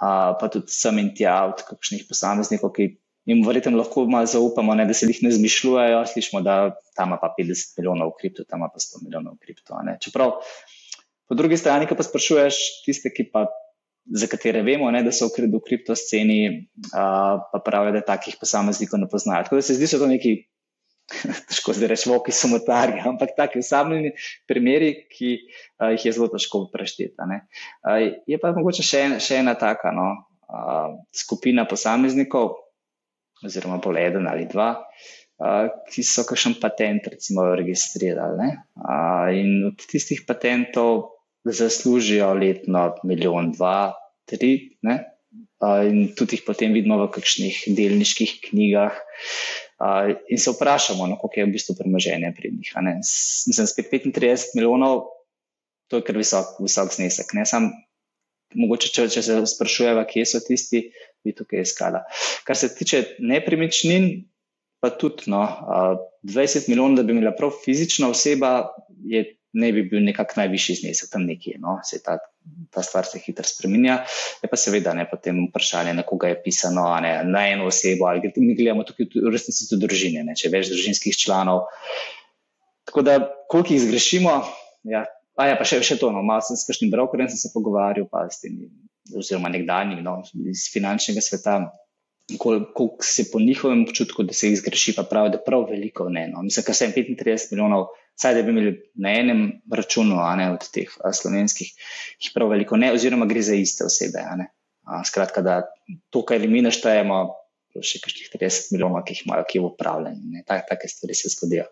A, 0.00 0.32
pa 0.40 0.48
tudi 0.52 0.72
sem 0.72 0.98
in 1.02 1.12
tja 1.16 1.36
od 1.50 1.60
kakšnih 1.68 2.06
posameznikov, 2.08 2.72
ki 2.76 2.94
jim 3.28 3.42
verjetno 3.46 3.76
lahko 3.78 4.04
malo 4.10 4.26
zaupamo, 4.26 4.74
ne, 4.74 4.86
da 4.88 4.94
se 4.96 5.08
jih 5.10 5.22
ne 5.26 5.32
zmišljujejo. 5.34 6.02
Slišimo, 6.12 6.42
da 6.46 6.76
tam 6.96 7.16
pa 7.20 7.32
50 7.38 7.78
milijonov 7.78 8.14
v 8.14 8.20
kriptu, 8.20 8.44
tam 8.48 8.66
pa 8.66 8.78
100 8.80 9.02
milijonov 9.04 9.36
v 9.36 9.46
kriptu. 9.46 9.80
Čeprav 10.00 10.38
po 11.28 11.38
drugi 11.38 11.56
strani, 11.56 11.86
pa 11.86 12.02
sprašuješ 12.02 12.84
tiste, 12.86 13.12
ki 13.14 13.30
pa. 13.32 13.48
Za 14.10 14.26
katere 14.26 14.62
vemo, 14.64 14.88
ne, 14.90 15.02
da 15.04 15.12
so 15.14 15.28
v 15.28 15.60
kripto 15.62 15.94
sceni, 15.94 16.66
pa 16.90 17.58
pravijo, 17.62 17.92
da 17.94 18.00
takih 18.02 18.38
posameznikov 18.40 18.98
ne 18.98 19.06
poznajo. 19.06 19.44
Tako 19.44 19.60
da 19.60 19.62
se 19.62 19.76
zdi, 19.76 19.84
da 19.84 19.90
so 19.92 20.00
to 20.00 20.08
neki, 20.10 20.32
težko 21.50 21.74
zdaj 21.76 21.90
reči, 21.92 22.08
voki 22.10 22.34
samotarji, 22.34 23.02
ampak 23.10 23.36
taki 23.36 23.60
osamljeni 23.60 24.14
primeri, 24.48 24.88
ki 25.12 25.36
a, 25.78 25.92
jih 25.92 26.08
je 26.08 26.14
zelo 26.16 26.30
težko 26.32 26.64
prešteti. 26.72 27.12
Je 28.26 28.40
pa 28.40 28.54
mogoče 28.56 28.86
še, 28.88 29.04
en, 29.04 29.16
še 29.22 29.38
ena 29.44 29.54
taka 29.60 29.92
no, 29.94 30.08
a, 30.48 30.90
skupina 31.14 31.68
posameznikov, 31.70 32.56
oziroma 33.46 33.80
bolj 33.82 34.02
eden 34.02 34.28
ali 34.30 34.46
dva, 34.50 34.72
uh, 34.80 35.70
ki 35.92 36.04
so 36.06 36.26
kakšen 36.28 36.58
patent, 36.62 37.08
recimo, 37.12 37.46
registrirali. 37.58 38.50
Uh, 38.76 39.30
in 39.36 39.70
od 39.72 39.86
tistih 39.90 40.24
patentov 40.28 41.20
zaslužijo 41.44 42.34
letno 42.34 42.90
milijon, 43.04 43.52
dva, 43.52 43.92
tri. 44.28 44.76
Ne? 44.82 44.98
In 45.60 46.14
tudi 46.16 46.38
jih 46.38 46.44
potem 46.46 46.72
vidimo 46.72 46.96
v 47.02 47.10
kakšnih 47.12 47.66
delniških 47.76 48.36
knjigah. 48.48 48.96
In 50.32 50.40
se 50.40 50.52
vprašamo, 50.54 51.06
no, 51.08 51.18
koliko 51.20 51.40
je 51.40 51.46
v 51.46 51.54
bistvu 51.56 51.76
premoženje 51.76 52.32
pri 52.36 52.52
njih. 52.56 52.72
Mislim, 52.96 53.68
spet 53.68 53.92
35 53.92 54.56
milijonov, 54.56 55.08
to 55.88 56.00
je 56.00 56.06
kar 56.06 56.16
visok, 56.16 56.56
visok 56.64 56.92
znesek. 56.96 57.32
Ne? 57.36 57.44
Sam 57.48 57.70
mogoče, 58.56 58.92
če, 58.92 59.08
če 59.12 59.24
se 59.24 59.38
sprašujeva, 59.52 60.06
kje 60.08 60.26
so 60.28 60.40
tisti, 60.44 60.86
bi 61.24 61.34
tukaj 61.36 61.64
iskala. 61.64 62.04
Kar 62.44 62.56
se 62.56 62.70
tiče 62.74 63.02
nepremičnin, 63.18 64.08
pa 64.80 64.90
tudi 64.90 65.30
no, 65.32 65.42
20 66.22 66.68
milijonov, 66.68 66.96
da 66.96 67.02
bi 67.02 67.12
imela 67.16 67.34
prav 67.36 67.52
fizična 67.64 68.08
oseba, 68.10 68.70
je, 69.04 69.24
ne 69.52 69.72
bi 69.72 69.82
bil 69.82 70.04
nekako 70.04 70.40
najvišji 70.40 70.76
znesek 70.82 71.10
tam 71.12 71.26
nekje. 71.26 71.58
No, 71.60 71.78
se 71.84 72.00
ta, 72.02 72.18
ta 72.70 72.82
stvar 72.86 73.06
se 73.06 73.18
hitro 73.18 73.44
spremenja. 73.44 74.00
Je 74.42 74.48
pa 74.48 74.56
seveda 74.56 74.94
ne 74.96 75.04
potem 75.10 75.42
vprašanje, 75.48 75.94
na 75.98 76.06
koga 76.06 76.30
je 76.32 76.40
pisano, 76.44 76.86
ne, 77.02 77.12
na 77.26 77.46
eno 77.50 77.68
osebo, 77.68 78.08
ali 78.08 78.32
mi 78.36 78.54
gledamo 78.54 78.86
tukaj 78.88 79.10
v 79.16 79.34
resnici 79.34 79.68
tudi 79.68 79.86
družine, 79.86 80.24
ne, 80.24 80.36
če 80.38 80.52
več 80.52 80.72
družinskih 80.72 81.18
članov. 81.18 81.66
Tako 82.88 83.04
da, 83.06 83.18
koliko 83.50 83.74
jih 83.74 83.82
zgrešimo, 83.84 84.36
ja, 84.88 85.04
A 85.40 85.46
ja, 85.48 85.56
pa 85.56 85.64
še, 85.64 85.78
še 85.86 85.96
to, 85.96 86.10
no, 86.12 86.20
malo 86.26 86.44
sem 86.44 86.58
s 86.58 86.66
kakšnim 86.68 86.90
brokerjem 86.92 87.30
se 87.32 87.48
pogovarjal, 87.54 88.04
pa 88.12 88.26
s 88.28 88.42
temi 88.42 88.68
oziroma 89.16 89.48
nekdanji 89.48 90.02
no, 90.02 90.20
iz 90.50 90.66
finančnega 90.72 91.20
sveta, 91.24 91.60
koliko 92.38 92.96
se 93.02 93.24
po 93.32 93.40
njihovem 93.40 93.82
občutku, 93.82 94.22
da 94.22 94.32
se 94.32 94.48
jih 94.48 94.58
zgreši, 94.58 94.94
pa 94.96 95.02
pravi, 95.02 95.32
da 95.34 95.42
prav 95.46 95.66
veliko 95.70 96.08
ne. 96.08 96.28
No. 96.28 96.42
Mislim, 96.42 96.64
da 96.66 96.74
se 96.74 96.92
35 96.96 97.52
milijonov, 97.52 97.86
saj 98.14 98.34
da 98.34 98.42
bi 98.42 98.54
imeli 98.54 98.76
na 98.94 99.14
enem 99.18 99.42
računu, 99.72 100.20
a 100.22 100.34
ne 100.36 100.50
od 100.52 100.68
teh 100.72 100.92
a, 101.04 101.12
slovenskih, 101.12 101.72
jih 102.20 102.30
prav 102.34 102.52
veliko 102.52 102.76
ne, 102.76 102.92
oziroma 102.92 103.26
gre 103.26 103.42
za 103.42 103.54
iste 103.54 103.84
osebe. 103.84 104.22
A, 104.84 105.02
skratka, 105.04 105.42
da 105.42 105.60
to, 106.10 106.22
kar 106.26 106.46
mi 106.48 106.62
naštejemo, 106.62 107.20
še 107.78 108.00
kakšnih 108.02 108.30
30 108.34 108.72
milijonov, 108.74 109.04
ki 109.06 109.14
jih 109.14 109.26
imajo, 109.26 109.46
ki 109.48 109.58
je 109.58 109.64
v 109.64 109.68
upravljanju. 109.70 110.44
Tak, 110.46 110.66
take 110.70 110.90
stvari 110.90 111.14
se 111.14 111.30
zgodijo. 111.34 111.68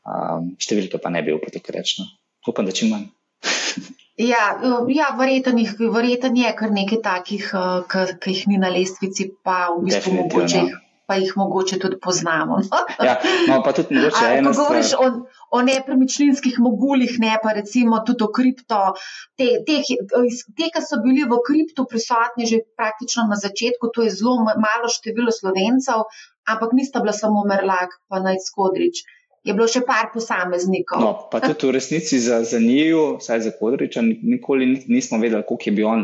Um, 0.00 0.54
številke 0.60 1.00
pa 1.00 1.12
ne 1.12 1.22
bi 1.24 1.32
upal 1.36 1.52
tako 1.52 1.76
reči. 1.76 2.00
No. 2.00 2.08
Upam, 2.48 2.68
da 2.68 2.76
čim 2.76 2.92
manj. 2.92 3.08
Ja, 4.20 4.44
ja 4.88 5.08
verjetno 5.16 6.42
je 6.42 6.52
kar 6.58 6.70
nekaj 6.76 7.00
takih, 7.02 7.50
uh, 7.56 7.98
ki 8.20 8.34
jih 8.34 8.46
ni 8.52 8.60
na 8.60 8.68
lestvici, 8.68 9.30
pa 9.44 9.70
v 9.72 9.88
bistvu 9.88 10.16
mogoče 10.18 10.64
pa 11.10 11.16
jih 11.18 11.32
mogoče 11.36 11.78
tudi 11.82 11.96
poznamo. 11.98 12.60
No? 12.62 12.80
Ja, 13.08 13.16
no, 13.48 13.56
pa 13.66 13.72
tudi 13.74 13.96
mogoče 13.98 14.26
eno. 14.36 14.52
Ko 14.52 14.62
govoriš 14.62 14.92
o, 14.94 15.06
o 15.58 15.62
nepremičninskih 15.66 16.60
mogulih, 16.66 17.16
ne 17.24 17.32
pa 17.42 17.54
recimo 17.56 17.98
tudi 18.06 18.26
o 18.26 18.30
kripto, 18.36 18.80
te, 19.40 19.48
te, 19.66 19.80
te, 20.60 20.68
ki 20.76 20.84
so 20.86 21.00
bili 21.02 21.26
v 21.32 21.40
kriptu 21.48 21.86
prisotni 21.90 22.46
že 22.52 22.60
praktično 22.78 23.26
na 23.32 23.40
začetku, 23.42 23.90
to 23.94 24.06
je 24.06 24.14
zelo 24.20 24.36
malo 24.46 24.92
število 24.98 25.34
slovencev, 25.34 26.06
ampak 26.54 26.78
nista 26.78 27.02
bila 27.02 27.16
samo 27.16 27.42
Merlak, 27.54 27.98
pa 28.06 28.22
naj 28.22 28.38
skodrič. 28.46 29.02
Je 29.40 29.56
bilo 29.56 29.64
še 29.70 29.80
par 29.88 30.10
posameznikov. 30.12 31.00
No, 31.00 31.12
pa 31.32 31.40
tudi 31.40 31.70
v 31.70 31.76
resnici 31.78 32.20
za, 32.20 32.42
za 32.44 32.60
njiju, 32.60 33.18
saj 33.24 33.46
za 33.46 33.52
Kodriča, 33.56 34.02
nikoli 34.04 34.84
nismo 34.84 35.16
vedeli, 35.22 35.46
koliko 35.48 35.70
je 35.70 35.76
bil 35.76 35.88
on 35.88 36.02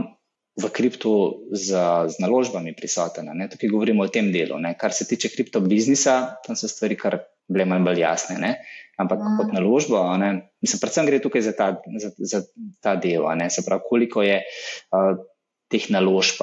v 0.56 0.70
kriptu 0.72 1.44
z, 1.52 1.76
z 2.08 2.16
naložbami 2.16 2.72
prisoten. 2.72 3.28
Ne? 3.28 3.48
Tukaj 3.52 3.68
govorimo 3.68 4.06
o 4.06 4.12
tem 4.12 4.32
delu. 4.32 4.56
Ne? 4.56 4.72
Kar 4.80 4.96
se 4.96 5.04
tiče 5.04 5.28
kriptobiznisa, 5.34 6.40
tam 6.46 6.56
so 6.56 6.68
stvari 6.68 6.96
kar 6.96 7.20
bile 7.52 7.68
manj 7.68 7.84
bolj 7.84 8.00
jasne. 8.00 8.38
Ne? 8.40 8.52
Ampak 8.96 9.20
mm. 9.20 9.36
kot 9.36 9.52
naložbo, 9.52 10.00
ne? 10.16 10.30
mislim, 10.64 10.80
predvsem 10.80 11.08
gre 11.10 11.20
tukaj 11.20 11.44
za 11.44 11.52
ta, 11.52 11.68
za, 12.00 12.14
za 12.16 12.40
ta 12.80 12.96
del, 12.96 13.28
se 13.52 13.66
pravi, 13.68 13.84
koliko 13.84 14.24
je 14.24 14.40
uh, 14.40 15.20
teh 15.68 15.92
naložb. 15.92 16.40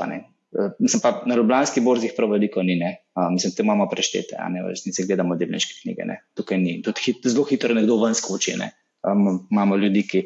Mislim 0.79 1.01
pa 1.01 1.15
na 1.29 1.35
Ljubljanski 1.39 1.81
borzi 1.81 2.09
jih 2.09 2.15
prav 2.17 2.31
veliko 2.35 2.63
ni, 2.63 2.77
uh, 2.81 3.27
mislim, 3.33 3.55
te 3.55 3.63
imamo 3.65 3.87
preštete, 3.89 4.37
a 4.39 4.49
ne 4.53 4.63
v 4.63 4.73
resnici 4.73 5.05
gledamo 5.07 5.35
delniške 5.39 5.81
knjige, 5.81 6.07
ne? 6.09 6.21
tukaj 6.37 6.61
ni. 6.61 6.79
Tudi 6.85 7.07
hit, 7.07 7.27
zelo 7.27 7.45
hitro 7.49 7.73
nekdo 7.73 7.97
ven 8.03 8.17
skoči. 8.17 8.57
Ne? 8.59 8.71
um, 9.11 9.47
imamo 9.51 9.75
ljudi, 9.77 10.03
ki 10.07 10.21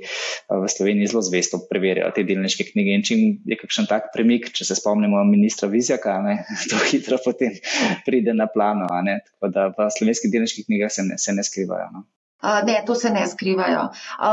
v 0.49 0.69
Sloveniji 0.69 1.07
zelo 1.11 1.21
zvesto 1.25 1.59
preverjajo 1.69 2.11
te 2.15 2.23
delniške 2.27 2.69
knjige. 2.71 2.95
In 2.97 3.05
če 3.05 3.17
je 3.51 3.59
kakšen 3.59 3.89
tak 3.89 4.11
premik, 4.13 4.51
če 4.55 4.67
se 4.69 4.77
spomnimo 4.77 5.23
ministra 5.29 5.69
Vizjaka, 5.71 6.19
ne, 6.25 6.37
to 6.71 6.81
hitro 6.91 7.19
potem 7.23 7.57
pride 8.05 8.35
na 8.37 8.49
plano. 8.53 8.89
Tako 8.89 9.51
da 9.53 9.69
v 9.73 9.89
slovenskih 9.97 10.33
delniških 10.33 10.69
knjigah 10.69 10.93
se 10.93 11.07
ne, 11.07 11.17
se 11.21 11.33
ne 11.33 11.45
skrivajo. 11.45 11.89
No. 11.93 12.05
Ne, 12.43 12.83
to 12.85 12.95
se 12.95 13.09
ne 13.09 13.23
skrivajo. 13.27 13.87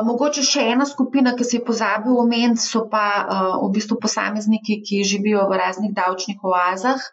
Mogoče 0.04 0.42
še 0.44 0.66
ena 0.74 0.84
skupina, 0.86 1.32
ki 1.38 1.44
se 1.48 1.56
je 1.56 1.64
pozabil 1.64 2.16
omeniti, 2.20 2.60
so 2.60 2.84
pa 2.92 3.04
v 3.62 3.70
bistvu 3.72 3.96
posamezniki, 4.02 4.82
ki 4.84 5.04
živijo 5.08 5.46
v 5.48 5.60
raznih 5.62 5.94
davčnih 5.96 6.44
oazah 6.44 7.06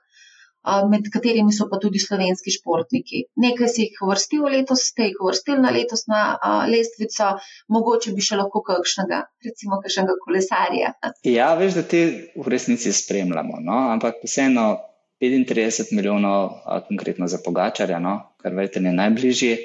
med 0.61 1.07
katerimi 1.13 1.53
so 1.53 1.65
pa 1.69 1.79
tudi 1.81 1.99
slovenski 1.99 2.53
športniki. 2.53 3.23
Nekaj 3.41 3.69
si 3.73 3.87
jih 3.87 3.97
vrstil 4.05 4.45
letos, 4.45 4.85
ste 4.91 5.09
jih 5.09 5.17
vrstili 5.25 5.57
na 5.61 5.71
letos 5.73 6.05
na 6.07 6.21
lestvico, 6.69 7.31
mogoče 7.73 8.13
bi 8.13 8.21
še 8.21 8.37
lahko 8.37 8.61
kakšnega, 8.67 9.23
recimo 9.47 9.81
kakšnega 9.81 10.17
kolesarja. 10.21 10.93
Ja, 11.25 11.53
veš, 11.57 11.79
da 11.79 11.83
te 11.83 12.03
v 12.35 12.47
resnici 12.53 12.93
spremljamo, 12.93 13.61
no? 13.65 13.81
ampak 13.95 14.21
vseeno 14.25 14.77
35 15.21 15.95
milijonov, 15.97 16.61
konkretno 16.87 17.27
za 17.27 17.41
pogačarja, 17.41 17.97
no? 17.99 18.17
kar 18.41 18.53
veste, 18.57 18.81
je 18.85 18.93
najbližje, 18.93 19.57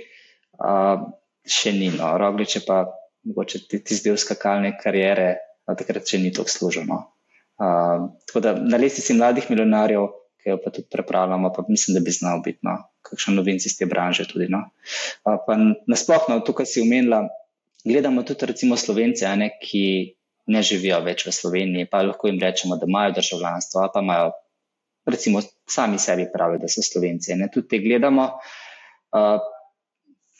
še 1.47 1.73
ni. 1.73 1.91
No? 1.95 2.15
Rogliče 2.19 2.65
pa 2.67 2.85
mogoče 3.27 3.67
ti 3.69 3.99
zdel 3.99 4.19
skakalne 4.21 4.77
karijere, 4.81 5.37
takrat 5.67 6.07
še 6.09 6.23
ni 6.23 6.33
tako 6.35 6.53
služeno. 6.53 7.03
Uh, 7.57 8.13
tako 8.29 8.41
da 8.45 8.53
na 8.59 8.77
lestvici 8.77 9.17
mladih 9.17 9.47
milijonarjev 9.49 10.11
ki 10.47 10.53
jo 10.55 10.61
pa 10.63 10.71
tudi 10.71 10.87
prepravljamo, 10.93 11.51
pa 11.53 11.65
mislim, 11.69 11.97
da 11.97 12.01
bi 12.07 12.13
znal 12.15 12.39
biti 12.45 12.63
no, 12.63 12.77
kakšen 13.03 13.35
novinci 13.35 13.67
iz 13.67 13.75
te 13.75 13.87
branže. 13.91 14.29
Tudi, 14.31 14.47
no. 14.47 14.61
Pa 15.27 15.57
nasplošno, 15.91 16.39
tukaj 16.47 16.69
si 16.71 16.85
umenila, 16.85 17.25
gledamo 17.83 18.23
tudi 18.23 18.47
recimo 18.53 18.79
slovence, 18.79 19.27
ne, 19.41 19.51
ki 19.59 19.83
ne 20.55 20.63
živijo 20.63 21.01
več 21.03 21.25
v 21.27 21.35
Sloveniji, 21.35 21.89
pa 21.91 22.05
lahko 22.07 22.31
jim 22.31 22.39
rečemo, 22.39 22.79
da 22.79 22.87
imajo 22.87 23.17
državljanstvo, 23.17 23.89
pa 23.91 24.03
imajo 24.07 24.31
recimo 25.11 25.43
sami 25.67 25.99
sebi 25.99 26.29
pravijo, 26.31 26.63
da 26.63 26.71
so 26.71 26.87
slovenci. 26.87 27.35
Ne. 27.35 27.51
Tudi 27.51 27.73
te 27.75 27.83
gledamo. 27.83 28.29
Uh, 29.11 29.43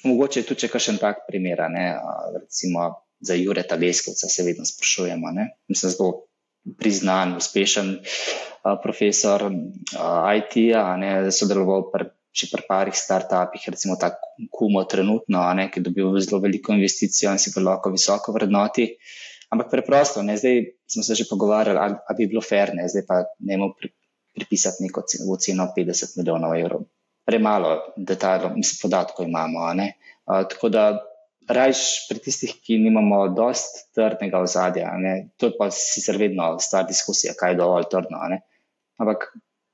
mogoče 0.05 0.41
je 0.41 0.47
tudi 0.47 0.69
kakšen 0.69 0.99
tak 0.99 1.25
primer, 1.29 1.65
ne, 1.71 1.87
recimo 2.35 2.95
za 3.21 3.35
Jure 3.35 3.63
Taleskovca 3.63 4.29
se 4.29 4.43
vedno 4.43 4.65
sprašujemo. 4.65 5.31
Ne. 5.33 5.51
Mislim, 5.69 5.93
zelo 5.93 6.27
priznan, 6.79 7.37
uspešen 7.37 7.91
uh, 7.97 8.79
profesor 8.83 9.47
uh, 9.47 9.53
IT-ja, 10.37 10.85
sodeloval 11.31 11.91
pri, 11.93 12.11
pri 12.53 12.63
parih 12.69 12.95
startupih, 12.95 13.69
recimo 13.69 13.97
tako 14.01 14.35
Kumo, 14.53 14.85
trenutno, 14.85 15.43
ne, 15.55 15.71
ki 15.73 15.81
dobil 15.81 16.19
zelo 16.21 16.43
veliko 16.43 16.75
investicijo 16.77 17.33
in 17.33 17.41
si 17.41 17.55
ga 17.55 17.63
lahko 17.65 17.95
visoko 17.95 18.35
vrednoti. 18.37 18.91
Ampak 19.55 19.71
preprosto, 19.71 20.23
ne, 20.27 20.37
zdaj 20.37 20.65
smo 20.91 21.03
se 21.07 21.15
že 21.15 21.29
pogovarjali, 21.31 21.79
ali, 21.79 22.17
bi 22.19 22.27
bilo 22.27 22.43
fair, 22.43 22.75
ne, 22.75 22.89
zdaj 22.91 23.07
pa 23.07 23.23
ne 23.39 23.57
moremo 23.57 23.75
pri, 23.79 23.93
pripisati 24.35 24.85
neko 24.85 25.07
ceno 25.41 25.71
50 25.77 26.19
milijonov 26.19 26.57
evrov. 26.59 26.85
Premalo 27.27 27.77
detajlov, 27.97 28.55
mislim, 28.57 28.79
podatkov 28.83 29.27
imamo. 29.27 29.67
Uh, 29.73 30.45
tako 30.51 30.69
da 30.71 30.87
rajš 31.49 32.09
pri 32.09 32.23
tistih, 32.23 32.55
ki 32.63 32.79
nimamo 32.83 33.29
dost 33.35 33.87
trdnega 33.95 34.41
ozadja. 34.43 34.93
Ne? 34.99 35.29
To 35.39 35.51
je 35.51 35.57
pa 35.59 35.71
sicer 35.71 36.19
vedno 36.19 36.57
stvar 36.63 36.87
diskusija, 36.87 37.35
kaj 37.39 37.55
je 37.55 37.61
dovolj 37.63 37.89
trdno. 37.91 38.23
Ampak 38.99 39.31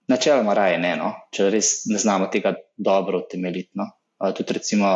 načeloma 0.09 0.55
raje 0.55 0.79
ne, 0.79 0.95
no? 0.97 1.13
če 1.33 1.51
res 1.53 1.75
ne 1.91 1.99
znamo 1.99 2.29
tega 2.33 2.55
dobro 2.77 3.23
utemeljiti. 3.25 3.73
No? 3.81 3.89
Tudi 4.37 4.55
recimo 4.59 4.93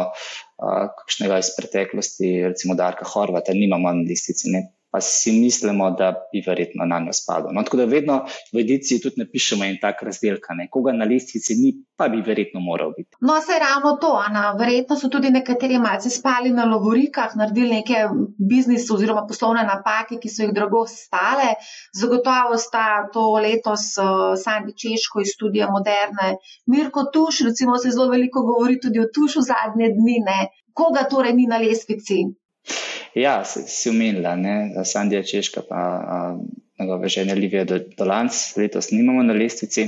kakšnega 0.57 1.41
iz 1.43 1.51
preteklosti, 1.57 2.33
recimo 2.47 2.77
Darka 2.79 3.09
Horvata, 3.09 3.55
nimamo 3.57 3.93
na 3.93 4.07
listici, 4.07 4.53
ne? 4.53 4.67
Pa 4.97 5.01
si 5.01 5.33
mislimo, 5.41 5.91
da 5.91 6.15
bi 6.33 6.41
verjetno 6.47 6.85
na 6.85 6.99
njo 6.99 7.13
spadlo. 7.13 7.51
No, 7.53 7.63
tako 7.63 7.77
da 7.77 7.85
vedno 7.85 8.15
v 8.53 8.61
ediciji 8.65 9.01
tudi 9.05 9.21
napišemo 9.21 9.65
en 9.65 9.77
tak 9.81 10.03
razdelek, 10.03 10.47
koga 10.73 10.93
na 10.97 11.05
listici 11.05 11.55
ni, 11.55 11.73
pa 11.97 12.09
bi 12.09 12.23
verjetno 12.25 12.61
moral 12.61 12.95
biti. 12.97 13.19
No, 13.21 13.35
se 13.47 13.59
ravno 13.61 13.91
to, 14.01 14.15
Ana. 14.27 14.45
verjetno 14.59 14.97
so 14.97 15.11
tudi 15.13 15.31
nekateri 15.31 15.79
malce 15.79 16.11
spali 16.11 16.51
na 16.51 16.65
lovorikah, 16.65 17.37
naredili 17.37 17.75
neke 17.75 18.07
biznis 18.53 18.89
oziroma 18.91 19.27
poslovne 19.29 19.67
napake, 19.69 20.17
ki 20.23 20.33
so 20.33 20.47
jih 20.47 20.55
drago 20.57 20.87
stale. 20.89 21.53
Zagotovo 22.01 22.57
sta 22.57 22.87
to 23.13 23.27
letos 23.47 23.85
uh, 24.01 24.33
Sandi 24.45 24.73
Češko 24.81 25.21
iz 25.21 25.35
studija 25.37 25.69
Moderne, 25.77 26.39
Mirko 26.73 27.05
Tuš, 27.13 27.45
recimo 27.51 27.77
se 27.77 27.93
zelo 27.93 28.09
veliko 28.17 28.49
govori 28.49 28.81
tudi 28.81 29.05
o 29.05 29.11
Tušu 29.15 29.45
zadnje 29.45 29.93
dni, 30.01 30.19
ne? 30.31 30.41
koga 30.73 31.05
torej 31.05 31.37
ni 31.37 31.47
na 31.53 31.61
lestvici. 31.61 32.23
Ja, 33.17 33.45
si 33.45 33.91
umenila, 33.91 34.35
da 34.75 34.85
Sandija 34.85 35.23
Češka 35.23 35.63
pa 35.69 35.81
njegove 36.79 37.09
žene 37.09 37.35
Livije 37.35 37.65
Dolanc 37.99 38.57
letos 38.57 38.91
nimamo 38.91 39.23
na 39.23 39.33
lestvici. 39.33 39.87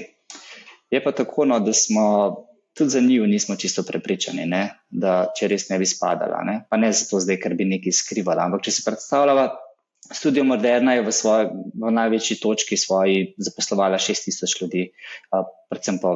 Je 0.91 1.05
pa 1.05 1.13
tako, 1.13 1.45
no, 1.45 1.61
da 1.61 1.73
smo 1.73 2.37
tudi 2.75 2.91
za 2.91 3.01
njih 3.01 3.21
nismo 3.21 3.57
čisto 3.57 3.83
prepričani, 3.83 4.47
ne, 4.47 4.63
da 4.91 5.27
če 5.39 5.49
res 5.49 5.69
ne 5.69 5.79
bi 5.79 5.87
spadala. 5.87 6.41
Ne. 6.47 6.63
Pa 6.71 6.77
ne 6.77 6.93
zato 6.93 7.21
zdaj, 7.21 7.37
ker 7.43 7.55
bi 7.55 7.67
nekaj 7.69 7.93
skrivala. 7.93 8.47
Ampak 8.47 8.65
če 8.65 8.73
si 8.73 8.85
predstavljala, 8.87 9.49
Studio 10.13 10.45
Moderna 10.49 10.95
je 10.95 11.03
v, 11.05 11.13
svoj, 11.13 11.51
v 11.75 11.91
največji 11.93 12.39
točki 12.41 12.79
svoji 12.81 13.35
zaposlovala 13.37 13.99
6000 14.01 14.63
ljudi, 14.63 14.87
predvsem 15.69 15.99
po 16.01 16.15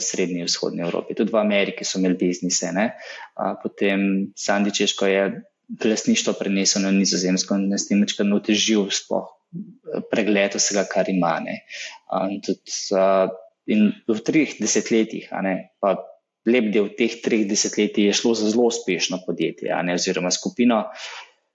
srednji 0.00 0.42
in 0.42 0.48
vzhodni 0.48 0.82
Evropi. 0.82 1.14
Tudi 1.14 1.30
v 1.30 1.38
Ameriki 1.38 1.86
so 1.86 2.00
imeli 2.00 2.18
biznise. 2.18 2.72
Ne. 2.74 2.88
Potem 3.62 4.32
Sandi 4.34 4.74
Češko 4.74 5.06
je 5.06 5.28
lasništvo 5.84 6.32
prenesel 6.38 6.82
na 6.82 6.90
nizozemsko 6.90 7.56
in 7.56 7.72
s 7.78 7.88
tem 7.88 8.00
večkrat 8.02 8.32
otežil 8.32 8.88
sploh 8.94 9.28
eh, 9.28 10.00
pregled 10.10 10.56
vsega, 10.56 10.86
kar 10.88 11.10
ima. 11.10 11.36
In, 11.44 12.40
tudi, 12.44 12.72
uh, 12.96 13.28
in 13.68 13.90
v 14.08 14.20
treh 14.24 14.54
desetletjih, 14.60 15.28
ne, 15.44 15.54
pa 15.80 15.96
lep 16.48 16.70
del 16.72 16.92
teh 16.96 17.18
treh 17.24 17.44
desetletij 17.48 18.08
je 18.08 18.16
šlo 18.16 18.34
za 18.38 18.48
zelo 18.48 18.68
uspešno 18.72 19.20
podjetje, 19.26 19.74
ne, 19.84 19.96
oziroma 19.98 20.32
skupino. 20.32 20.86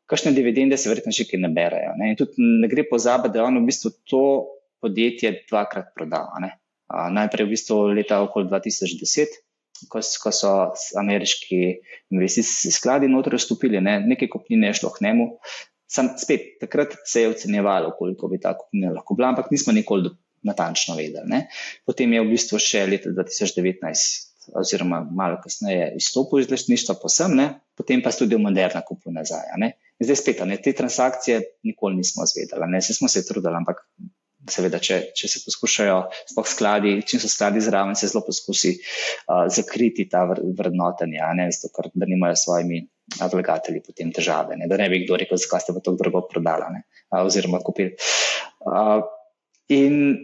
Kakšne 0.10 0.34
dividende 0.36 0.78
se 0.78 0.92
verjetno 0.92 1.14
še 1.16 1.26
kaj 1.30 1.40
ne 1.42 1.50
berajo. 1.50 1.96
Ne. 1.98 2.12
In 2.12 2.20
tudi 2.20 2.44
ne 2.44 2.68
gre 2.70 2.84
pozabiti, 2.86 3.34
da 3.34 3.42
je 3.42 3.48
on 3.48 3.62
v 3.62 3.70
bistvu 3.70 3.94
to 4.10 4.26
podjetje 4.84 5.32
dvakrat 5.48 5.94
prodal. 5.96 6.30
Uh, 6.38 7.08
najprej 7.16 7.48
v 7.48 7.56
bistvu 7.56 7.80
leta 7.98 8.22
okoli 8.22 8.52
2010 8.52 9.42
ko, 9.90 10.00
ko 10.24 10.32
so 10.32 10.54
ameriški 11.00 11.62
investicijski 12.14 12.72
skladi 12.72 13.10
noter 13.12 13.36
vstopili, 13.38 13.82
ne, 13.82 14.00
nekaj 14.08 14.32
kupnine 14.34 14.72
je 14.72 14.80
šlo 14.82 14.92
k 14.96 15.06
njemu, 15.08 15.30
Sam 15.94 16.10
spet, 16.18 16.56
takrat 16.62 16.96
se 17.06 17.22
je 17.22 17.30
ocenjevalo, 17.30 17.92
koliko 17.98 18.28
bi 18.28 18.40
ta 18.42 18.56
kupnina 18.58 18.94
lahko 18.96 19.14
bila, 19.14 19.30
ampak 19.30 19.52
nismo 19.52 19.74
nikoli 19.74 20.10
natančno 20.44 20.96
vedeli. 20.98 21.30
Ne. 21.30 21.42
Potem 21.86 22.14
je 22.14 22.24
v 22.24 22.32
bistvu 22.34 22.60
še 22.60 22.86
leta 22.90 23.12
2019, 23.14 24.56
oziroma 24.60 25.04
malo 25.06 25.38
kasneje, 25.44 25.92
izstopil 26.00 26.42
iz 26.42 26.50
lastništva, 26.52 26.98
posem, 27.02 27.38
ne. 27.38 27.48
potem 27.78 28.02
pa 28.04 28.12
tudi 28.12 28.40
Moderna 28.42 28.82
kupuje 28.82 29.14
nazaj. 29.14 29.54
Zdaj 30.04 30.20
spet, 30.20 30.42
ne, 30.50 30.58
te 30.58 30.74
transakcije 30.76 31.40
nikoli 31.70 32.02
nismo 32.02 32.26
zvedeli, 32.28 32.68
ne, 32.74 32.82
se 32.82 32.98
smo 32.98 33.08
se 33.08 33.24
trudili, 33.28 33.56
ampak 33.56 33.86
seveda, 34.50 34.80
če, 34.84 35.00
če 35.16 35.30
se 35.32 35.42
poskušajo, 35.46 35.98
sploh 36.34 36.50
skladi, 36.50 36.94
če 37.08 37.20
so 37.22 37.30
skladi 37.32 37.64
zraven, 37.64 37.96
se 38.00 38.10
zelo 38.12 38.24
poskusi 38.26 38.74
uh, 38.76 39.46
zakriti 39.54 40.08
ta 40.12 40.26
vrednotenje, 40.28 41.22
ne, 41.40 41.48
zato 41.56 41.72
ker 41.76 41.92
da 41.94 42.10
nimajo 42.10 42.38
svojimi 42.40 42.84
vlagatelji 43.20 43.84
potem 43.86 44.12
težave, 44.16 44.58
ne, 44.60 44.68
da 44.72 44.80
ne 44.80 44.90
bi 44.92 45.04
kdo 45.06 45.20
rekel, 45.20 45.40
zakaj 45.40 45.66
ste 45.66 45.76
pa 45.76 45.84
to 45.84 45.96
drago 46.00 46.24
prodala 46.30 46.72
ne, 46.74 46.84
uh, 47.12 47.22
oziroma 47.24 47.62
kupili. 47.64 47.96
Uh, 48.64 49.04
in 49.72 50.18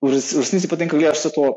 v, 0.00 0.12
res, 0.14 0.32
v 0.36 0.44
resnici 0.44 0.70
potem, 0.70 0.88
ko 0.90 1.00
gledaš 1.00 1.28
to 1.34 1.50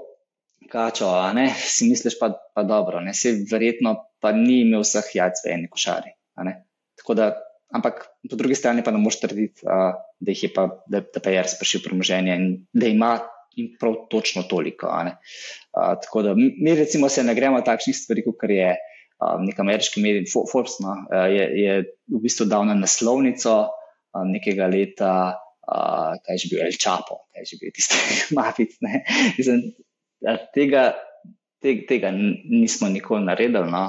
kačo, 0.72 1.10
ne, 1.36 1.50
si 1.56 1.88
misliš 1.92 2.18
pa, 2.20 2.34
pa 2.56 2.64
dobro, 2.68 3.04
ne, 3.04 3.16
se 3.16 3.36
verjetno 3.50 3.96
pa 4.24 4.32
ni 4.36 4.64
imel 4.64 4.84
vseh 4.86 5.16
jajc 5.20 5.44
v 5.44 5.56
eni 5.56 5.72
košari. 5.72 6.16
Tako 7.00 7.16
da 7.20 7.34
ampak 7.74 8.06
po 8.30 8.38
drugi 8.40 8.56
strani 8.56 8.84
pa 8.86 8.94
ne 8.94 9.02
moreš 9.02 9.20
trditi, 9.24 9.66
uh, 9.66 9.94
da, 10.20 10.32
je 10.32 10.50
pa, 10.54 10.68
da, 10.88 11.02
da 11.04 11.22
pa 11.24 11.34
je 11.34 11.44
res 11.46 11.58
prišel 11.60 11.84
premoženje 11.86 12.36
in 12.38 12.48
da 12.74 12.90
ima 12.90 13.14
in 13.58 13.74
prav 13.80 14.08
točno 14.10 14.46
toliko. 14.50 14.88
Uh, 14.88 15.94
tako 16.02 16.24
da 16.26 16.34
mi 16.38 16.76
recimo 16.76 17.10
se 17.10 17.24
ne 17.24 17.36
gremo 17.36 17.62
takšnih 17.62 17.98
stvari, 17.98 18.26
kot 18.26 18.50
je 18.50 18.74
uh, 18.74 19.38
nek 19.42 19.60
ameriški 19.60 20.02
medij, 20.02 20.30
Forbes, 20.32 20.80
no, 20.84 20.98
uh, 21.10 21.28
je, 21.34 21.48
je 21.62 21.80
v 22.14 22.22
bistvu 22.24 22.50
dal 22.50 22.66
na 22.70 22.78
naslovnico 22.78 23.56
uh, 23.66 24.26
nekega 24.30 24.70
leta. 24.70 25.16
Uh, 25.64 26.20
kaj 26.20 26.36
je 26.36 26.40
že 26.44 26.48
bil 26.52 26.60
El 26.66 26.74
Čapo, 26.76 27.22
kaj 27.32 27.46
je 27.46 27.54
že 27.54 27.58
bil 27.62 27.72
tisti 27.72 27.98
mafic. 28.36 28.74
Tega 30.52 30.82
te, 31.64 31.74
tega 31.88 32.12
nismo 32.12 32.90
nikoli 32.92 33.24
naredili. 33.26 33.72
No. 33.72 33.84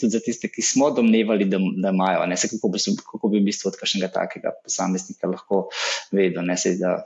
Tudi 0.00 0.16
za 0.16 0.20
tiste, 0.24 0.48
ki 0.52 0.64
smo 0.64 0.88
domnevali, 0.96 1.46
da, 1.50 1.60
da 1.82 1.92
imajo, 1.92 2.24
ne 2.30 2.36
se 2.40 2.48
kako 2.54 2.72
bi, 2.72 2.80
kako 3.12 3.30
bi 3.32 3.42
v 3.42 3.48
bistvu 3.50 3.68
od 3.70 3.76
kakšnega 3.80 4.08
takega 4.14 4.54
posameznika 4.64 5.28
lahko 5.30 5.66
vedel. 6.14 6.46
Ne, 6.48 6.56
se, 6.60 6.76
da, 6.80 6.96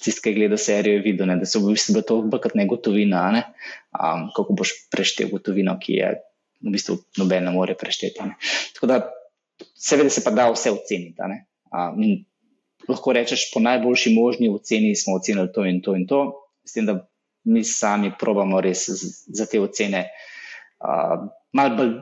Tisti, 0.00 0.22
ki 0.24 0.30
je 0.30 0.36
gledal 0.38 0.56
serijo, 0.56 0.96
je 0.96 1.04
videl, 1.04 1.28
ne, 1.28 1.36
da 1.36 1.46
so 1.48 1.60
v 1.60 1.74
bistvu 1.74 2.00
to 2.08 2.22
brkati 2.32 2.56
ne 2.56 2.64
gotovina. 2.70 3.26
Ne? 3.34 3.44
Um, 3.92 4.30
kako 4.36 4.56
boš 4.56 4.72
preštel 4.92 5.28
gotovino, 5.28 5.76
ki 5.82 5.98
je 5.98 6.14
v 6.64 6.72
bistvu 6.72 6.96
noben 7.20 7.44
ne 7.44 7.52
more 7.52 7.76
prešteti. 7.76 8.24
Ne? 8.24 8.38
Tako 8.76 8.88
da, 8.88 9.00
seveda, 9.76 10.12
se 10.12 10.24
pa 10.24 10.32
da 10.32 10.48
vse 10.54 10.72
oceniti. 10.72 11.20
Um, 11.68 12.00
lahko 12.88 13.12
rečeš, 13.12 13.50
po 13.52 13.60
najboljši 13.60 14.14
možni 14.16 14.48
oceni 14.48 14.96
smo 14.96 15.20
ocenili 15.20 15.52
to 15.52 15.68
in 15.68 15.84
to 15.84 15.96
in 16.00 16.08
to, 16.08 16.24
s 16.64 16.72
tem, 16.72 16.88
da 16.88 17.02
mi 17.44 17.64
sami 17.64 18.12
probamo 18.18 18.60
res 18.60 18.88
za 19.26 19.46
te 19.46 19.60
ocene. 19.60 20.06
Uh, 20.80 21.28
Mal 21.52 21.74
bolj 21.74 21.94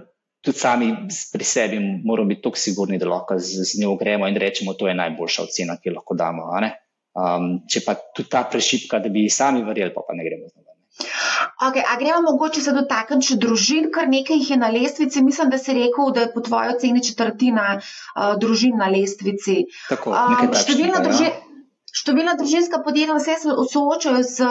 tudi 0.45 0.59
sami 0.59 0.89
pri 1.33 1.45
sebi 1.45 1.79
moramo 2.05 2.29
biti 2.29 2.43
tako 2.43 2.57
sigurni, 2.61 2.99
da 2.99 3.09
lahko 3.09 3.39
z, 3.39 3.65
z 3.65 3.81
njo 3.81 3.97
gremo 3.97 4.29
in 4.29 4.37
rečemo, 4.37 4.73
da 4.73 4.89
je 4.89 4.95
to 4.95 5.01
najboljša 5.03 5.43
ocena, 5.43 5.77
ki 5.77 5.89
jo 5.89 5.95
lahko 5.97 6.15
damo. 6.15 6.51
Um, 7.19 7.51
če 7.67 7.83
pa 7.87 7.97
tudi 8.15 8.29
ta 8.31 8.45
prešipka, 8.45 9.01
da 9.03 9.09
bi 9.09 9.29
sami 9.33 9.65
verjeli, 9.65 9.95
pa, 9.95 10.05
pa 10.07 10.15
ne 10.15 10.27
gremo 10.27 10.49
z 10.49 10.57
njo. 10.57 10.69
Okay, 11.69 11.83
a 11.83 11.97
gremo 11.99 12.23
mogoče 12.23 12.61
se 12.61 12.73
dotakniti 12.75 13.37
družin, 13.39 13.89
kar 13.95 14.09
nekaj 14.11 14.39
jih 14.41 14.51
je 14.51 14.57
na 14.59 14.69
lestvici. 14.75 15.23
Mislim, 15.23 15.51
da 15.51 15.59
si 15.59 15.75
rekel, 15.75 16.13
da 16.15 16.27
je 16.27 16.33
po 16.35 16.41
tvoji 16.41 16.75
oceni 16.75 17.03
četrtina 17.05 17.67
uh, 17.79 18.35
družin 18.39 18.79
na 18.79 18.89
lestvici. 18.91 19.65
Tako, 19.89 20.15
um, 20.15 20.55
številna 20.55 21.03
družina. 21.03 21.35
Ja. 21.35 21.48
Številna 21.89 22.35
družinska 22.37 22.83
podjetja 22.85 23.17
se 23.23 23.53
soočajo 23.73 24.23
z, 24.27 24.49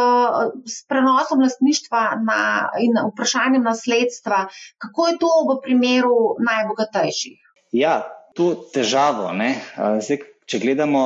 z 0.65 0.77
prenosom 0.89 1.43
lastništva 1.45 2.03
na, 2.25 2.39
in 2.81 2.97
vprašanjem 3.11 3.65
nasledstva. 3.65 4.47
Kako 4.81 5.07
je 5.07 5.17
to 5.21 5.31
v 5.49 5.57
primeru 5.65 6.17
najbogatejših? 6.41 7.37
Ja, 7.77 7.99
to 8.37 8.53
težavo. 8.73 9.29
Zdaj, 9.35 10.23
če 10.49 10.61
gledamo 10.63 11.03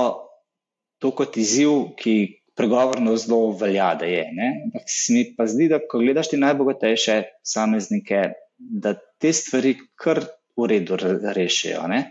to 1.02 1.12
kot 1.18 1.38
izziv, 1.42 1.92
ki 2.00 2.16
pregovorno 2.56 3.16
zelo 3.18 3.52
velja, 3.58 3.94
da 4.00 4.06
je. 4.06 4.26
Ampak 4.68 4.88
se 4.88 5.14
mi 5.14 5.26
pa 5.36 5.48
zdi, 5.50 5.68
da 5.72 5.82
ko 5.82 6.00
gledaš 6.04 6.32
ti 6.32 6.40
najbogatejše 6.42 7.18
posameznike, 7.42 8.24
da 8.58 8.94
te 9.20 9.34
stvari 9.34 9.76
kar 10.00 10.24
v 10.58 10.68
redu 10.70 11.00
rešijo. 11.36 11.88
Ne? 11.90 12.04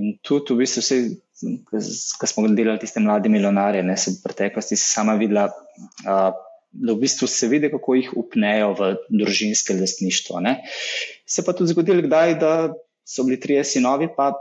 In 0.00 0.16
tudi 0.24 0.54
v 0.54 0.62
bistvu 0.62 0.82
vse 0.84 1.00
ko 2.18 2.26
smo 2.26 2.48
delali 2.48 2.80
tiste 2.80 3.00
mlade 3.00 3.28
milijonarje, 3.28 3.82
ne 3.82 3.96
se 3.96 4.14
v 4.14 4.22
preteklosti 4.24 4.76
sama 4.76 5.16
videla, 5.20 5.48
uh, 5.48 6.30
da 6.70 6.94
v 6.94 7.00
bistvu 7.02 7.26
se 7.26 7.48
vidi, 7.50 7.70
kako 7.70 7.96
jih 7.98 8.12
upnejo 8.16 8.74
v 8.78 8.92
družinske 9.10 9.74
lastništvo. 9.74 10.40
Ne. 10.44 10.60
Se 11.26 11.44
pa 11.46 11.54
tudi 11.56 11.72
zgodilo, 11.72 12.04
kdaj, 12.06 12.36
da 12.38 12.52
so 13.06 13.26
bili 13.26 13.40
trije 13.40 13.64
sinovi, 13.64 14.08
pa 14.16 14.32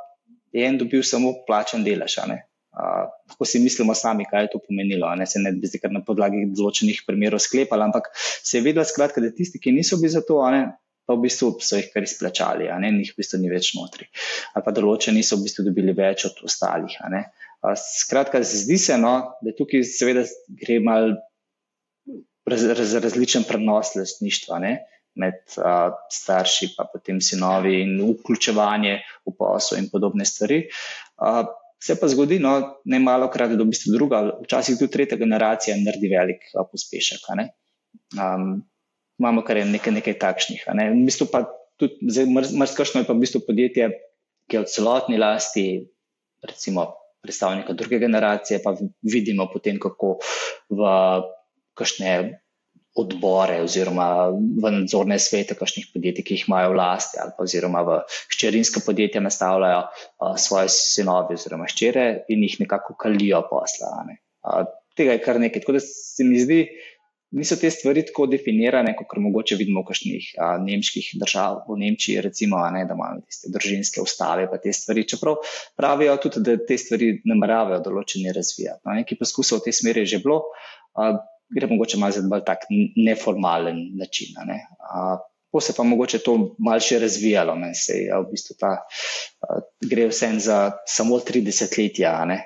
je 0.54 0.68
en 0.68 0.78
dobil 0.78 1.04
samo 1.06 1.34
plačen 1.48 1.84
delež. 1.86 2.20
Uh, 2.20 3.10
lahko 3.32 3.46
si 3.50 3.60
mislimo 3.60 3.96
sami, 3.98 4.28
kaj 4.30 4.46
je 4.46 4.52
to 4.54 4.62
pomenilo. 4.68 5.10
Ne 5.18 5.26
se 5.26 5.42
ne 5.42 5.52
bi 5.52 5.68
zdaj 5.68 5.90
na 5.94 6.04
podlagi 6.06 6.46
določenih 6.54 7.02
primerov 7.08 7.42
sklepali, 7.42 7.88
ampak 7.90 8.12
se 8.18 8.60
je 8.60 8.66
vedela, 8.68 8.86
skratka, 8.86 9.24
da 9.24 9.34
tisti, 9.34 9.62
ki 9.62 9.74
niso 9.74 9.98
bili 9.98 10.14
za 10.14 10.22
to, 10.26 10.38
ne, 10.54 10.68
pa 11.10 11.18
v 11.18 11.26
bistvu 11.26 11.56
so 11.66 11.80
jih 11.80 11.88
kar 11.90 12.06
izplačali, 12.06 12.68
a 12.70 12.78
ne, 12.78 12.92
njih 12.94 13.16
v 13.16 13.24
bistvu 13.24 13.40
ni 13.42 13.50
več 13.50 13.72
notri. 13.74 14.06
Ali 14.54 14.66
pa 14.68 14.74
določeni 14.76 15.24
so 15.26 15.40
v 15.40 15.48
bistvu 15.48 15.66
dobili 15.66 15.96
več 15.98 16.28
od 16.30 16.44
ostalih. 16.46 16.94
Skratka, 17.82 18.44
zdi 18.46 18.78
se, 18.78 18.98
no, 19.02 19.16
da 19.42 19.56
tukaj 19.58 19.82
seveda 19.90 20.28
gre 20.62 20.78
mal 20.86 21.16
raz, 22.50 22.68
raz, 22.78 22.94
različen 23.02 23.48
prenos 23.50 23.96
lastništva 23.98 24.62
ne, 24.62 24.76
med 25.20 25.42
a, 25.58 25.90
starši, 26.14 26.76
pa 26.78 26.86
potem 26.94 27.18
sinovi 27.26 27.80
in 27.82 27.98
vključevanje 28.14 29.00
v 29.26 29.34
posel 29.34 29.82
in 29.82 29.90
podobne 29.90 30.30
stvari. 30.30 30.68
A, 31.26 31.42
Se 31.80 31.96
pa 31.96 32.10
zgodi, 32.12 32.42
no, 32.44 32.52
ne 32.92 32.98
malo 33.00 33.30
krat, 33.32 33.54
da 33.56 33.64
v 33.64 33.72
bistvu 33.72 33.94
druga, 33.94 34.18
včasih 34.44 34.76
tudi 34.76 34.92
tretja 34.92 35.16
generacija 35.16 35.78
naredi 35.80 36.10
velik 36.12 36.42
pospešek. 36.52 37.30
Um, 38.20 38.50
imamo 39.20 39.44
kar 39.46 39.60
nekaj, 39.66 39.94
nekaj 40.00 40.18
takšnih. 40.20 40.66
Ne. 40.74 40.90
V 40.96 41.06
bistvu 41.10 41.28
pa 41.32 41.44
tudi 41.80 42.26
mrzkašno 42.32 43.04
je 43.04 43.08
pa 43.08 43.16
v 43.16 43.24
bistvu 43.24 43.44
podjetje, 43.48 43.92
ki 44.50 44.58
je 44.58 44.64
v 44.64 44.72
celotni 44.72 45.20
lasti, 45.22 45.68
recimo 46.44 46.90
predstavnika 47.22 47.76
druge 47.76 48.00
generacije, 48.00 48.62
pa 48.64 48.76
vidimo 49.04 49.50
potem, 49.52 49.80
kako 49.80 50.18
v 50.72 50.92
kakšne 51.76 52.40
odbore 53.00 53.62
oziroma 53.64 54.32
v 54.34 54.72
nadzorne 54.74 55.20
svete 55.22 55.56
kakšnih 55.56 55.92
podjetij, 55.94 56.26
ki 56.26 56.36
jih 56.36 56.46
imajo 56.50 56.74
v 56.74 56.80
lasti 56.80 57.20
ali 57.22 57.32
pa 57.38 57.46
oziroma 57.46 57.84
v 57.86 58.00
ščerinska 58.34 58.82
podjetja 58.84 59.22
nastavljajo 59.24 59.84
uh, 59.86 60.36
svoje 60.42 60.72
sinove 60.74 61.38
oziroma 61.38 61.70
ščere 61.70 62.26
in 62.34 62.44
jih 62.44 62.58
nekako 62.66 62.98
kalijo 63.00 63.44
posla. 63.52 63.94
Ne. 64.10 64.20
Uh, 64.44 64.66
tega 64.98 65.16
je 65.16 65.24
kar 65.24 65.40
nekaj. 65.40 65.64
Tako 65.64 65.78
da 65.78 65.84
se 65.86 66.26
mi 66.28 66.42
zdi, 66.42 66.64
niso 67.32 67.56
te 67.62 67.70
stvari 67.72 68.04
tako 68.08 68.26
definirane, 68.32 68.96
kot 68.98 69.18
mogoče 69.22 69.58
vidimo 69.60 69.84
v 69.84 69.90
kakšnih 69.90 70.30
a, 70.42 70.52
nemških 70.64 71.12
držav, 71.22 71.64
v 71.70 71.78
Nemčiji, 71.84 72.22
recimo, 72.26 72.62
ne, 72.74 72.86
da 72.90 72.98
imajo 72.98 73.22
tiste 73.26 73.52
družinske 73.54 74.02
ustave, 74.02 74.48
pa 74.52 74.58
te 74.62 74.74
stvari. 74.74 75.06
Čeprav 75.10 75.42
pravijo 75.78 76.18
tudi, 76.26 76.44
da 76.46 76.58
te 76.58 76.78
stvari 76.82 77.12
nameravajo 77.30 77.82
določeni 77.86 78.34
razvijati. 78.36 78.84
No, 78.86 78.98
neki 78.98 79.20
poskusov 79.20 79.62
v 79.62 79.70
tej 79.70 79.80
smeri 79.82 80.06
je 80.06 80.16
že 80.16 80.24
bilo, 80.26 80.42
a, 80.98 81.12
gre 81.50 81.70
mogoče 81.70 82.02
malo 82.02 82.18
za 82.18 82.26
bolj 82.30 82.46
tak 82.48 82.70
neformalen 82.70 83.90
način. 84.00 84.38
Ne. 84.50 84.64
A, 84.80 85.18
Po 85.50 85.58
se 85.58 85.74
pa 85.74 85.82
mogoče 85.82 86.20
to 86.22 86.34
malce 86.62 87.00
razvijalo, 87.02 87.56
ne, 87.58 87.72
se 87.74 87.96
je 88.04 88.14
v 88.14 88.28
bistvu 88.30 88.54
ta, 88.60 88.76
gre 89.82 90.04
vse 90.12 90.28
za 90.46 90.58
samo 90.86 91.18
30 91.18 91.74
letja, 91.74 92.12
ne, 92.30 92.38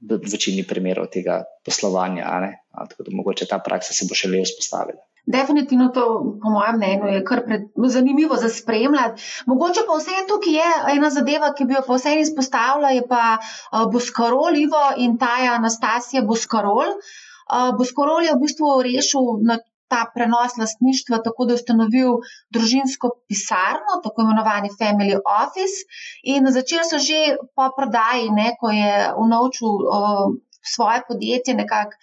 v 0.00 0.20
večini 0.32 0.64
primerov 0.68 1.08
tega 1.12 1.42
poslovanja. 1.64 2.28
Tako 2.76 3.02
da 3.02 3.16
mogoče 3.16 3.46
ta 3.48 3.58
praksa 3.58 3.96
se 3.96 4.08
bo 4.08 4.14
še 4.14 4.28
le 4.28 4.44
vzpostavila. 4.44 5.00
Definitivno 5.26 5.88
to, 5.90 6.02
po 6.42 6.50
mojem 6.54 6.76
mnenju, 6.78 7.08
je 7.10 7.22
kar 7.26 7.40
pred, 7.46 7.62
zanimivo 7.90 8.36
za 8.38 8.48
spremljati. 8.48 9.22
Mogoče 9.50 9.82
pa 9.88 9.96
vse 9.98 10.20
tukaj 10.28 10.54
je 10.54 10.68
ena 10.94 11.10
zadeva, 11.10 11.50
ki 11.50 11.66
bi 11.66 11.74
jo 11.74 11.82
pa 11.86 11.96
vse 11.98 12.12
izpostavila, 12.20 12.92
je 12.94 13.02
pa 13.08 13.22
uh, 13.40 13.88
Boskarol 13.90 14.54
Ivo 14.60 14.84
in 15.02 15.16
Taja 15.18 15.56
Anastasija 15.58 16.22
Boskarol. 16.22 16.94
Uh, 16.94 17.72
Boskarol 17.78 18.22
je 18.22 18.36
v 18.36 18.42
bistvu 18.44 18.70
rešil 18.86 19.32
na 19.48 19.58
ta 19.88 20.04
prenos 20.14 20.56
lastništva, 20.58 21.20
tako 21.24 21.46
da 21.46 21.54
je 21.54 21.60
ustanovil 21.60 22.16
družinsko 22.54 23.10
pisarno, 23.28 24.00
tako 24.04 24.26
imenovani 24.26 24.72
Family 24.80 25.18
Office. 25.18 25.86
In 26.34 26.50
začeli 26.50 26.86
so 26.88 26.98
že 26.98 27.20
po 27.54 27.70
prodaji, 27.76 28.30
ne, 28.34 28.48
ko 28.60 28.72
je 28.74 28.92
unovčil 29.26 29.68
uh, 29.68 30.34
svoje 30.74 31.02
podjetje, 31.08 31.54
nekako 31.54 31.96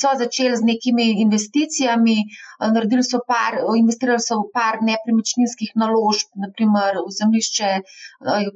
so 0.00 0.12
začeli 0.18 0.56
z 0.56 0.62
nekimi 0.64 1.06
investicijami, 1.22 2.16
naredili 2.74 3.04
so 3.04 3.20
par, 3.26 3.58
investirali 3.76 4.22
so 4.22 4.40
v 4.40 4.50
par 4.54 4.80
nepremičninskih 4.82 5.74
naložb, 5.80 6.30
naprimer 6.46 7.00
v 7.04 7.12
zemljišče, 7.18 7.70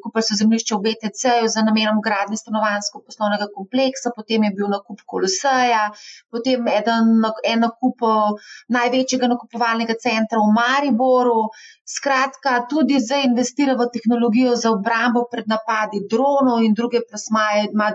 kupili 0.02 0.24
so 0.28 0.38
zemljišče 0.40 0.74
v 0.76 0.82
BTC-ju 0.86 1.48
za 1.54 1.64
namenom 1.66 2.00
gradnje 2.04 2.40
stanovanjsko 2.40 3.02
poslovnega 3.06 3.48
kompleksa, 3.54 4.14
potem 4.16 4.48
je 4.48 4.54
bil 4.56 4.70
nakup 4.72 5.02
Koloseja, 5.06 5.88
potem 6.30 6.68
eden, 6.68 7.18
en 7.44 7.64
nakup 7.66 8.04
največjega 8.68 9.28
nakupovalnega 9.34 9.94
centra 10.00 10.40
v 10.42 10.52
Mariboru. 10.54 11.48
Skratka, 11.88 12.66
tudi 12.68 12.98
zdaj 13.00 13.22
investira 13.30 13.72
v 13.72 13.86
tehnologijo 13.92 14.52
za 14.60 14.70
obrambo 14.74 15.22
pred 15.32 15.46
napadi 15.48 16.02
dronov 16.10 16.60
in 16.60 16.74
druge 16.76 17.00
plasmaje, 17.08 17.70
ima 17.72 17.88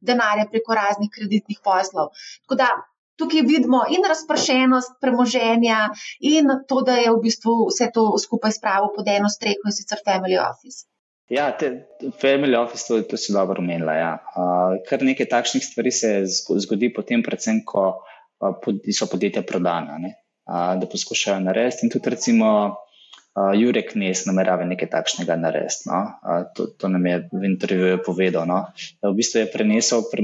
denarja 0.00 0.48
preko 0.50 0.74
raznih 0.74 1.05
kreditnih 1.12 1.62
poslov. 1.64 2.12
Tako 2.44 2.60
da 2.62 2.68
tukaj 3.16 3.46
vidimo 3.48 3.84
in 3.90 4.04
razpršenost 4.08 4.98
premoženja, 5.00 5.78
in 6.20 6.52
to, 6.68 6.82
da 6.86 6.98
je 7.00 7.12
v 7.12 7.22
bistvu 7.22 7.54
vse 7.70 7.88
to 7.94 8.10
skupaj 8.20 8.58
spravil 8.58 8.92
pod 8.96 9.08
eno 9.08 9.30
streho 9.32 9.64
in 9.66 9.76
sicer 9.76 10.04
Family 10.04 10.38
Office. 10.40 10.84
Ja, 11.28 11.50
te, 11.58 11.88
Family 12.20 12.54
Office, 12.54 12.86
to, 12.88 13.00
to 13.02 13.18
si 13.18 13.32
dobro 13.34 13.58
omenila. 13.58 13.94
Ja. 13.98 14.12
Uh, 14.36 14.76
kar 14.86 15.02
nekaj 15.02 15.26
takšnih 15.32 15.64
stvari 15.64 15.90
se 15.90 16.20
zgodi, 16.26 16.92
potem, 16.94 17.24
predvsem, 17.26 17.64
ko 17.66 17.86
uh, 17.96 18.52
pod, 18.62 18.84
so 18.94 19.08
podjetja 19.10 19.42
prodana, 19.42 19.98
uh, 19.98 20.76
da 20.78 20.86
poskušajo 20.86 21.40
narediti. 21.48 21.82
In 21.82 21.90
tudi, 21.90 22.12
recimo, 22.14 22.52
uh, 22.70 23.50
Jurek 23.58 23.96
Nes 23.98 24.22
namerava 24.30 24.68
nekaj 24.70 24.92
takšnega 24.92 25.34
narediti. 25.40 25.90
No? 25.90 26.04
Uh, 26.22 26.46
to, 26.54 26.68
to 26.78 26.92
nam 26.94 27.10
je 27.10 27.18
v 27.32 27.50
intervjuju 27.50 28.04
povedal. 28.06 28.46
No? 28.46 28.62
V 29.02 29.16
bistvu 29.18 29.42
je 29.42 29.50
prenesel 29.50 30.06
pre, 30.12 30.22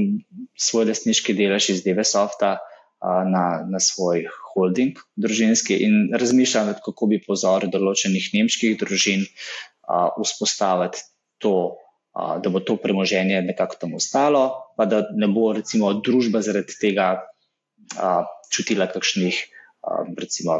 svoj 0.59 0.89
lasniški 0.91 1.35
delež 1.37 1.69
iz 1.73 1.83
DVSofta 1.85 2.57
uh, 2.57 2.73
na, 3.03 3.65
na 3.67 3.79
svoj 3.79 4.27
holding 4.53 4.99
družinski 5.19 5.77
in 5.83 5.95
razmišlja, 6.15 6.77
kako 6.85 7.09
bi 7.11 7.19
pozor 7.23 7.67
določenih 7.71 8.29
nemških 8.35 8.77
družin 8.79 9.25
vzpostaviti 10.19 11.03
to. 11.43 11.79
Da 12.13 12.49
bo 12.53 12.59
to 12.61 12.75
premoženje 12.77 13.39
nekako 13.41 13.79
tam 13.81 13.95
ostalo, 13.97 14.43
pa 14.77 14.85
da 14.85 14.99
ne 15.17 15.25
bo, 15.33 15.47
recimo, 15.57 15.95
družba 15.97 16.43
zaradi 16.45 16.75
tega 16.77 17.07
čutila 18.53 18.85
kakšnih, 18.85 19.39
recimo, 20.21 20.59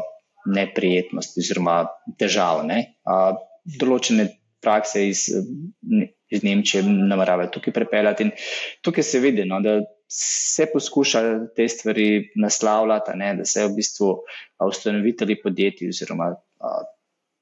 neprijetnosti 0.50 1.38
oziroma 1.44 1.76
težav. 2.18 2.64
Ne? 2.66 2.80
Določene 3.78 4.26
prakse 4.64 5.08
iz, 5.08 5.26
iz 6.28 6.42
Nemčije 6.42 6.82
nameravajo 6.82 7.52
tukaj 7.54 7.72
prepeljati 7.72 8.28
in 8.28 8.32
tukaj 8.82 9.04
se 9.04 9.20
vidi, 9.20 9.44
no, 9.48 9.60
da 9.60 9.80
se 10.10 10.66
poskuša 10.72 11.22
te 11.56 11.68
stvari 11.68 12.30
naslavljati, 12.36 13.16
ne? 13.18 13.34
da 13.34 13.44
se 13.44 13.66
v 13.66 13.74
bistvu 13.76 14.10
ustanovitelji 14.68 15.40
podjetij 15.42 15.88
oziroma 15.88 16.30
a, 16.60 16.74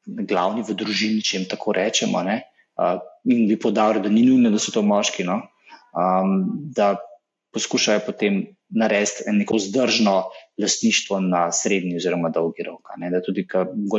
glavni 0.06 0.64
v 0.68 0.76
družini, 0.78 1.22
če 1.22 1.38
jim 1.38 1.48
tako 1.50 1.74
rečemo, 1.76 2.22
ne? 2.26 2.40
a, 2.76 2.98
in 3.24 3.46
bi 3.48 3.58
podarili, 3.60 4.04
da 4.06 4.12
ni 4.12 4.24
nujno, 4.26 4.50
da 4.50 4.60
so 4.62 4.74
to 4.74 4.82
moški, 4.82 5.26
no? 5.28 5.40
a, 5.92 6.06
da 6.76 6.94
poskušajo 7.52 8.06
potem 8.06 8.44
narediti 8.74 9.30
neko 9.32 9.56
vzdržno 9.56 10.14
lastništvo 10.62 11.20
na 11.20 11.52
srednji 11.52 11.96
oziroma 11.96 12.28
dolgi 12.28 12.62
rok. 12.66 12.92
Ne? 12.96 13.10
Da 13.10 13.22
tudi, 13.22 13.46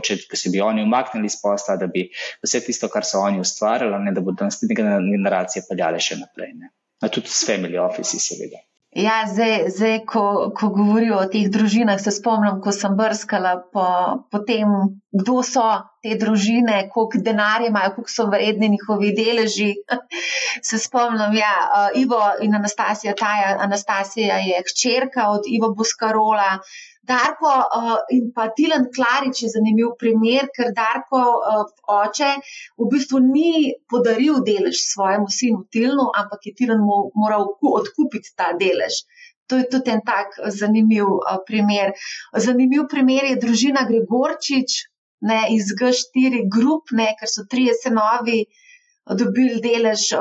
če 0.04 0.18
se 0.38 0.52
bi 0.54 0.62
oni 0.62 0.84
umaknili 0.84 1.30
iz 1.30 1.38
posla, 1.42 1.78
da 1.78 1.88
bi 1.88 2.08
vse 2.44 2.62
tisto, 2.66 2.90
kar 2.90 3.06
so 3.06 3.22
oni 3.22 3.42
ustvarjali, 3.44 4.04
ne? 4.06 4.14
da 4.16 4.22
bodo 4.22 4.50
naslednje 4.50 4.78
generacije 5.12 5.66
peljale 5.70 6.02
še 6.02 6.20
naprej. 6.22 6.54
Ne? 6.60 6.74
Tudi 7.10 7.30
s 7.30 7.48
family 7.50 7.80
office, 7.82 8.20
seveda. 8.20 8.62
Ja, 8.96 9.24
zdaj, 9.26 9.70
zdaj 9.74 10.06
ko, 10.06 10.52
ko 10.54 10.68
govorijo 10.70 11.18
o 11.18 11.26
teh 11.26 11.48
družinah, 11.50 11.98
se 12.02 12.12
spomnim, 12.14 12.60
ko 12.62 12.72
sem 12.76 12.94
brskala 12.98 13.56
po, 13.74 13.86
po 14.30 14.42
tem, 14.46 14.70
kdo 15.10 15.42
so 15.48 15.64
te 16.06 16.14
družine, 16.22 16.84
koliko 16.94 17.22
denarja 17.26 17.72
imajo, 17.72 17.96
koliko 17.96 18.14
so 18.14 18.28
vredni 18.30 18.70
njihovi 18.70 19.10
deleži. 19.18 19.72
se 20.70 20.78
spomnim, 20.78 21.34
ja, 21.40 21.54
uh, 21.66 22.00
Ivo 22.04 22.22
in 22.46 22.54
Anastasija, 22.60 23.16
ta 23.18 23.34
Anastasija 23.66 24.38
je 24.46 24.62
hčerka 24.70 25.30
od 25.34 25.50
Ivo 25.50 25.74
Buskarola. 25.74 26.60
Darko 27.04 27.52
uh, 27.52 27.98
in 28.16 28.32
pa 28.36 28.48
Tilan 28.56 28.86
Klarič 28.96 29.42
je 29.44 29.50
zanimiv 29.52 29.96
primer, 30.00 30.48
ker 30.56 30.72
Darko 30.76 31.24
uh, 31.54 31.66
oče 32.00 32.30
v 32.80 32.88
bistvu 32.94 33.20
ni 33.26 33.74
podaril 33.92 34.40
delež 34.48 34.80
svojemu 34.80 35.28
sinu 35.40 35.66
Tilnu, 35.68 36.08
ampak 36.22 36.48
je 36.48 36.56
Tilan 36.62 36.80
mu 36.80 37.00
moral 37.20 37.50
odkupiti 37.60 38.32
ta 38.40 38.54
delež. 38.64 39.04
To 39.52 39.60
je 39.60 39.68
tudi 39.68 39.92
en 39.92 40.02
tak 40.08 40.40
zanimiv 40.62 41.12
uh, 41.12 41.38
primer. 41.48 41.92
Zanimiv 42.48 42.88
primer 42.96 43.28
je 43.34 43.42
družina 43.44 43.84
Gregorčič 43.90 44.80
ne, 45.28 45.42
iz 45.52 45.76
G4 45.80 46.48
Group, 46.56 46.96
ne, 46.96 47.12
ker 47.20 47.32
so 47.32 47.44
trije 47.52 47.76
senovi 47.84 48.46
dobili 49.10 49.60
delež 49.60 50.16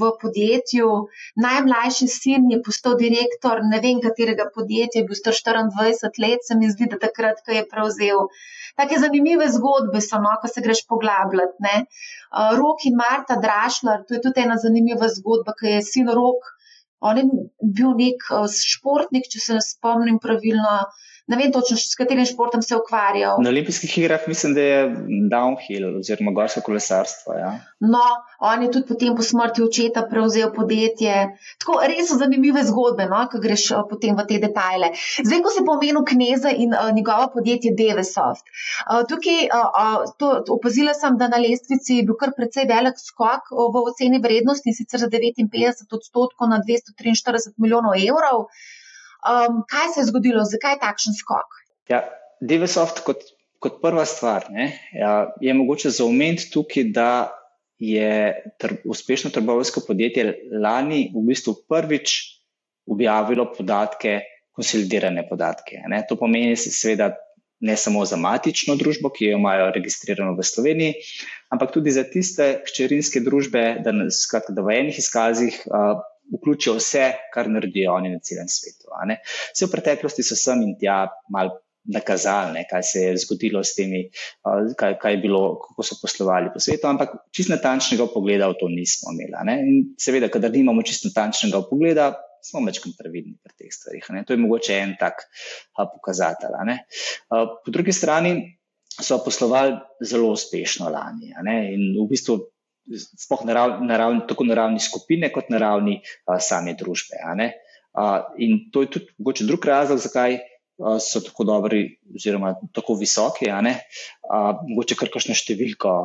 v 0.00 0.10
podjetju. 0.20 0.88
Najmlajši 1.40 2.08
sin 2.12 2.50
je 2.52 2.60
postal 2.62 2.98
direktor 3.00 3.62
ne 3.64 3.80
vem 3.80 4.02
katerega 4.04 4.50
podjetja, 4.54 5.04
bil 5.08 5.16
star 5.16 5.34
24 5.34 6.20
let, 6.24 6.44
se 6.44 6.56
mi 6.56 6.68
zdi, 6.68 6.90
da 6.92 7.00
takrat, 7.00 7.40
ko 7.44 7.56
je 7.56 7.64
prevzel. 7.68 8.28
Take 8.76 9.00
zanimive 9.00 9.48
zgodbe 9.48 10.00
so, 10.04 10.20
no, 10.22 10.36
ko 10.42 10.48
se 10.52 10.62
greš 10.62 10.84
poglabljati. 10.86 11.56
Ne. 11.64 11.76
Rok 12.60 12.84
in 12.84 13.00
Marta 13.00 13.40
Drašler, 13.40 14.04
to 14.06 14.18
je 14.18 14.22
tudi 14.28 14.44
ena 14.44 14.60
zanimiva 14.60 15.08
zgodba, 15.08 15.56
ki 15.58 15.78
je 15.78 15.82
sin 15.82 16.12
Rok. 16.20 16.54
On 17.00 17.16
je 17.16 17.24
bil 17.62 17.94
nek 17.98 18.24
športnik, 18.58 19.28
če 19.30 19.40
se 19.40 19.60
spomnim 19.64 20.18
pravilno, 20.22 20.80
ne 21.28 21.36
vem 21.36 21.52
točno, 21.52 21.76
s 21.76 21.96
katerim 21.98 22.24
športom 22.26 22.62
se 22.62 22.76
ukvarjal. 22.76 23.36
Na 23.44 23.50
olimpijskih 23.50 23.98
igrah 23.98 24.20
mislim, 24.26 24.54
da 24.54 24.60
je 24.60 24.78
downhill 25.32 25.98
oziroma 25.98 26.32
gorsko 26.32 26.60
kolesarstvo. 26.64 27.34
Ja. 27.36 27.50
No, 27.80 28.04
on 28.40 28.62
je 28.62 28.70
tudi 28.72 28.88
potem 28.88 29.16
po 29.16 29.22
smrti 29.22 29.62
očeta 29.62 30.06
prevzel 30.10 30.52
podjetje. 30.54 31.16
Tako 31.60 31.80
res 31.90 32.08
so 32.08 32.16
zanimive 32.22 32.64
zgodbe, 32.64 33.06
no, 33.12 33.20
ko 33.32 33.42
greš 33.44 33.66
uh, 33.76 33.84
potem 33.90 34.16
v 34.16 34.24
te 34.30 34.38
detajle. 34.46 34.90
Zdaj, 35.18 35.42
ko 35.44 35.52
si 35.52 35.66
pomenil 35.68 36.00
kneza 36.12 36.54
in 36.64 36.72
uh, 36.72 36.88
njegovo 36.96 37.28
podjetje 37.36 37.74
Devesoft. 37.76 38.48
Uh, 38.86 39.04
tukaj 39.10 39.52
uh, 39.52 40.08
to, 40.16 40.32
to 40.48 40.56
opazila 40.56 40.96
sem, 40.96 41.20
da 41.20 41.28
na 41.28 41.42
lestvici 41.44 42.00
je 42.00 42.08
bil 42.08 42.16
kar 42.16 42.32
precej 42.36 42.64
velik 42.72 42.96
skok 43.04 43.52
v 43.52 43.84
oceni 43.84 44.22
vrednosti, 44.24 44.74
sicer 44.80 45.04
za 45.04 45.12
59 45.12 45.84
odstotkov 45.92 46.48
na 46.48 46.62
243 46.64 47.52
milijonov 47.60 48.00
evrov. 48.00 48.48
Um, 49.28 49.62
kaj 49.68 49.92
se 49.94 50.00
je 50.00 50.08
zgodilo, 50.08 50.44
zakaj 50.48 50.76
je 50.76 50.80
takšen 50.84 51.16
skok? 51.18 51.58
Ja, 51.92 52.04
Devesoft 52.40 53.02
kot, 53.04 53.26
kot 53.60 53.80
prva 53.82 54.06
stvar 54.08 54.48
ne, 54.54 54.70
ja, 54.96 55.28
je 55.42 55.54
mogoče 55.54 55.92
zaumeniti 55.92 56.48
tukaj, 56.54 56.88
da 56.94 57.10
je 57.78 58.10
tr 58.58 58.80
uspešno 58.84 59.30
trgovsko 59.30 59.84
podjetje 59.86 60.32
lani 60.62 61.08
v 61.14 61.22
bistvu 61.28 61.54
prvič 61.68 62.16
objavilo 62.90 63.46
podatke, 63.52 64.20
konsolidirane 64.56 65.22
podatke. 65.28 65.84
Ne. 65.86 66.02
To 66.08 66.16
pomeni, 66.18 66.56
seveda, 66.56 67.12
ne 67.60 67.76
samo 67.76 68.04
za 68.06 68.16
matično 68.18 68.74
družbo, 68.78 69.10
ki 69.14 69.28
jo 69.28 69.38
imajo 69.38 69.70
registrirano 69.74 70.34
v 70.38 70.46
Sloveniji, 70.46 70.94
ampak 71.54 71.74
tudi 71.74 71.94
za 71.94 72.04
tiste 72.06 72.48
hčerinske 72.66 73.22
družbe, 73.22 73.64
da, 73.84 73.94
skratka, 74.14 74.54
da 74.54 74.64
v 74.66 74.78
enih 74.80 74.98
izkazih. 74.98 75.62
Uh, 75.70 76.02
vključijo 76.34 76.76
vse, 76.78 77.06
kar 77.34 77.48
naredijo 77.50 77.94
oni 77.94 78.12
na 78.12 78.20
celem 78.24 78.48
svetu. 78.50 78.92
Vse 79.54 79.66
v 79.66 79.72
preteklosti 79.72 80.26
so 80.26 80.36
sem 80.36 80.62
in 80.66 80.76
tja 80.80 81.06
mal 81.32 81.54
nakazali, 81.88 82.52
ne, 82.52 82.64
kaj 82.68 82.82
se 82.84 83.02
je 83.02 83.16
zgodilo 83.22 83.62
s 83.64 83.72
temi, 83.76 84.02
kaj, 84.76 84.98
kaj 85.00 85.14
je 85.14 85.20
bilo, 85.22 85.56
kako 85.62 85.86
so 85.86 85.96
poslovali 86.02 86.50
po 86.52 86.60
svetu, 86.60 86.88
ampak 86.90 87.14
čist 87.32 87.48
natančnega 87.52 88.10
pogleda 88.12 88.50
v 88.52 88.58
to 88.60 88.68
nismo 88.68 89.14
imeli. 89.14 89.38
Ne. 89.48 89.54
In 89.64 89.78
seveda, 90.00 90.28
kadar 90.32 90.52
nimamo 90.52 90.84
čist 90.84 91.08
natančnega 91.08 91.62
pogleda, 91.70 92.10
smo 92.44 92.60
večkrat 92.66 92.94
previdni 92.98 93.38
pri 93.40 93.56
teh 93.56 93.72
stvarih. 93.72 94.04
Ne. 94.14 94.24
To 94.28 94.36
je 94.36 94.42
mogoče 94.42 94.76
en 94.82 94.94
tak 95.00 95.24
pokazatelj. 95.76 96.76
Po 97.32 97.72
drugi 97.72 97.96
strani 97.96 98.36
so 98.98 99.20
poslovali 99.24 99.78
zelo 100.04 100.32
uspešno 100.34 100.90
lani 100.92 101.32
in 101.72 101.92
v 101.96 102.06
bistvu 102.10 102.38
sploh 102.96 103.44
na 103.44 103.56
ravni, 103.56 103.86
na 103.86 103.96
ravni, 103.96 104.22
tako 104.28 104.46
na 104.48 104.56
ravni 104.58 104.80
skupine, 104.80 105.30
kot 105.32 105.50
na 105.52 105.60
ravni 105.62 105.98
a, 106.26 106.38
same 106.40 106.74
družbe. 106.78 107.18
A, 107.18 108.06
in 108.38 108.68
to 108.72 108.84
je 108.84 108.92
tudi 108.96 109.16
mogoče 109.18 109.48
drug 109.48 109.66
razlog, 109.68 110.00
zakaj 110.02 110.38
a, 110.38 110.96
so 111.02 111.22
tako 111.24 111.48
dobri, 111.48 111.82
oziroma 112.14 112.54
tako 112.76 112.98
visoki. 113.00 113.50
A 113.50 113.60
a, 113.60 114.40
mogoče 114.68 114.98
kar 114.98 115.12
kakšno 115.12 115.36
številko, 115.36 115.96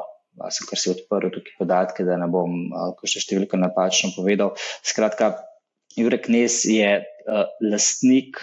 a, 0.41 0.51
sem 0.51 0.69
kar 0.69 0.81
si 0.81 0.91
odprl 0.93 1.31
tukaj 1.33 1.57
podatke, 1.61 2.07
da 2.07 2.19
ne 2.19 2.29
bom 2.31 2.67
kakšno 2.99 3.23
številko 3.27 3.61
napačno 3.61 4.13
povedal. 4.17 4.55
Skratka, 4.83 5.35
Jurek 5.99 6.27
Nes 6.33 6.63
je 6.67 6.99
a, 6.99 7.45
lastnik 7.63 8.41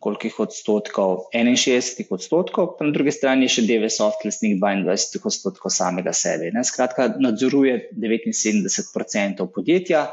koliko 0.00 0.26
jih 0.26 0.38
odstotkov, 0.40 1.16
61 1.34 2.08
odstotkov, 2.10 2.74
pa 2.78 2.86
na 2.88 2.94
drugi 2.96 3.12
strani 3.12 3.48
še 3.48 3.66
DVSoft, 3.68 4.24
lastnik 4.24 4.56
22 4.58 5.20
odstotkov 5.28 5.72
samega 5.74 6.14
sebe. 6.16 6.50
Ne? 6.54 6.64
Skratka, 6.64 7.10
nadzoruje 7.20 7.90
79 7.92 8.66
odstotkov 8.96 9.52
podjetja, 9.54 10.06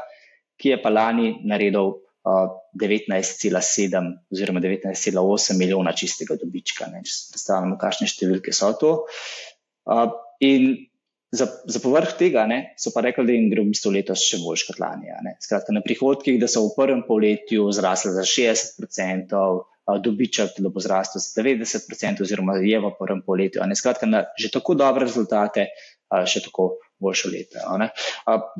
ki 0.60 0.74
je 0.74 0.80
pa 0.82 0.92
lani 0.92 1.34
naredil 1.48 1.96
19,7 2.24 4.12
oziroma 4.32 4.60
19,8 4.60 5.58
milijona 5.58 5.92
čistega 5.92 6.38
dobička. 6.40 6.88
Ne, 6.92 7.02
če 7.04 7.12
se 7.12 7.32
predstavljamo, 7.34 7.76
kakšne 7.80 8.08
številke 8.08 8.54
so 8.56 8.70
to. 8.80 8.92
Uh, 9.84 10.08
in 10.40 10.86
za, 11.34 11.46
za 11.66 11.80
povrh 11.82 12.14
tega 12.18 12.46
ne, 12.46 12.60
so 12.78 12.92
pa 12.94 13.02
rekli, 13.04 13.26
da 13.26 13.34
jim 13.34 13.50
gre 13.50 13.64
v 13.64 13.72
bistvu 13.72 13.92
letos 13.96 14.22
še 14.22 14.40
bolj 14.42 14.66
kot 14.68 14.80
lani. 14.82 15.10
Skratka, 15.42 15.74
na 15.74 15.82
prihodkih, 15.84 16.38
da 16.40 16.48
so 16.50 16.64
v 16.68 16.74
prvem 16.76 17.02
polletju 17.08 17.66
zrasli 17.74 18.14
za 18.14 18.24
60%, 18.28 19.34
dobiček, 20.00 20.56
da 20.64 20.70
bo 20.72 20.80
zrastel 20.80 21.20
za 21.20 21.42
90%, 21.42 22.22
oziroma 22.24 22.56
je 22.62 22.78
v 22.80 22.92
prvem 22.98 23.20
polletju. 23.26 23.64
Skratka, 23.76 24.08
na 24.08 24.24
že 24.40 24.52
tako 24.54 24.78
dobre 24.78 25.04
rezultate, 25.04 25.68
še 26.08 26.44
tako 26.46 26.78
boljše 27.02 27.28
leto. 27.32 27.60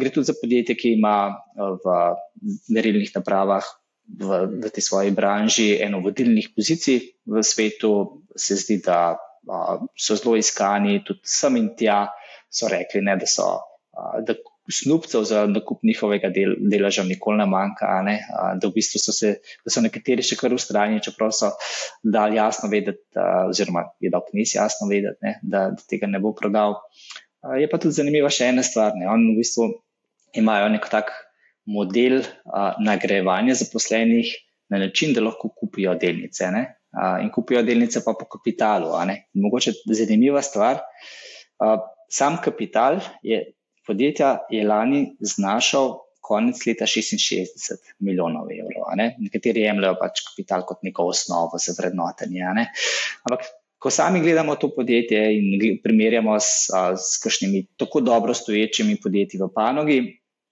Gre 0.00 0.12
tudi 0.12 0.28
za 0.28 0.36
podjetje, 0.40 0.76
ki 0.76 0.96
ima 0.98 1.32
v 1.54 1.96
merilnih 2.74 3.14
napravah 3.14 3.64
v, 4.04 4.40
v 4.60 4.68
tej 4.68 4.84
svoji 4.84 5.14
branži 5.16 5.78
eno 5.80 6.02
vodilnih 6.04 6.52
pozicij 6.52 7.00
v 7.24 7.40
svetu. 7.40 8.20
Se 8.34 8.58
zdi, 8.58 8.80
da 8.82 9.14
so 9.94 10.16
zelo 10.18 10.34
iskani, 10.36 10.98
tudi 11.06 11.22
sem 11.22 11.56
in 11.56 11.70
tja 11.78 12.08
so 12.54 12.70
rekli, 12.70 13.02
ne, 13.04 13.16
da 13.20 13.28
so. 13.30 13.48
Da 14.26 14.34
snupcev 14.72 15.22
za 15.28 15.46
nakup 15.46 15.82
njihovega 15.82 16.30
del, 16.32 16.54
deleža 16.70 17.04
nikoli 17.04 17.38
ne 17.38 17.46
manjka, 17.46 17.90
ne? 18.02 18.16
da 18.60 18.68
v 18.68 18.72
bistvu 18.78 19.00
so, 19.02 19.12
se, 19.12 19.34
da 19.64 19.72
so 19.72 19.82
nekateri 19.84 20.24
še 20.24 20.38
kar 20.40 20.54
ustrajni, 20.56 21.02
čeprav 21.04 21.34
so 21.36 21.50
dali 22.02 22.38
jasno 22.40 22.70
vedeti, 22.72 23.02
oziroma 23.50 23.84
je 24.00 24.12
dal 24.14 24.24
knis 24.30 24.54
jasno 24.56 24.88
vedeti, 24.90 25.20
ne? 25.26 25.36
da, 25.42 25.66
da 25.74 25.88
tega 25.90 26.08
ne 26.10 26.20
bo 26.22 26.32
prodal. 26.36 26.78
Je 27.60 27.68
pa 27.68 27.78
tudi 27.80 27.98
zanimiva 27.98 28.30
še 28.32 28.48
ena 28.54 28.64
stvar. 28.64 28.96
Ne? 28.96 29.08
On 29.10 29.20
v 29.20 29.36
bistvu 29.36 29.68
imajo 30.40 30.70
nek 30.72 30.88
tak 30.88 31.12
model 31.68 32.22
a, 32.22 32.72
nagrajevanja 32.80 33.56
zaposlenih 33.60 34.32
na 34.72 34.80
način, 34.80 35.12
da 35.12 35.20
lahko 35.20 35.50
kupijo 35.52 35.92
delnice. 36.00 36.48
Ne? 36.54 36.64
In 37.20 37.28
kupijo 37.34 37.60
delnice 37.66 38.00
pa 38.04 38.14
po 38.16 38.24
kapitalu. 38.30 38.94
Mogoče 39.44 39.74
zanimiva 39.92 40.40
stvar. 40.42 40.80
Sam 42.10 42.38
kapital 42.44 43.00
je 43.22 43.44
podjetja 43.86 44.38
je 44.50 44.64
lani 44.66 45.16
znašal 45.20 45.98
konec 46.20 46.66
leta 46.66 46.86
66 46.88 47.92
milijonov 47.98 48.48
evrov. 48.52 48.94
Ne? 48.96 49.10
Nekateri 49.20 49.66
jemljajo 49.66 49.98
pač 50.00 50.24
kapital 50.30 50.64
kot 50.68 50.80
neko 50.86 51.10
osnovo 51.12 51.60
za 51.60 51.74
vrednotenje. 51.78 52.46
Ampak, 53.28 53.44
ko 53.78 53.92
sami 53.92 54.22
gledamo 54.24 54.56
to 54.56 54.70
podjetje 54.72 55.20
in 55.36 55.80
primerjamo 55.84 56.38
s, 56.40 56.70
s 56.96 57.20
kakšnimi 57.22 57.66
tako 57.76 58.00
dobro 58.00 58.34
stoječimi 58.34 58.96
podjetji 59.02 59.40
v 59.42 59.50
panogi, 59.54 59.98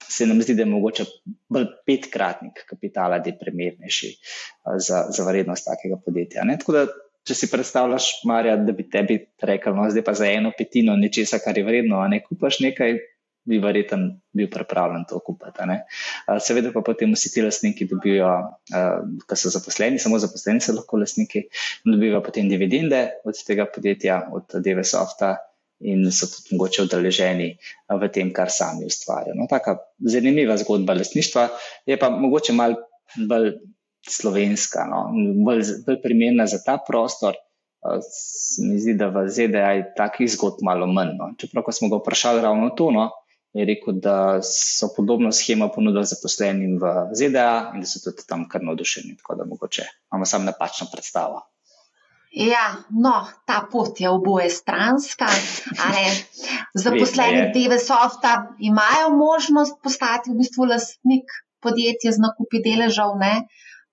se 0.09 0.27
nam 0.27 0.41
zdi, 0.41 0.53
da 0.53 0.61
je 0.61 0.69
mogoče 0.69 1.05
bolj 1.49 1.65
petkratnik 1.87 2.65
kapitala, 2.69 3.19
da 3.19 3.31
je 3.31 3.39
primernejši 3.39 4.11
za, 4.77 5.05
za 5.09 5.25
vrednost 5.25 5.65
takega 5.65 5.97
podjetja. 6.05 6.45
Ne? 6.45 6.59
Tako 6.61 6.77
da. 6.77 6.85
Če 7.23 7.37
si 7.39 7.47
predstavljaš, 7.47 8.09
Marja, 8.27 8.57
da 8.59 8.75
bi 8.75 8.83
tebi 8.91 9.17
rekel, 9.47 9.75
no, 9.77 9.87
zdaj 9.91 10.03
pa 10.03 10.13
za 10.17 10.27
eno 10.27 10.51
petino 10.57 10.95
nečesa, 10.99 11.39
kar 11.39 11.57
je 11.57 11.63
vredno, 11.63 12.01
a 12.03 12.09
ne 12.11 12.19
kupaš 12.23 12.59
nekaj, 12.65 12.97
bi 13.47 13.59
verjeten 13.63 14.05
bil 14.35 14.47
pripravljen 14.51 15.05
to 15.09 15.19
kupiti. 15.19 15.77
Seveda 16.43 16.71
pa 16.75 16.83
potem 16.85 17.11
vsi 17.15 17.31
ti 17.33 17.43
lastniki 17.43 17.87
dobijo, 17.91 18.29
ki 19.27 19.37
so 19.39 19.51
zaposleni, 19.51 19.99
samo 19.99 20.19
zaposleni 20.19 20.63
so 20.63 20.75
lahko 20.75 20.99
lastniki, 21.01 21.45
dobijo 21.87 22.21
potem 22.23 22.51
dividende 22.51 23.05
od 23.27 23.39
tega 23.47 23.67
podjetja, 23.71 24.21
od 24.35 24.55
DVSOFT-a 24.63 25.35
in 25.83 26.05
so 26.15 26.29
tudi 26.31 26.55
mogoče 26.55 26.85
udeleženi 26.87 27.49
v 27.91 28.09
tem, 28.15 28.31
kar 28.35 28.51
sami 28.51 28.87
ustvarjajo. 28.87 29.35
No, 29.35 29.49
taka 29.51 29.77
zanimiva 29.99 30.55
zgodba 30.61 30.95
lastništva 30.95 31.49
je 31.89 31.99
pa 31.99 32.09
mogoče 32.15 32.55
mal 32.55 32.77
bolj 33.27 33.57
slovenska, 34.09 34.85
no, 34.89 35.07
bolj, 35.45 35.63
bolj 35.85 36.01
primerna 36.03 36.47
za 36.47 36.59
ta 36.65 36.77
prostor. 36.87 37.35
Se 38.11 38.63
mi 38.63 38.79
zdi, 38.79 38.93
da 38.95 39.09
v 39.11 39.27
ZDA 39.27 39.71
je 39.75 39.87
takih 39.97 40.29
zgodb 40.31 40.63
malo 40.63 40.87
manj. 40.87 41.17
No. 41.19 41.33
Čeprav, 41.39 41.65
ko 41.65 41.71
smo 41.75 41.89
ga 41.91 41.99
vprašali 41.99 42.41
ravno 42.41 42.69
to, 42.77 42.91
no, 42.95 43.09
je 43.53 43.65
rekel, 43.67 43.99
da 44.01 44.41
so 44.41 44.89
podobno 44.95 45.31
schemo 45.31 45.67
ponudili 45.71 46.05
zaposlenim 46.05 46.77
v 46.81 46.93
ZDA 47.13 47.73
in 47.75 47.83
da 47.83 47.89
so 47.89 47.99
tudi 48.05 48.23
tam 48.27 48.47
kar 48.49 48.63
navdušeni. 48.63 49.17
Tako 49.17 49.35
da 49.35 49.45
mogoče 49.49 49.89
imamo 50.11 50.25
samo 50.25 50.47
napačno 50.47 50.87
predstavo. 50.93 51.43
Ja, 52.33 52.65
no, 52.89 53.27
ta 53.45 53.59
pot 53.71 53.99
je 54.01 54.09
oboje 54.09 54.49
stranska. 54.49 55.27
Zaposleni 56.83 57.51
DVSOFT-a 57.53 58.33
imajo 58.59 59.09
možnost 59.17 59.77
postati 59.83 60.31
v 60.31 60.39
bistvu 60.39 60.65
lastnik 60.65 61.29
podjetja 61.61 62.11
z 62.11 62.23
nakupi 62.25 62.63
deležev 62.65 63.13
ne, 63.21 63.33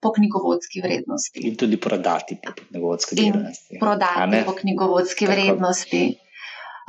po 0.01 0.13
knjigovodski 0.13 0.81
vrednosti. 0.85 1.41
In 1.49 1.57
tudi 1.57 1.81
prodati 1.81 2.39
po 2.47 2.53
knjigovodski 2.57 3.17
vrednosti. 3.17 3.75
In 3.75 3.81
prodati 3.81 4.45
po 4.47 4.55
knjigovodski 4.61 5.27
Tako. 5.27 5.37
vrednosti. 5.37 6.05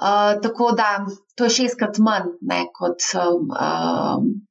Uh, 0.02 0.42
tako 0.42 0.72
da 0.72 1.06
to 1.36 1.44
je 1.44 1.50
šestkrat 1.50 1.98
manj 1.98 2.32
ne, 2.42 2.64
kot. 2.74 3.04
Um, 3.14 4.42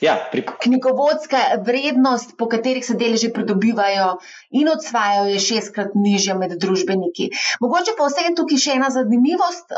Ja, 0.00 0.18
pri... 0.32 0.42
Knjigovodska 0.60 1.38
vrednost, 1.64 2.34
po 2.38 2.48
katerih 2.48 2.84
se 2.86 2.94
deleži 3.00 3.30
pridobivajo 3.32 4.18
in 4.50 4.68
odsvajajo, 4.68 5.30
je 5.32 5.38
šestkrat 5.40 5.94
nižja 5.96 6.36
med 6.36 6.58
družbeniki. 6.60 7.30
Mogoče 7.64 7.94
pa 7.98 8.08
vse 8.10 8.34
tukaj 8.36 8.60
še 8.66 8.74
ena 8.76 8.90
zanimivost, 8.92 9.72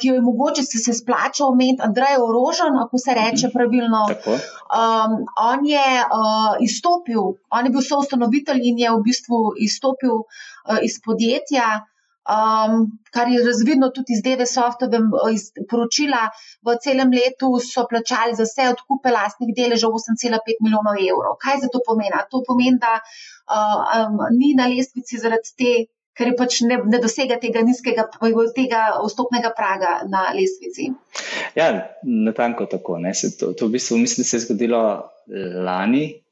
ki 0.00 0.08
jo 0.08 0.14
je 0.14 0.20
mogoče 0.20 0.62
se, 0.62 0.78
se 0.78 0.92
splača 0.92 1.46
omeniti, 1.46 1.82
Andrej 1.84 2.18
Orožen, 2.20 2.76
ako 2.80 2.98
se 2.98 3.14
reče 3.14 3.46
mhm. 3.46 3.54
pravilno. 3.56 4.02
Um, 4.08 5.14
on 5.40 5.64
je 5.66 5.86
uh, 6.02 6.56
izstopil, 6.60 7.22
on 7.50 7.68
je 7.68 7.72
bil 7.72 7.84
soustanovitelj 7.88 8.60
in 8.72 8.82
je 8.84 8.90
v 8.90 9.00
bistvu 9.06 9.40
izstopil 9.68 10.20
uh, 10.20 10.78
iz 10.82 11.00
podjetja 11.04 11.70
um, 12.28 12.74
kar 13.10 13.28
je 13.28 13.44
razvidno 13.44 13.88
tudi 13.94 14.14
iz 14.16 14.22
DVSOFT-ovem 14.26 15.10
poročila. 15.70 16.28
V 16.66 16.76
celem 16.84 17.10
letu 17.10 17.50
so 17.60 17.86
plačali 17.90 18.36
za 18.38 18.46
vse 18.46 18.68
odkupe 18.74 19.10
lastnih 19.10 19.54
deležev 19.56 19.90
8,5 19.98 20.62
milijonov 20.62 21.00
evrov. 21.00 21.38
Kaj 21.42 21.64
za 21.64 21.72
to 21.72 21.82
pomeni? 21.86 22.22
To 22.30 22.42
pomeni, 22.46 22.78
da 22.78 22.98
uh, 23.00 23.80
um, 23.98 24.22
ni 24.38 24.54
na 24.58 24.68
lestvici 24.70 25.18
zaradi 25.18 25.56
te, 25.58 25.72
ker 26.18 26.32
pač 26.38 26.60
ne, 26.68 26.78
ne 26.84 27.00
dosega 27.02 27.38
tega 27.42 27.62
nizkega, 27.64 28.08
tega 28.56 28.82
vstopnega 29.00 29.52
praga 29.56 30.02
na 30.08 30.28
lestvici. 30.36 30.90
Ja, 31.56 31.70
na 32.04 32.34
tanko 32.36 32.66
tako. 32.70 32.98
Se, 33.12 33.32
to, 33.36 33.52
to 33.56 33.70
v 33.70 33.78
bistvu 33.78 34.00
mislim, 34.02 34.24
da 34.24 34.28
se 34.28 34.36
je 34.36 34.44
zgodilo 34.46 34.82
lani, 35.64 36.22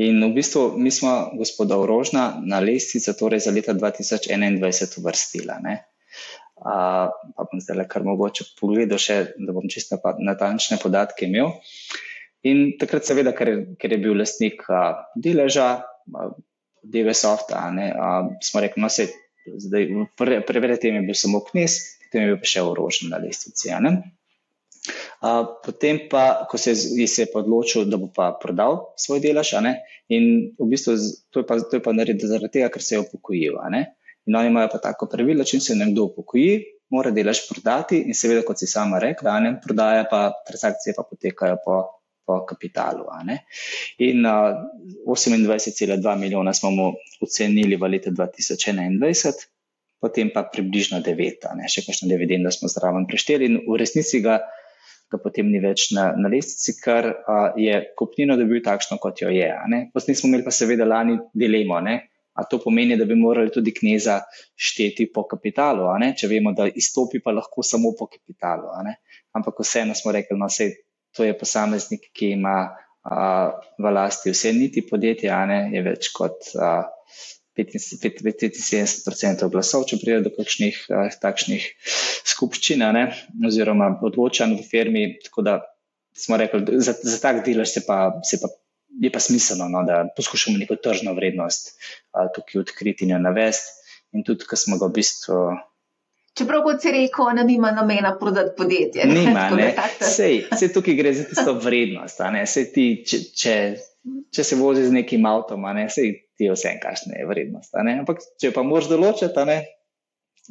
In 0.00 0.24
v 0.24 0.32
bistvu 0.32 0.78
mi 0.80 0.90
smo 0.90 1.36
gospoda 1.36 1.76
Orožna 1.76 2.40
na 2.40 2.60
lestvico 2.64 3.12
torej 3.12 3.44
za 3.44 3.50
leta 3.52 3.74
2021 3.76 4.98
uvrstila. 4.98 5.58
Uh, 6.62 7.10
pa 7.36 7.44
bom 7.44 7.60
zdaj 7.60 7.76
le 7.76 7.84
kar 7.90 8.04
mogoče 8.06 8.54
pogledal 8.60 9.00
še, 9.02 9.16
da 9.36 9.52
bom 9.52 9.66
čisto 9.68 9.98
natančne 10.22 10.78
podatke 10.80 11.26
imel. 11.26 11.52
In 12.48 12.78
takrat 12.80 13.04
seveda, 13.04 13.34
ker, 13.36 13.76
ker 13.76 13.92
je 13.92 14.00
bil 14.00 14.16
lastnik 14.16 14.64
uh, 14.70 15.02
deleža, 15.12 15.68
uh, 16.08 16.32
DVSOFT-a, 16.82 17.68
uh, 17.70 18.32
smo 18.42 18.60
rekli, 18.60 18.82
no 18.82 18.88
se, 18.88 19.08
zdaj, 19.46 19.88
preverjati 20.46 20.88
je 20.88 21.02
bil 21.02 21.14
samo 21.18 21.40
knes, 21.44 21.78
potem 22.04 22.22
je 22.26 22.32
bil 22.32 22.40
pa 22.42 22.50
še 22.50 22.64
Orožen 22.66 23.12
na 23.14 23.20
lestvici. 23.22 23.70
Potem 25.62 26.00
pa, 26.10 26.44
ko 26.50 26.58
se 26.58 26.74
je, 26.74 27.06
se 27.06 27.22
je 27.22 27.30
odločil, 27.38 27.86
da 27.86 27.96
bo 27.96 28.08
pa 28.10 28.32
prodal 28.42 28.80
svoj 28.98 29.22
delež, 29.22 29.54
in 30.10 30.24
v 30.58 30.68
bistvu 30.68 30.96
to 31.30 31.42
je 31.42 31.46
pa, 31.46 31.60
to 31.62 31.78
je 31.78 31.82
pa 31.82 31.94
naredil 31.94 32.28
zaradi 32.28 32.58
tega, 32.58 32.70
ker 32.74 32.82
se 32.82 32.96
je 32.96 33.04
upokojil. 33.04 33.60
In 34.26 34.36
oni 34.36 34.50
imajo 34.50 34.72
pa 34.74 34.82
tako 34.82 35.06
pravilo, 35.10 35.46
če 35.46 35.60
se 35.62 35.78
nekdo 35.78 36.10
upokoji, 36.10 36.58
mora 36.92 37.10
delež 37.14 37.46
prodati 37.48 38.02
in 38.04 38.14
seveda, 38.14 38.42
kot 38.46 38.60
si 38.60 38.68
sama 38.70 39.00
rekla, 39.02 39.38
ne, 39.40 39.54
prodaja 39.62 40.04
pa 40.10 40.28
transakcije 40.46 40.94
pa 40.98 41.06
potekajo 41.08 41.56
po, 41.64 41.78
po 42.26 42.42
kapitalu. 42.48 43.06
In 43.98 44.26
uh, 44.26 44.56
28,2 45.08 46.18
milijona 46.18 46.54
smo 46.54 46.70
mu 46.70 46.92
ocenili 47.20 47.76
v 47.76 47.92
letu 47.96 48.10
2021. 48.10 49.46
Potem 50.02 50.32
pa 50.34 50.42
približno 50.42 50.98
9, 50.98 51.46
ne, 51.54 51.68
še 51.70 51.84
kakšno 51.86 52.10
dividendo 52.10 52.50
smo 52.50 52.66
zraven 52.66 53.06
prešteli, 53.06 53.46
in 53.46 53.60
v 53.68 53.78
resnici 53.78 54.18
ga 54.18 54.40
ga 55.12 55.20
potem 55.20 55.50
ni 55.52 55.60
več 55.60 55.90
na, 55.96 56.10
na 56.16 56.30
lestvici, 56.32 56.78
ker 56.80 57.10
je 57.60 57.74
kupnino 57.98 58.38
dobil 58.40 58.62
takšno, 58.64 58.96
kot 59.02 59.20
jo 59.22 59.32
je. 59.32 59.50
Potem 59.92 60.16
smo 60.16 60.30
imeli 60.30 60.46
pa 60.46 60.54
seveda 60.54 60.88
lani 60.88 61.18
dilemo. 61.36 61.80
Ne? 61.84 61.98
A 62.32 62.46
to 62.48 62.56
pomeni, 62.62 62.96
da 62.96 63.04
bi 63.04 63.16
morali 63.18 63.52
tudi 63.52 63.74
kneza 63.76 64.22
šteti 64.56 65.10
po 65.12 65.26
kapitalu, 65.28 65.90
če 66.16 66.30
vemo, 66.30 66.54
da 66.56 66.64
izstopi 66.64 67.20
pa 67.20 67.34
lahko 67.36 67.64
samo 67.66 67.92
po 67.98 68.08
kapitalu. 68.08 68.72
Ampak 69.36 69.60
vseeno 69.60 69.96
smo 69.98 70.14
rekli, 70.16 70.38
da 70.38 70.46
no, 70.46 70.48
to 71.16 71.26
je 71.26 71.36
posameznik, 71.38 72.08
ki 72.16 72.34
ima 72.38 72.56
a, 73.02 73.18
v 73.78 73.92
lasti 73.92 74.32
vse 74.32 74.52
niti 74.56 74.84
podjetja, 74.86 75.42
je 75.72 75.84
več 75.84 76.12
kot. 76.16 76.52
A, 76.56 76.74
75% 77.56 79.48
glasov, 79.52 79.84
če 79.88 79.98
pride 80.00 80.22
do 80.24 80.30
kakšnih 80.32 80.76
uh, 80.88 81.12
takšnih 81.20 81.66
skupščin 82.32 82.80
oziroma 83.44 83.90
odločanj 84.00 84.56
v 84.56 84.64
firmi. 84.64 85.02
Tako 85.26 85.44
da 85.44 85.58
smo 86.16 86.38
rekli, 86.40 86.80
za, 86.80 86.96
za 86.96 87.18
tak 87.20 87.44
delež 87.44 87.68
se 87.68 87.84
pa, 87.86 88.20
se 88.24 88.40
pa 88.40 88.48
je 89.02 89.10
pa 89.12 89.20
smiselno, 89.20 89.68
no, 89.72 89.84
da 89.88 90.04
poskušamo 90.16 90.58
neko 90.60 90.76
tržno 90.80 91.14
vrednost 91.16 91.76
uh, 92.16 92.28
tukaj 92.32 92.64
odkriti 92.64 93.04
in 93.04 93.16
jo 93.16 93.20
navesti. 93.20 93.80
In 94.12 94.24
tudi, 94.24 94.44
ko 94.48 94.56
smo 94.56 94.76
ga 94.80 94.88
v 94.88 94.96
bistvu. 95.00 95.36
Čeprav, 96.38 96.62
kot 96.64 96.80
si 96.80 96.92
rekel, 96.94 97.28
ne 97.36 97.44
ima 97.52 97.70
namena 97.76 98.14
prodati 98.20 98.54
podjetje. 98.56 99.04
Nima, 99.06 99.50
ne. 99.56 99.74
Sej, 100.00 100.46
sej 100.56 100.72
tukaj 100.72 100.96
gre 100.96 101.12
za 101.12 101.26
tisto 101.28 101.52
vrednost. 101.60 102.22
Sej 102.48 102.70
ti, 102.72 102.86
če, 103.04 103.18
če, 103.36 103.56
če 104.32 104.46
se 104.48 104.56
vozi 104.56 104.86
z 104.88 104.96
nekim 104.96 105.28
avtom, 105.28 105.66
ne, 105.76 105.90
sej 105.92 106.14
ti 106.38 106.48
je 106.48 106.56
vse, 106.56 106.72
kakšna 106.80 107.20
je 107.20 107.28
vrednost. 107.28 107.76
Ampak, 107.76 108.24
če 108.40 108.52
pa 108.56 108.64
moraš 108.64 108.88
določiti, 108.94 109.44
ne, 109.48 109.58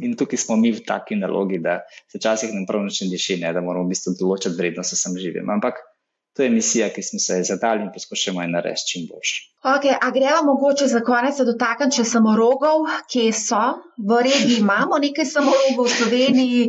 in 0.05 0.13
tukaj 0.19 0.39
smo 0.39 0.59
mi 0.61 0.69
v 0.75 0.85
taki 0.85 1.17
nalogi, 1.17 1.57
da 1.63 1.81
se 2.05 2.21
včasih 2.21 2.53
nam 2.53 2.69
prav 2.69 2.85
noče 2.85 3.09
diši, 3.09 3.41
da 3.41 3.57
moramo 3.57 3.89
v 3.89 3.95
bistvu 3.95 4.13
določiti 4.21 4.53
vrednost, 4.59 4.93
da 4.93 5.01
sem 5.01 5.17
živim. 5.17 5.49
Ampak, 5.49 5.81
To 6.35 6.43
je 6.43 6.49
misija, 6.49 6.87
ki 6.95 7.03
smo 7.03 7.19
se 7.19 7.43
zadali 7.43 7.83
in 7.83 7.89
poskušamo 7.93 8.41
jo 8.41 8.47
narediti 8.47 8.87
čim 8.91 9.07
boljše. 9.09 9.39
Okay, 9.73 9.95
a 10.01 10.11
gremo 10.15 10.43
mogoče 10.45 10.87
za 10.87 11.01
konec 11.09 11.41
dotakniti 11.49 11.99
še 11.99 12.05
samorogov, 12.13 12.87
kje 13.11 13.33
so? 13.35 13.59
V 14.09 14.21
regiji 14.27 14.61
imamo 14.61 14.99
nekaj 15.03 15.27
samorogov, 15.27 15.89
v 15.89 15.95
Sloveniji 15.97 16.63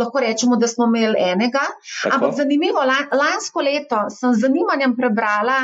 lahko 0.00 0.24
rečemo, 0.24 0.56
da 0.56 0.68
smo 0.68 0.88
imeli 0.88 1.20
enega. 1.28 1.66
Tako? 1.68 2.14
Ampak 2.14 2.34
zanimivo, 2.40 2.86
lansko 3.22 3.64
leto 3.68 4.00
sem 4.16 4.32
z 4.32 4.46
zanimanjem 4.46 4.96
prebrala, 4.96 5.60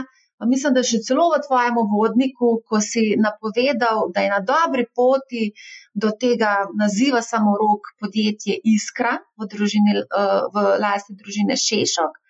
mislim, 0.47 0.77
da 0.77 0.85
še 0.87 1.01
celo 1.09 1.31
v 1.33 1.41
tvojem 1.47 1.81
vodniku, 1.95 2.53
ko 2.69 2.85
si 2.85 3.17
napovedal, 3.19 4.11
da 4.15 4.27
je 4.27 4.31
na 4.35 4.45
dobri 4.45 4.85
poti 4.95 5.49
do 5.95 6.13
tega 6.21 6.53
naziva 6.79 7.25
samorog 7.25 7.91
podjetje 7.99 8.61
Iskra 8.77 9.17
v, 9.41 9.49
družini, 9.51 9.99
eh, 10.05 10.41
v 10.55 10.67
lasti 10.85 11.17
družine 11.17 11.57
Šešok. 11.57 12.25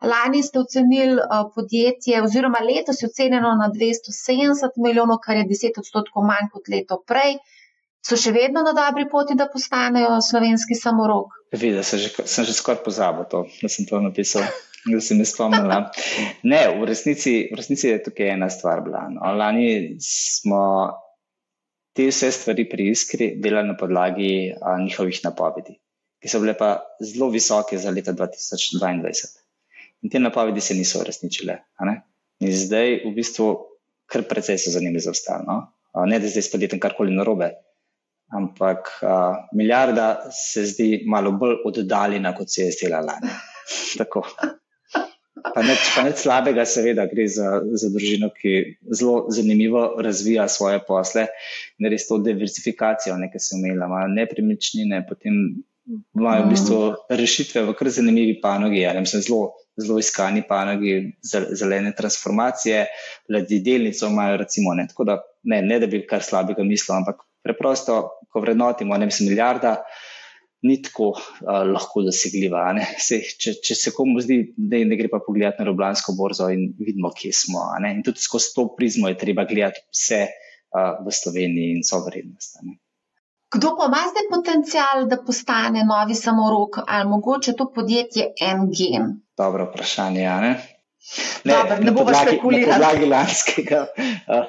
Lani 0.00 0.42
ste 0.42 0.58
ocenili 0.58 1.20
uh, 1.20 1.50
podjetje, 1.54 2.22
oziroma 2.22 2.58
letos 2.64 3.02
je 3.02 3.08
ocenjeno 3.08 3.50
na 3.60 3.68
270 3.74 4.78
milijonov, 4.84 5.18
kar 5.24 5.36
je 5.36 5.44
10 5.44 5.80
odstotkov 5.82 6.24
manj 6.24 6.48
kot 6.52 6.70
leto 6.72 7.02
prej. 7.06 7.36
So 8.00 8.16
še 8.16 8.32
vedno 8.32 8.62
na 8.64 8.72
dobri 8.72 9.04
poti, 9.12 9.36
da 9.36 9.44
postanejo 9.52 10.16
slovenski 10.24 10.76
samorok? 10.78 11.36
Videla 11.52 11.84
sem 11.84 12.00
že, 12.00 12.14
že 12.24 12.54
skoraj 12.56 12.80
pozabil 12.84 13.28
to, 13.28 13.44
da 13.60 13.68
sem 13.68 13.84
to 13.84 14.00
napisal, 14.00 14.46
da 14.88 15.00
sem 15.04 15.20
jih 15.20 15.28
spomnila. 15.28 15.82
Ne, 16.48 16.62
v 16.80 16.88
resnici, 16.88 17.34
v 17.52 17.60
resnici 17.60 17.90
je 17.90 18.00
tukaj 18.08 18.32
ena 18.38 18.48
stvar 18.48 18.80
bila. 18.86 19.04
No. 19.12 19.34
Lani 19.36 20.00
smo 20.00 20.62
te 21.92 22.08
vse 22.08 22.32
stvari 22.32 22.64
pri 22.70 22.88
Iskri 22.94 23.34
delali 23.36 23.68
na 23.68 23.76
podlagi 23.76 24.32
a, 24.56 24.78
njihovih 24.80 25.20
napovedi, 25.26 25.76
ki 26.22 26.32
so 26.32 26.40
bile 26.40 26.56
pa 26.56 26.78
zelo 27.04 27.28
visoke 27.28 27.76
za 27.76 27.92
leto 27.92 28.16
2022. 28.16 29.39
In 30.02 30.10
te 30.10 30.20
napovedi 30.20 30.62
se 30.64 30.74
niso 30.74 31.00
uresničile. 31.02 31.58
In 32.40 32.54
zdaj, 32.56 33.02
v 33.04 33.12
bistvu, 33.16 33.50
kar 34.10 34.24
precej 34.28 34.58
so 34.58 34.72
za 34.72 34.80
njimi 34.80 35.02
zaostali. 35.02 35.44
No? 35.48 35.58
Ne, 36.06 36.20
da 36.22 36.28
zdaj 36.28 36.46
s 36.46 36.52
podjetjem 36.52 36.80
karkoli 36.80 37.12
narobe, 37.14 37.50
ampak 38.32 38.92
a, 39.02 39.16
milijarda 39.52 40.30
se 40.32 40.64
zdi 40.70 41.02
malo 41.06 41.32
bolj 41.32 41.58
oddaljena, 41.66 42.34
kot 42.34 42.50
se 42.50 42.62
je 42.62 42.76
zdela 42.78 43.02
lani. 43.04 43.32
Tako. 43.98 44.24
Pa 45.40 45.62
neč, 45.64 45.86
pa 45.96 46.04
neč 46.04 46.20
slabega, 46.20 46.66
seveda, 46.68 47.06
gre 47.10 47.24
za, 47.30 47.60
za 47.64 47.88
družino, 47.90 48.28
ki 48.34 48.52
zelo 48.92 49.24
zanimivo 49.32 49.82
razvija 50.04 50.46
svoje 50.52 50.82
posle 50.86 51.26
in 51.80 51.88
res 51.90 52.06
to 52.08 52.18
diversifikacijo, 52.22 53.16
nekaj 53.18 53.42
se 53.42 53.56
umela, 53.56 53.88
ima 53.88 54.04
nepremičnine, 54.12 55.00
potem 55.08 55.40
imajo 56.14 56.44
v 56.44 56.50
bistvu 56.52 56.80
rešitve 57.22 57.64
v 57.66 57.74
kar 57.78 57.90
zanimivi 57.90 58.36
panogi. 58.42 58.82
Ja, 58.84 58.92
zelo 59.10 59.54
zelo 59.80 59.98
iskani 59.98 60.42
panogi 60.48 60.94
zelene 61.22 61.92
transformacije, 61.96 62.84
ljudi 63.32 63.60
delnico 63.64 64.08
imajo, 64.10 64.36
recimo, 64.44 64.74
ne. 64.74 64.86
Tako 64.88 65.08
da 65.08 65.18
ne, 65.42 65.62
ne, 65.62 65.80
da 65.80 65.88
bi 65.90 66.04
kar 66.06 66.22
slabega 66.24 66.64
mislil, 66.66 66.96
ampak 66.98 67.24
preprosto, 67.44 68.00
ko 68.30 68.42
vrednotimo, 68.44 68.98
ne 68.98 69.10
mislim, 69.10 69.30
milijarda. 69.32 69.76
Ni 70.62 70.76
tako 70.84 71.14
uh, 71.14 71.62
lahko 71.72 72.02
dosegljiva. 72.04 72.66
Se, 73.00 73.22
če, 73.40 73.54
če 73.64 73.76
se 73.78 73.94
komu 73.96 74.20
zdi, 74.20 74.42
da 74.56 74.82
ne 74.84 74.98
gre 75.00 75.08
pa 75.08 75.22
pogledati 75.24 75.62
na 75.62 75.70
Rubljansko 75.70 76.12
borzo 76.18 76.50
in 76.52 76.66
vidimo, 76.76 77.14
kje 77.16 77.32
smo. 77.32 77.64
In 77.88 78.04
tudi 78.04 78.20
skozi 78.20 78.52
to 78.58 78.66
prizmo 78.76 79.08
je 79.08 79.16
treba 79.22 79.46
gledati 79.48 79.80
vse 79.88 80.20
uh, 80.28 81.00
v 81.06 81.16
Sloveniji 81.16 81.78
in 81.78 81.86
so 81.86 82.02
vrednost. 82.04 82.60
Kdo 83.54 83.72
pa 83.78 83.86
ima 83.90 84.02
zdaj 84.10 84.26
potencial, 84.30 85.06
da 85.10 85.16
postane 85.26 85.82
novi 85.84 86.14
samorok 86.14 86.82
ali 86.86 87.08
mogoče 87.08 87.52
to 87.58 87.72
podjetje 87.74 88.28
NGM? 88.58 89.06
Dobro 89.36 89.64
vprašanje. 89.70 90.28
Ne, 90.44 90.52
ne, 91.44 91.54
Dobar, 91.54 91.80
ne 91.84 91.92
bo 91.96 92.04
več 92.06 92.20
špekulirati. 92.20 92.70
Na 92.70 92.76
podlagi 92.76 93.08
lanskega 93.10 93.80
uh, 93.88 94.44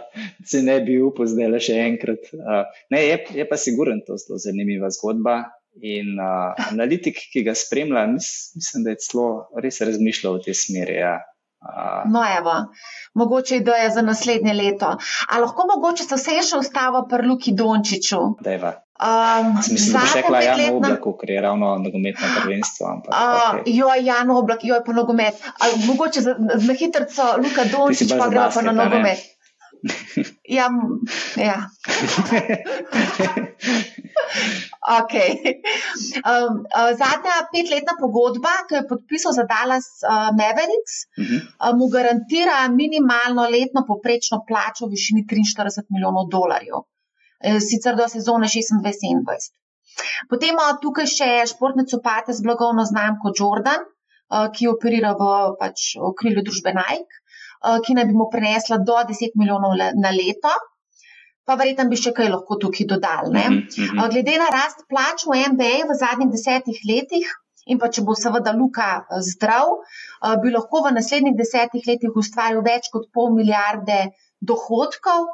se 0.46 0.62
ne 0.62 0.78
bi 0.86 1.00
upal 1.02 1.30
zdaj 1.32 1.50
le 1.54 1.62
še 1.64 1.80
enkrat. 1.88 2.30
Uh, 2.36 2.62
ne, 2.94 3.02
je, 3.08 3.18
je 3.40 3.48
pa 3.50 3.58
siguren 3.58 4.04
to 4.06 4.20
zelo 4.22 4.38
zanimiva 4.44 4.92
zgodba. 4.94 5.40
In 5.88 6.20
uh, 6.20 6.52
analitik, 6.68 7.22
ki 7.32 7.46
ga 7.48 7.56
spremlja, 7.56 8.04
mis, 8.12 8.52
mislim, 8.60 8.84
da 8.86 8.94
je 8.94 9.02
celo 9.06 9.28
res 9.64 9.80
razmišljal 9.88 10.38
v 10.38 10.46
tej 10.50 10.58
smeri. 10.62 10.98
Ja. 11.00 11.16
No, 12.06 12.22
evo, 12.38 12.54
mogoče 13.14 13.58
ideja 13.58 13.90
za 13.90 14.02
naslednje 14.02 14.54
leto. 14.54 14.98
A 15.30 15.40
lahko 15.40 15.68
mogoče 15.76 16.04
se 16.04 16.18
vse 16.18 16.38
še 16.50 16.58
ustava 16.58 17.04
pri 17.10 17.28
Luki 17.28 17.54
Dončiću? 17.54 18.22
Dejva. 18.42 18.74
Um, 19.02 19.56
Mislim, 19.58 19.94
da 19.94 20.02
še 20.06 20.22
rekla 20.22 20.40
Jan 20.46 20.76
Oblak, 20.76 21.06
ker 21.22 21.30
je 21.34 21.42
ravno 21.42 21.70
nogometno 21.82 22.28
prvenstvo. 22.36 22.88
Ampak, 22.88 23.14
uh, 23.14 23.46
okay. 23.46 23.76
Jo, 23.78 23.94
Jan 23.98 24.30
Oblak, 24.30 24.66
jo 24.66 24.76
je 24.78 24.84
pa 24.86 24.94
nogomet. 24.94 25.42
A, 25.58 25.70
mogoče 25.88 26.22
za, 26.22 26.36
za 26.66 26.76
hitrco 26.78 27.30
Luka 27.42 27.66
Dončić 27.72 28.14
pa 28.18 28.30
gre 28.30 28.50
pa 28.54 28.66
na 28.68 28.76
nogomet. 28.78 29.24
ja, 30.58 30.68
ja. 31.36 31.60
okay. 35.00 35.30
um, 36.32 36.54
uh, 36.66 36.92
zadnja 37.02 37.36
petletna 37.54 37.94
pogodba, 38.00 38.54
ki 38.68 38.76
jo 38.76 38.82
je 38.82 38.90
podpisal 38.92 39.32
za 39.38 39.44
Dallas 39.50 39.88
uh, 40.04 40.10
Mavericks, 40.38 40.96
uh 41.18 41.26
-huh. 41.26 41.42
uh, 41.42 41.74
mu 41.78 41.86
garantira 41.96 42.58
minimalno 42.82 43.44
letno 43.56 43.82
poprečno 43.88 44.38
plačo 44.48 44.84
v 44.86 44.94
višini 44.96 45.22
43 45.30 45.90
milijonov 45.90 46.26
dolarjev. 46.38 46.80
Eh, 47.44 47.60
sicer 47.60 47.96
do 47.96 48.08
sezone 48.08 48.48
26-27. 48.48 49.52
Potem 50.30 50.54
imamo 50.54 50.78
tukaj 50.84 51.08
še 51.10 51.30
športne 51.50 51.88
copate 51.90 52.36
z 52.38 52.46
blagovno 52.46 52.86
znamko 52.86 53.34
Jordan, 53.40 53.82
eh, 53.82 54.48
ki 54.56 54.70
operira 54.70 55.16
v 55.22 55.30
pač, 55.62 55.88
okrilju 56.12 56.44
družbe 56.50 56.74
Nike, 56.78 57.21
ki 57.86 57.96
naj 57.98 58.06
bi 58.10 58.18
mu 58.18 58.28
prenesla 58.34 58.78
do 58.90 58.98
10 59.12 59.38
milijonov 59.40 59.78
na 59.78 60.12
leto. 60.16 60.54
Pa 61.46 61.58
verjetno 61.60 61.88
bi 61.90 61.98
še 61.98 62.14
kaj 62.18 62.30
lahko 62.30 62.58
tukaj 62.62 62.88
dodali. 62.88 63.30
Mm 63.34 63.62
-hmm. 63.68 64.10
Glede 64.14 64.38
na 64.38 64.50
rast 64.58 64.86
plač 64.90 65.26
v 65.26 65.40
MBA 65.54 65.76
v 65.90 65.98
zadnjih 66.04 66.30
desetih 66.36 66.80
letih, 66.90 67.28
in 67.66 67.80
pa 67.82 67.90
če 67.94 68.04
bo 68.06 68.16
seveda 68.18 68.54
Luka 68.58 69.06
zdrav, 69.28 69.68
bi 70.44 70.54
lahko 70.56 70.84
v 70.88 70.94
naslednjih 70.98 71.38
desetih 71.38 71.86
letih 71.88 72.18
ustvaril 72.24 72.62
več 72.66 72.90
kot 72.94 73.10
pol 73.14 73.32
milijarde 73.38 74.00
dohodkov. 74.42 75.30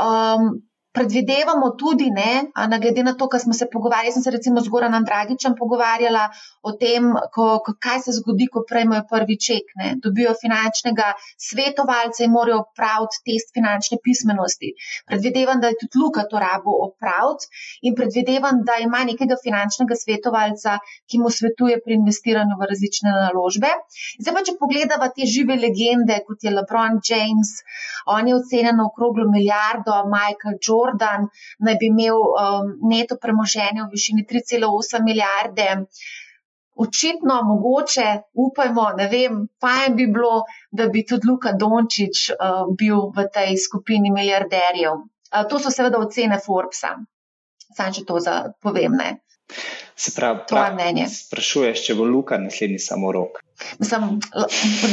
Um, 0.00 0.62
predvidevamo 0.92 1.72
tudi, 1.74 2.10
ne, 2.10 2.52
na 2.68 2.78
glede 2.78 3.02
na 3.02 3.14
to, 3.16 3.28
kar 3.28 3.40
smo 3.40 3.54
se 3.56 3.66
pogovarjali, 3.72 4.12
sem 4.12 4.22
se 4.22 4.30
recimo 4.30 4.60
z 4.60 4.68
Goranom 4.68 5.04
Dragičem 5.04 5.54
pogovarjala 5.58 6.28
o 6.62 6.72
tem, 6.76 7.08
ko, 7.34 7.46
ko, 7.64 7.74
kaj 7.80 8.02
se 8.06 8.12
zgodi, 8.18 8.46
ko 8.52 8.64
prejmejo 8.68 9.06
prvi 9.10 9.38
ček. 9.46 9.72
Ne. 9.80 9.94
Dobijo 10.04 10.34
finančnega 10.40 11.12
svetovalca 11.40 12.24
in 12.26 12.34
morajo 12.36 12.60
opraviti 12.66 13.22
test 13.28 13.54
finančne 13.56 13.98
pismenosti. 14.04 14.74
Predvidevam, 15.08 15.62
da 15.64 15.72
je 15.72 15.78
tudi 15.80 16.02
Luka 16.02 16.26
to 16.28 16.40
rabo 16.42 16.76
opraviti 16.86 17.48
in 17.88 17.96
predvidevam, 17.96 18.60
da 18.68 18.76
ima 18.84 19.02
nekega 19.08 19.38
finančnega 19.40 19.96
svetovalca, 19.96 20.76
ki 21.08 21.22
mu 21.22 21.32
svetuje 21.32 21.80
pri 21.84 21.96
investiranju 22.00 22.58
v 22.60 22.68
različne 22.68 23.16
naložbe. 23.16 23.72
Zdaj 24.20 24.36
pa, 24.36 24.44
če 24.44 24.58
pogledamo 24.60 25.08
te 25.16 25.28
žive 25.28 25.56
legende, 25.56 26.20
kot 26.26 26.44
je 26.44 26.52
LeBron 26.52 27.00
James, 27.08 27.56
on 28.12 28.28
je 28.28 28.36
ocenjen 28.36 28.76
na 28.76 28.88
okroglo 28.90 29.28
milijardo, 29.32 30.02
Michael 30.12 30.60
Jordan. 30.60 30.81
Jordan 30.82 31.28
naj 31.58 31.78
bi 31.80 31.90
imel 31.90 32.18
um, 32.18 32.74
neto 32.90 33.16
premoženje 33.22 33.84
v 33.84 33.90
višini 33.92 34.26
3,8 34.30 35.04
milijarde. 35.04 35.68
Očitno, 36.82 37.42
mogoče, 37.44 38.06
upajmo, 38.32 38.86
ne 38.96 39.08
vem, 39.08 39.42
fajn 39.60 39.96
bi 39.96 40.06
bilo, 40.06 40.44
da 40.70 40.86
bi 40.88 41.04
tudi 41.06 41.28
Luka 41.28 41.52
Dončić 41.52 42.30
uh, 42.32 42.62
bil 42.78 43.10
v 43.16 43.26
tej 43.34 43.58
skupini 43.60 44.10
milijarderjev. 44.10 45.02
Uh, 45.02 45.44
to 45.48 45.60
so 45.60 45.70
seveda 45.70 46.00
ocene 46.00 46.40
Forbesa. 46.40 46.96
Sam, 47.76 47.92
če 47.92 48.06
to 48.08 48.18
povem, 48.64 48.96
ne. 48.96 49.12
Se 49.96 50.12
pravi, 50.16 50.46
prav, 50.48 50.80
sprašuješ, 51.12 51.84
če 51.86 51.94
bo 51.94 52.08
Luka 52.08 52.38
naslednji 52.40 52.80
samorok. 52.80 53.42
Mislim, 53.78 54.20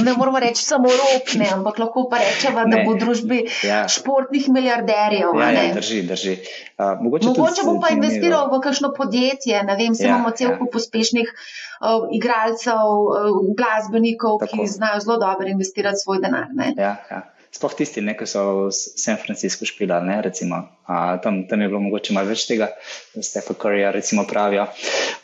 ne 0.04 0.14
moramo 0.18 0.40
reči 0.40 0.64
samo 0.64 0.90
ropne, 0.90 1.48
ampak 1.54 1.80
lahko 1.80 2.08
pa 2.12 2.20
rečemo, 2.22 2.66
da 2.72 2.84
bo 2.86 2.94
v 2.96 3.00
družbi 3.04 3.40
ja. 3.68 3.84
športnih 3.88 4.50
milijarderjev. 4.50 5.34
Ja, 5.40 5.50
ja, 5.52 5.74
drži, 5.74 6.02
drži. 6.08 6.38
Uh, 6.78 7.02
mogoče 7.02 7.28
mogoče 7.28 7.66
bo 7.66 7.80
pa 7.82 7.94
investiral 7.96 8.50
v 8.52 8.62
kakšno 8.64 8.94
podjetje. 8.98 9.64
Ne 9.64 9.76
vem, 9.80 9.96
se 9.96 10.08
ja, 10.08 10.16
imamo 10.16 10.32
cel 10.32 10.54
ja. 10.54 10.60
kup 10.60 10.76
uspešnih 10.76 11.34
uh, 11.34 12.08
igralcev, 12.16 12.78
uh, 12.78 13.42
glasbenikov, 13.58 14.40
Tako. 14.46 14.62
ki 14.64 14.68
znajo 14.68 15.04
zelo 15.06 15.18
dobro 15.18 15.48
investirati 15.48 16.04
svoj 16.04 16.24
denar. 16.24 16.48
Ja, 16.78 16.96
ja. 17.12 17.22
Sploh 17.50 17.74
tisti, 17.74 18.04
ki 18.06 18.26
so 18.30 18.70
v 18.70 18.74
San 18.78 19.18
Franciscu 19.18 19.66
špila, 19.66 19.98
ne, 20.06 20.20
recimo, 20.22 20.62
a, 20.86 21.18
tam, 21.18 21.48
tam 21.50 21.62
je 21.62 21.70
bilo 21.72 21.82
mogoče 21.82 22.14
malo 22.14 22.30
več 22.30 22.46
tega, 22.46 22.70
da 23.16 23.24
ste 23.26 23.42
kot 23.42 23.58
Korea, 23.58 23.90
recimo, 23.90 24.22
pravijo. 24.30 24.68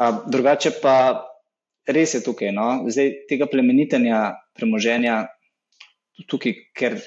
A, 0.01 0.09
drugače 0.25 0.73
pa 0.81 0.95
res 1.87 2.15
je 2.17 2.23
tukaj, 2.25 2.51
no, 2.55 2.85
zdaj 2.89 3.11
tega 3.29 3.47
plemenitenja 3.51 4.21
premoženja, 4.57 5.25
tukaj, 6.31 6.55
ker 6.77 6.97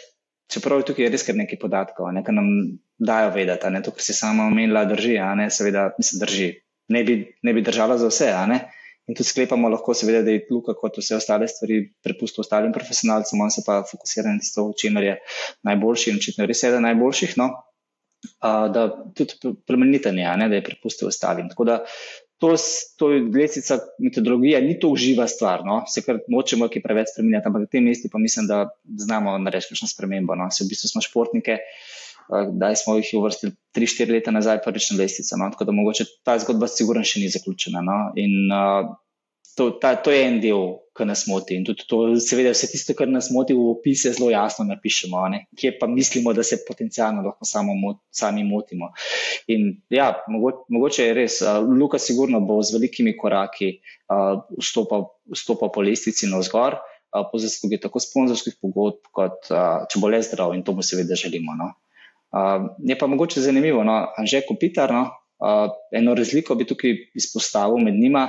čeprav 0.51 0.83
je 0.83 0.91
tukaj 0.93 1.11
res 1.13 1.25
kar 1.27 1.37
nekaj 1.39 1.61
podatkov, 1.61 2.11
ne, 2.15 2.23
kar 2.25 2.37
nam 2.37 2.51
dajo 2.99 3.33
vedeti, 3.35 3.71
ne, 3.75 3.83
to, 3.85 3.95
kar 3.95 4.05
si 4.05 4.17
sama 4.17 4.49
omenila, 4.49 4.85
drži, 4.89 5.19
ne, 5.39 5.49
seveda, 5.55 5.91
mislim, 5.99 6.25
drži. 6.25 6.49
Ne 6.89 7.03
bi, 7.05 7.19
ne 7.45 7.53
bi 7.53 7.61
držala 7.61 7.99
za 8.01 8.09
vse, 8.09 8.31
a 8.33 8.47
ne. 8.49 8.63
In 9.09 9.17
tudi 9.17 9.29
sklepamo 9.29 9.69
lahko, 9.73 9.95
seveda, 9.97 10.21
da 10.25 10.33
je 10.35 10.45
Luka 10.53 10.75
kot 10.77 10.99
vse 11.01 11.17
ostale 11.17 11.49
stvari 11.49 11.81
prepustil 12.05 12.43
ostalim 12.45 12.73
profesionalcem, 12.73 13.41
on 13.41 13.53
se 13.53 13.65
pa 13.65 13.81
fokusira 13.89 14.33
na 14.33 14.41
v 14.41 14.77
čemer 14.77 15.05
je 15.05 15.15
najboljši 15.69 16.11
in 16.11 16.21
očitno 16.21 16.47
res 16.49 16.63
je 16.63 16.69
eden 16.69 16.85
najboljših. 16.85 17.37
No? 17.41 17.49
Uh, 18.43 18.67
da 18.75 18.89
tudi 19.17 19.55
plemenitenje, 19.67 20.27
ne, 20.41 20.49
da 20.53 20.59
je 20.59 20.65
prepustil 20.67 21.09
ostalim. 21.09 21.49
Tako 21.49 21.65
da 21.65 21.79
to, 22.39 22.55
to 22.99 23.11
je 23.13 23.23
lesica 23.35 23.79
metodologija, 23.99 24.61
ni 24.63 24.79
to 24.79 24.93
uživa 24.95 25.27
stvar, 25.29 25.65
no? 25.67 25.83
se 25.91 26.03
kar 26.07 26.21
nočemo, 26.31 26.69
ki 26.71 26.83
preveč 26.85 27.13
spremenjati, 27.13 27.51
ampak 27.51 27.67
na 27.67 27.71
tem 27.71 27.87
mestu 27.91 28.11
pa 28.13 28.19
mislim, 28.23 28.47
da 28.47 28.69
znamo 28.87 29.37
narediti 29.43 29.75
kakšno 29.75 29.91
spremembo. 29.91 30.39
No? 30.39 30.51
Se 30.55 30.65
v 30.65 30.71
bistvu 30.71 30.93
smo 30.93 31.03
športnike 31.03 31.59
da 32.53 32.75
smo 32.77 32.97
jih 32.97 33.11
uvrstili 33.15 33.53
3-4 33.75 34.13
leta 34.13 34.31
nazaj, 34.31 34.61
prvič 34.65 34.91
na 34.91 34.99
lestvico. 34.99 35.37
No? 35.37 35.51
Tako 35.51 35.65
da 35.65 35.73
mogoče 35.73 36.05
ta 36.25 36.39
zgodba 36.39 36.69
sigurno 36.69 37.05
še 37.05 37.23
ni 37.23 37.31
zaključena. 37.33 37.83
No? 37.85 37.99
In 38.21 38.53
uh, 38.53 38.91
to, 39.57 39.71
ta, 39.81 39.95
to 39.97 40.13
je 40.13 40.27
en 40.27 40.41
del, 40.45 40.67
ki 40.99 41.07
nas 41.07 41.25
moti. 41.31 41.57
In 41.59 41.65
tudi 41.67 41.87
to, 41.89 42.01
seveda, 42.23 42.51
vse 42.55 42.69
tisto, 42.73 42.97
kar 42.99 43.11
nas 43.11 43.31
moti 43.35 43.55
v 43.57 43.69
opise, 43.73 44.11
zelo 44.17 44.31
jasno 44.33 44.67
napišemo, 44.69 45.23
ne? 45.33 45.45
kje 45.59 45.77
pa 45.79 45.87
mislimo, 45.91 46.35
da 46.35 46.43
se 46.47 46.61
potencialno 46.67 47.23
lahko 47.27 47.65
mot, 47.79 48.03
sami 48.11 48.45
motimo. 48.45 48.91
In 49.55 49.71
ja, 49.95 50.11
mogoče, 50.29 50.65
mogoče 50.75 51.09
je 51.09 51.17
res, 51.17 51.41
uh, 51.43 51.63
Luka 51.63 51.99
sigurno 52.03 52.41
bo 52.41 52.61
z 52.63 52.75
velikimi 52.77 53.17
koraki 53.17 53.79
uh, 54.11 54.43
vstopal, 54.59 55.09
vstopal 55.35 55.73
po 55.75 55.83
lestvici 55.87 56.27
na 56.27 56.43
vzgor. 56.43 56.81
Po 57.09 57.39
zaslugi 57.41 57.79
tako 57.81 58.03
sponzorskih 58.05 58.59
pogodb, 58.61 59.07
kot 59.17 59.49
uh, 59.49 59.87
če 59.89 60.01
bo 60.03 60.11
le 60.13 60.19
zdrav, 60.21 60.53
in 60.53 60.61
to 60.61 60.75
mu 60.77 60.85
seveda 60.85 61.17
želimo. 61.17 61.55
No? 61.57 61.71
Uh, 62.29 62.75
je 62.85 62.99
pa 63.01 63.09
mogoče 63.09 63.41
zanimivo, 63.41 63.81
no, 63.89 64.03
že 64.29 64.43
kopitar, 64.45 64.93
no, 64.93 65.07
uh, 65.41 65.73
eno 65.97 66.13
razliko 66.15 66.55
bi 66.55 66.67
tukaj 66.69 66.93
izpostavil 67.17 67.81
med 67.81 67.97
njima. 67.97 68.27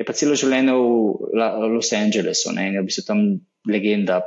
Je 0.00 0.06
pa 0.08 0.16
celo 0.16 0.32
življenje 0.38 0.72
v 0.72 1.68
Los 1.74 1.92
Angelesu 1.92 2.54
ne, 2.56 2.70
in 2.70 2.78
je 2.78 2.82
v 2.82 2.88
bistvu 2.88 3.04
tam 3.04 3.20
legenda 3.68 4.22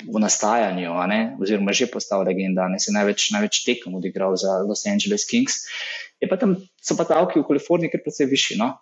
v 0.00 0.22
nastajanju, 0.22 0.94
oziroma 1.42 1.74
že 1.76 1.90
postal 1.92 2.24
legenda, 2.24 2.68
ne 2.70 2.78
se 2.80 2.94
največ, 2.94 3.30
največ 3.34 3.62
tekem 3.66 3.98
odigral 3.98 4.38
za 4.40 4.62
Los 4.64 4.86
Angeles 4.88 5.26
Kings. 5.28 5.66
Je 6.22 6.30
pa 6.30 6.38
tam 6.40 6.56
so 6.80 6.96
pa 6.96 7.04
davki 7.04 7.42
v 7.42 7.46
Kaliforniji 7.50 7.92
kar 7.92 8.02
precej 8.06 8.30
višji, 8.30 8.56
no, 8.62 8.72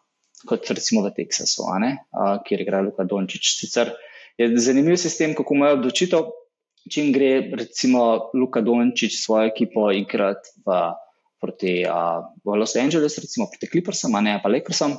kot 0.46 0.68
recimo 0.70 1.02
v 1.02 1.12
Teksasu, 1.16 1.66
uh, 1.66 2.36
kjer 2.46 2.62
igra 2.62 2.84
Luka 2.84 3.04
Dončić. 3.08 3.42
Sicer 3.58 3.96
je 4.38 4.52
zanimiv 4.60 5.00
sistem, 5.00 5.34
kako 5.34 5.56
imajo 5.56 5.80
odločitev 5.80 6.30
če 6.92 7.08
gre, 7.14 7.30
recimo, 7.58 8.30
Luka 8.36 8.62
Dončić 8.62 9.16
s 9.16 9.26
svojo 9.26 9.50
ekipo 9.50 9.88
igrati 9.90 10.54
v, 10.62 10.78
proti, 11.42 11.74
uh, 11.88 12.22
v 12.44 12.58
Los 12.60 12.76
Angeles, 12.78 13.18
recimo 13.18 13.48
proti 13.50 13.70
Clippersom, 13.72 14.14
a 14.14 14.22
ne 14.22 14.38
pa 14.42 14.52
Lakersom, 14.52 14.94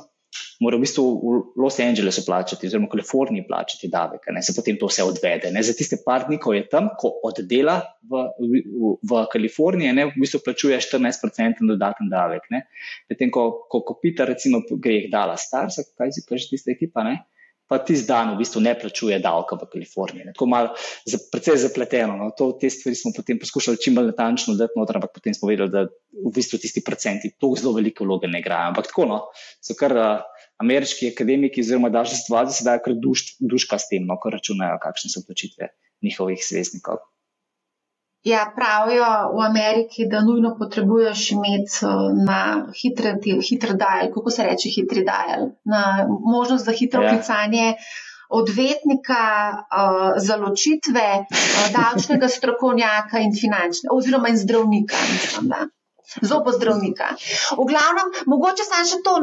mora 0.60 0.76
v 0.76 0.82
bistvu 0.82 1.02
v 1.02 1.34
Los 1.56 1.78
Angelesu 1.78 2.24
plačati, 2.26 2.66
oziroma 2.66 2.88
v 2.88 2.92
Kaliforniji 2.96 3.46
plačati 3.46 3.90
davek, 3.92 4.26
ne 4.34 4.42
se 4.42 4.54
potem 4.56 4.78
to 4.78 4.90
vse 4.90 5.06
odvede. 5.06 5.52
Ne? 5.54 5.62
Za 5.62 5.74
tiste 5.78 6.00
par 6.04 6.26
dni, 6.26 6.38
ko 6.42 6.54
je 6.56 6.64
tam, 6.68 6.90
ko 6.98 7.12
oddela 7.28 7.78
v, 8.02 8.24
v, 8.42 8.92
v 9.02 9.22
Kaliforniji, 9.32 9.94
ne, 9.94 10.08
v 10.10 10.18
bistvu 10.18 10.42
plačuje 10.44 10.78
14% 10.82 11.62
dodaten 11.62 12.10
davek. 12.10 12.50
Medtem 13.08 13.30
ko, 13.34 13.48
ko, 13.70 13.82
ko 13.86 13.98
Peter, 14.02 14.28
recimo, 14.28 14.64
gre 14.68 15.02
jih 15.02 15.10
dala 15.12 15.38
Stars, 15.38 15.80
kaj 15.98 16.14
si 16.14 16.26
pa 16.26 16.38
že 16.38 16.50
tista 16.54 16.74
ekipa, 16.74 17.06
ne? 17.06 17.22
Pa 17.68 17.78
ti 17.84 17.96
zdan 17.96 18.32
v 18.32 18.40
bistvu 18.40 18.62
ne 18.64 18.72
plačuje 18.78 19.18
davka 19.20 19.58
v 19.60 19.68
Kaliforniji. 19.72 20.24
Ne. 20.28 20.32
Tako 20.32 20.48
malo, 20.48 20.72
za, 21.04 21.20
precej 21.32 21.60
zapleteno. 21.60 22.16
No. 22.16 22.30
To, 22.38 22.50
te 22.56 22.70
stvari 22.72 22.96
smo 22.96 23.12
potem 23.16 23.38
poskušali 23.38 23.80
čim 23.84 23.98
bolj 23.98 24.10
natančno 24.12 24.56
dati 24.56 24.78
noter, 24.80 24.96
ampak 24.96 25.12
potem 25.14 25.36
smo 25.36 25.50
vedeli, 25.52 25.70
da 25.72 25.84
v 25.88 26.32
bistvu 26.34 26.60
tisti 26.62 26.82
procenti 26.84 27.34
to 27.36 27.52
zelo 27.60 27.76
velike 27.76 28.04
vloge 28.04 28.30
ne 28.30 28.40
igrajo. 28.40 28.72
Ampak 28.72 28.88
tako, 28.88 29.06
no, 29.10 29.20
so 29.60 29.76
kar 29.76 29.94
uh, 29.94 30.24
ameriški 30.64 31.12
akademiki 31.12 31.62
oziroma 31.62 31.92
daljši 31.92 32.22
stvari, 32.24 32.56
se 32.56 32.64
dajo 32.64 32.82
kar 32.86 32.96
duš, 32.96 33.26
duška 33.38 33.78
s 33.78 33.92
tem, 33.92 34.08
no, 34.08 34.16
ko 34.16 34.32
računajo, 34.32 34.80
kakšne 34.82 35.12
so 35.12 35.22
odločitve 35.22 35.68
njihovih 36.02 36.40
zvezdnikov. 36.40 37.04
Ja, 38.26 38.52
pravijo 38.56 39.06
v 39.36 39.44
Ameriki, 39.46 40.08
da 40.10 40.20
nujno 40.20 40.56
potrebuješ 40.58 41.30
imeti 41.30 41.86
eh, 41.86 42.10
na 42.26 42.40
hitre, 42.80 43.14
hitre 43.50 43.76
dial, 43.78 44.10
kako 44.14 44.30
se 44.30 44.42
reče 44.42 44.72
hitri 44.74 45.04
dial, 45.06 45.48
na 45.64 46.06
možnost 46.08 46.64
za 46.64 46.72
hitro 46.72 47.02
ja. 47.02 47.14
klicanje 47.14 47.74
odvetnika, 48.28 49.22
uh, 49.56 50.18
zaločitve, 50.20 51.06
uh, 51.20 51.68
davčnega 51.72 52.28
strokovnjaka 52.28 53.22
in 53.24 53.32
finančnega, 53.32 53.94
oziroma 53.94 54.28
in 54.28 54.36
zdravnika. 54.36 54.96
Mislim, 55.12 55.48
zobozdravnika. 56.22 57.08
V 57.58 57.66
glavnem, 57.68 58.12
mogoče 58.26 58.66
sam 58.66 58.86
še 58.88 59.00
to, 59.04 59.14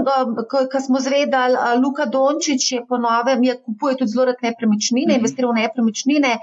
kar 0.72 0.82
smo 0.82 1.02
zvedali, 1.04 1.58
Luka 1.82 2.06
Dončić 2.06 2.72
je 2.72 2.82
po 2.90 3.00
novem, 3.02 3.44
je 3.44 3.58
kupuje 3.62 4.00
tudi 4.02 4.12
zelo 4.12 4.28
rad 4.32 4.44
nepremičnine, 4.46 5.14
mhm. 5.14 5.20
investira 5.20 5.50
v 5.50 5.60
nepremičnine, 5.62 6.38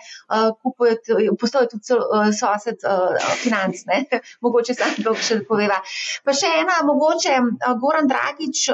kupuje, 0.62 0.98
postoje 1.40 1.72
tudi 1.74 2.00
sosed 2.38 2.86
financ, 3.42 3.86
ne? 3.90 4.04
mogoče 4.44 4.76
sam 4.78 4.94
to 5.02 5.16
še 5.18 5.42
poveva. 5.48 5.80
Pa 6.24 6.36
še 6.36 6.54
ena, 6.62 6.82
mogoče 6.88 7.38
Goran 7.82 8.10
Dragič 8.10 8.68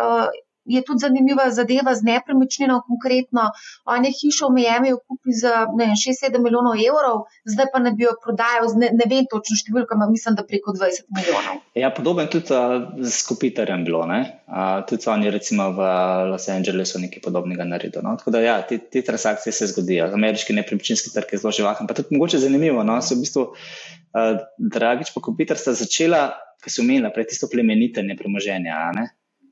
je 0.69 0.83
tudi 0.85 1.05
zanimiva 1.07 1.49
zadeva 1.51 1.95
z 1.95 2.05
nepremičnino, 2.05 2.83
konkretno. 2.87 3.49
On 3.89 4.05
je 4.05 4.13
hišo 4.13 4.51
v 4.51 4.61
Miami 4.61 4.93
kupil 5.09 5.33
za 5.33 5.67
6-7 5.73 6.39
milijonov 6.45 6.77
evrov, 6.77 7.25
zdaj 7.49 7.71
pa 7.73 7.81
ne 7.83 7.93
bi 7.97 8.05
jo 8.05 8.15
prodajal, 8.25 8.69
ne, 8.81 8.91
ne 8.93 9.07
vem 9.11 9.29
točno 9.31 9.57
številko, 9.59 9.97
ampak 9.97 10.13
mislim, 10.15 10.37
da 10.39 10.45
preko 10.47 10.75
20 10.77 11.09
milijonov. 11.17 11.63
Ja, 11.79 11.91
podoben 11.95 12.29
tudi 12.33 12.53
uh, 12.55 12.89
z 13.01 13.25
Kupitarjem 13.29 13.85
bilo. 13.89 14.05
Uh, 14.09 14.81
tudi 14.89 15.09
oni, 15.11 15.31
recimo 15.33 15.71
v 15.77 15.89
Los 16.31 16.49
Angelesu, 16.53 17.01
nekaj 17.03 17.25
podobnega 17.25 17.67
naredili. 17.69 18.05
No? 18.05 18.17
Tako 18.21 18.35
da, 18.37 18.43
ja, 18.45 18.59
te, 18.63 18.79
te 18.79 19.03
transakcije 19.05 19.53
se 19.53 19.71
zgodijo. 19.73 20.11
Ameriški 20.15 20.57
nepremičninski 20.57 21.13
trg 21.15 21.33
je 21.33 21.43
zelo 21.43 21.53
živahen. 21.55 21.89
Pa 21.89 21.97
tudi 21.99 22.17
mogoče 22.17 22.41
zanimivo. 22.43 22.85
No? 22.87 23.01
So 23.03 23.17
v 23.17 23.25
bistvu, 23.25 23.47
uh, 23.49 24.43
Dragič 24.59 25.13
pa 25.15 25.25
Kupitar 25.25 25.61
sta 25.61 25.75
začela, 25.77 26.29
ki 26.63 26.73
so 26.73 26.83
imela 26.83 27.13
pred 27.15 27.29
tisto 27.31 27.47
plemenitenje 27.51 28.17
premoženja 28.19 28.79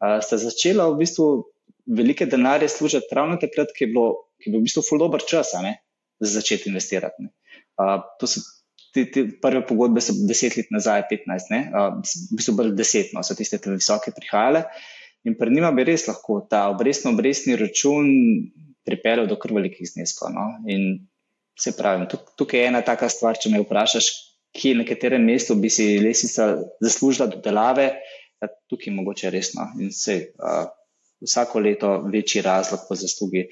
sta 0.01 0.39
začela 0.41 0.89
v 0.91 1.01
bistvu 1.03 1.27
velike 1.87 2.27
denarje 2.27 2.69
služiti 2.69 3.15
ravno 3.15 3.39
takrat, 3.41 3.73
ki 3.77 3.87
je 3.87 3.89
bilo, 3.93 4.07
ki 4.43 4.51
je 4.51 4.53
bil 4.53 4.61
v 4.61 4.67
bistvu 4.69 4.83
full 4.85 5.03
dober 5.03 5.23
čas 5.23 5.55
ne, 5.63 5.77
za 6.21 6.39
začeti 6.41 6.71
investirati. 6.71 7.29
Uh, 7.77 8.01
to 8.21 8.29
so 8.31 8.43
te, 8.95 9.05
te 9.13 9.27
prve 9.43 9.63
pogodbe, 9.69 10.01
so 10.01 10.15
deset 10.29 10.57
let 10.57 10.71
nazaj, 10.75 11.07
petnajst, 11.11 11.53
ne, 11.53 11.63
uh, 11.71 11.99
v 12.01 12.39
bistvu 12.41 12.57
bolj 12.59 12.75
deset, 12.77 13.13
no, 13.17 13.23
so 13.27 13.37
tiste 13.39 13.61
te 13.63 13.73
visoke 13.73 14.15
prihajale. 14.17 14.67
In 15.27 15.35
pred 15.39 15.53
njima 15.53 15.73
bi 15.75 15.85
res 15.87 16.07
lahko 16.07 16.41
ta 16.51 16.69
obrestno-obrestni 16.71 17.57
račun 17.59 18.07
pripeljal 18.87 19.27
do 19.27 19.39
kar 19.43 19.53
velikih 19.57 19.89
zneskov. 19.91 20.31
No? 20.31 20.45
In 20.71 21.09
se 21.59 21.73
pravi, 21.75 22.07
tukaj 22.39 22.61
je 22.61 22.69
ena 22.71 22.83
taka 22.87 23.09
stvar, 23.11 23.39
če 23.41 23.51
me 23.51 23.63
vprašaš, 23.65 24.11
kje 24.57 24.77
na 24.79 24.87
katerem 24.89 25.25
mestu 25.27 25.57
bi 25.59 25.69
si 25.73 25.97
lesica 26.01 26.55
zaslužila 26.85 27.27
dodelave, 27.33 27.89
da 27.91 28.26
ja, 28.43 28.49
tukaj 28.71 28.95
mogoče 28.95 29.31
resno. 29.31 29.69
In 29.81 29.93
se 29.93 30.17
uh, 30.39 30.67
vsako 31.21 31.61
leto 31.61 31.91
večji 32.13 32.43
razlog 32.43 32.81
po 32.89 32.95
zaslugi 32.95 33.47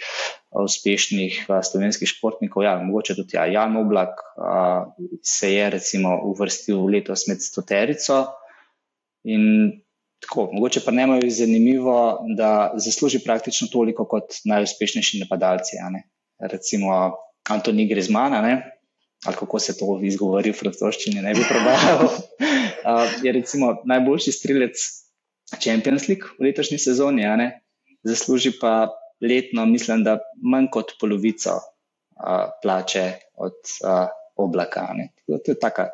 uspešnih 0.65 1.47
uh, 1.49 1.61
slovenskih 1.63 2.09
športnikov. 2.09 2.65
Ja, 2.65 2.77
mogoče 2.83 3.15
tudi 3.15 3.37
ja, 3.37 3.47
Jan 3.47 3.77
Oblak 3.77 4.21
uh, 4.37 4.93
se 5.23 5.55
je 5.55 5.71
recimo 5.71 6.21
uvrstil 6.25 6.85
letos 6.87 7.27
med 7.29 7.43
stoterico. 7.43 8.25
In 9.25 9.73
tako, 10.21 10.49
mogoče 10.53 10.81
pa 10.85 10.91
ne 10.91 11.09
je 11.23 11.31
zanimivo, 11.31 12.25
da 12.37 12.73
zasluži 12.77 13.25
praktično 13.25 13.69
toliko 13.73 14.05
kot 14.05 14.41
najuspešnejši 14.45 15.21
napadalci. 15.21 15.77
Ne? 15.91 16.09
Recimo 16.51 17.13
Antoni 17.49 17.89
Grezmana, 17.89 18.41
ali 19.25 19.37
kako 19.37 19.59
se 19.59 19.77
to 19.79 19.99
izgovori 20.03 20.53
v 20.53 20.59
francoščini, 20.59 21.23
ne 21.23 21.35
bi 21.35 21.45
prebral. 21.49 22.05
Uh, 22.09 23.15
je 23.27 23.33
recimo 23.33 23.77
najboljši 23.85 24.33
strelec 24.33 24.83
Champions 25.61 26.09
League 26.09 26.37
v 26.39 26.49
letošnji 26.49 26.79
sezoni, 26.79 27.25
zasluži 28.05 28.53
pa 28.61 28.89
letno, 29.23 29.67
mislim, 29.67 30.05
da 30.05 30.19
manj 30.43 30.69
kot 30.73 30.97
polovico 31.01 31.57
uh, 31.57 32.51
plače 32.63 33.07
od 33.35 33.57
uh, 33.85 34.09
oblaka. 34.37 34.89
To 35.27 35.53
je 35.53 35.59
tako 35.61 35.89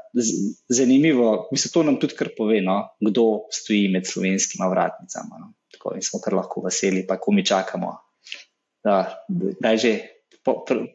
zanimivo, 0.69 1.49
mislim, 1.53 1.73
to 1.73 1.83
nam 1.83 2.01
tudi 2.01 2.17
kar 2.17 2.29
pove, 2.37 2.61
no, 2.61 2.89
kdo 3.01 3.47
stoji 3.53 3.89
med 3.89 4.07
slovenskimi 4.07 4.69
vratnicami. 4.71 5.41
No. 5.41 5.53
Tako 5.73 5.95
in 5.95 6.03
smo 6.03 6.21
kar 6.25 6.35
lahko 6.35 6.65
veseli, 6.65 7.07
pa 7.07 7.21
ko 7.21 7.33
mi 7.33 7.47
čakamo. 7.47 7.97
Da, 8.85 9.25
da 9.61 9.71
je 9.71 9.79
že 9.79 9.93
po, 10.45 10.63
pr, 10.65 10.87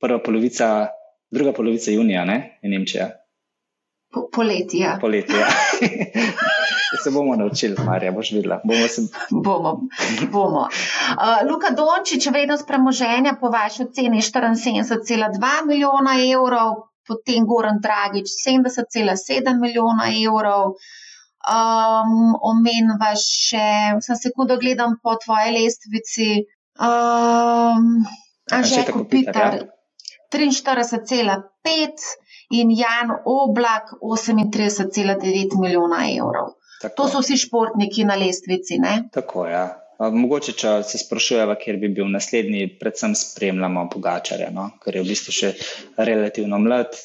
prva 0.00 0.18
polovica, 0.22 0.88
druga 1.34 1.52
polovica 1.52 1.90
junija, 1.90 2.24
ne, 2.24 2.58
je 2.62 2.70
Nemčija. 2.70 3.10
Po, 4.14 4.28
poletje. 4.32 4.80
Ja. 4.80 4.98
Poletje. 5.00 5.40
Ja. 5.40 5.48
Se 7.04 7.10
bomo 7.10 7.36
naučili, 7.36 7.74
Marija, 7.84 8.12
boš 8.12 8.30
videla. 8.32 8.60
Bomo. 8.64 8.88
Se... 8.88 9.02
bomo, 9.30 9.72
bomo. 10.32 10.60
Uh, 10.60 11.50
Luka 11.50 11.70
Dončič, 11.74 12.26
vrednost 12.30 12.66
premoženja 12.66 13.34
po 13.40 13.50
vaši 13.50 13.82
oceni 13.82 14.22
74,2 14.22 15.66
milijona 15.66 16.14
evrov, 16.32 16.74
potem 17.08 17.46
Goran 17.46 17.80
Dragič 17.82 18.30
70,7 18.46 19.60
milijona 19.60 20.06
evrov. 20.26 20.78
Um, 21.44 22.38
Omenjava 22.40 23.12
še, 23.20 23.66
sem 24.00 24.16
sekundo 24.16 24.56
gledam 24.56 24.96
po 25.02 25.18
tvoji 25.24 25.52
lestvici. 25.58 26.30
Um, 26.80 28.06
Anže 28.52 28.86
Kopitar, 28.92 29.58
ja. 29.60 29.73
43,5 30.34 32.10
in 32.50 32.74
Jan 32.74 33.14
Oblak 33.24 33.94
38,9 34.02 35.60
milijona 35.60 36.04
evrov. 36.10 36.52
Tako. 36.82 36.94
To 36.96 37.08
so 37.08 37.22
vsi 37.22 37.38
športniki 37.46 38.04
na 38.04 38.18
lestvici. 38.20 38.78
Ne? 38.78 39.08
Tako 39.12 39.46
je. 39.46 39.52
Ja. 39.52 39.64
Mogoče, 39.98 40.52
če 40.58 40.70
se 40.82 40.98
sprašujemo, 40.98 41.54
kje 41.60 41.76
bi 41.78 41.88
bil 41.96 42.08
naslednji, 42.10 42.66
predvsem 42.80 43.14
spremljamo 43.16 43.86
Pogačarja, 43.92 44.50
no? 44.54 44.66
ker 44.82 44.98
je 44.98 45.04
v 45.04 45.10
bistvu 45.12 45.34
še 45.34 45.52
relativno 45.96 46.58
mlad, 46.58 46.96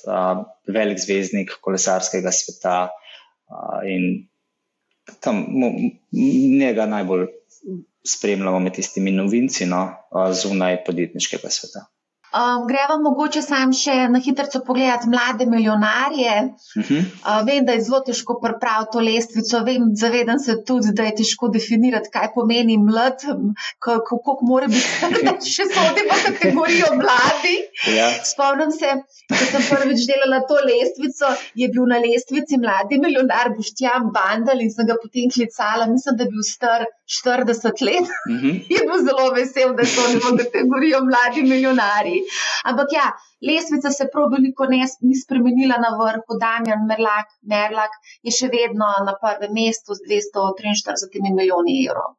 velik 0.67 0.99
zvezdnik 0.99 1.53
kolesarskega 1.61 2.33
sveta 2.33 2.79
in 3.85 4.25
tam 5.21 5.45
njega 6.11 6.89
najbolj 6.89 7.27
spremljamo 8.09 8.59
med 8.65 8.75
tistimi 8.79 9.13
novinci 9.13 9.69
no? 9.69 9.85
zunaj 10.41 10.81
podjetniškega 10.89 11.53
sveta. 11.53 11.85
Um, 12.29 12.67
greva 12.69 12.93
mogoče 13.01 13.41
sam 13.41 13.71
še 13.73 13.93
na 14.13 14.19
hitro 14.21 14.59
pogledati 14.65 15.09
mlade 15.09 15.45
milijonarje. 15.49 16.33
Uh 16.77 16.83
-huh. 16.89 16.99
uh, 17.01 17.39
vem, 17.47 17.65
da 17.65 17.73
je 17.73 17.81
zelo 17.87 17.99
težko 18.05 18.35
pripraviti 18.43 18.91
to 18.93 18.99
lestvico, 19.07 19.61
vem, 19.69 19.87
zavedam 20.01 20.39
se 20.39 20.55
tudi, 20.67 20.93
da 20.99 21.07
je 21.07 21.15
težko 21.21 21.49
definirati, 21.55 22.11
kaj 22.13 22.27
pomeni 22.35 22.77
mlad, 22.77 23.25
kako 23.79 24.37
mora 24.49 24.67
biti, 24.67 25.09
da 25.25 25.33
še 25.55 25.65
sodimo 25.73 26.19
v 26.19 26.25
kategorijo 26.27 26.91
mladi. 27.01 27.55
Ja. 27.97 28.11
Spomnim 28.31 28.71
se, 28.77 28.93
ko 29.33 29.43
sem 29.51 29.65
prvič 29.71 30.05
delala 30.11 30.43
to 30.51 30.61
lestvico, 30.69 31.33
je 31.55 31.67
bil 31.73 31.89
na 31.93 31.97
lestvici 32.05 32.61
mladi 32.61 33.01
milijonar 33.01 33.49
Boštjan 33.57 34.13
Bandal 34.13 34.61
in 34.61 34.71
sem 34.71 34.85
ga 34.85 35.01
potem 35.01 35.33
klicala, 35.33 35.89
mislim, 35.95 36.17
da 36.17 36.23
je 36.23 36.29
bil 36.37 36.45
star 36.53 36.85
40 37.09 37.81
let. 37.81 38.07
Uh 38.29 38.35
-huh. 38.41 38.55
je 38.75 38.79
bil 38.87 38.99
zelo 39.07 39.25
vesel, 39.37 39.69
da 39.77 39.85
so 39.85 40.01
v 40.13 40.37
kategorijo 40.37 40.99
mladi 41.09 41.41
milijonari. 41.51 42.17
Ampak 42.69 42.87
ja, 42.99 43.07
lesvica 43.49 43.89
se 43.89 44.05
prav 44.13 44.29
veliko 44.35 44.65
ne, 44.65 44.85
ni 45.01 45.15
spremenila 45.23 45.77
na 45.85 45.91
vrhu. 45.99 46.31
Damjan 46.43 46.81
Merlak, 46.89 47.27
Merlak 47.41 47.93
je 48.25 48.31
še 48.31 48.47
vedno 48.57 48.87
na 49.07 49.13
prvem 49.21 49.53
mestu 49.59 49.97
z 49.97 50.01
243 50.05 51.23
milijoni 51.27 51.85
evrov. 51.85 52.09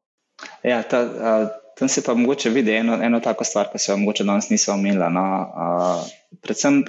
Ja, 0.64 0.82
ta, 0.82 0.99
a, 0.99 1.32
tam 1.78 1.88
se 1.88 2.03
pa 2.03 2.14
mogoče 2.14 2.51
vidi 2.51 2.74
eno, 2.74 2.99
eno 3.03 3.20
tako 3.20 3.45
stvar, 3.45 3.70
ki 3.72 3.78
se 3.78 3.93
jo 3.93 3.97
mogoče 3.97 4.24
danes 4.24 4.51
nismo 4.51 4.74
omenili. 4.74 5.11
No. 5.14 5.26
Predvsem 6.43 6.82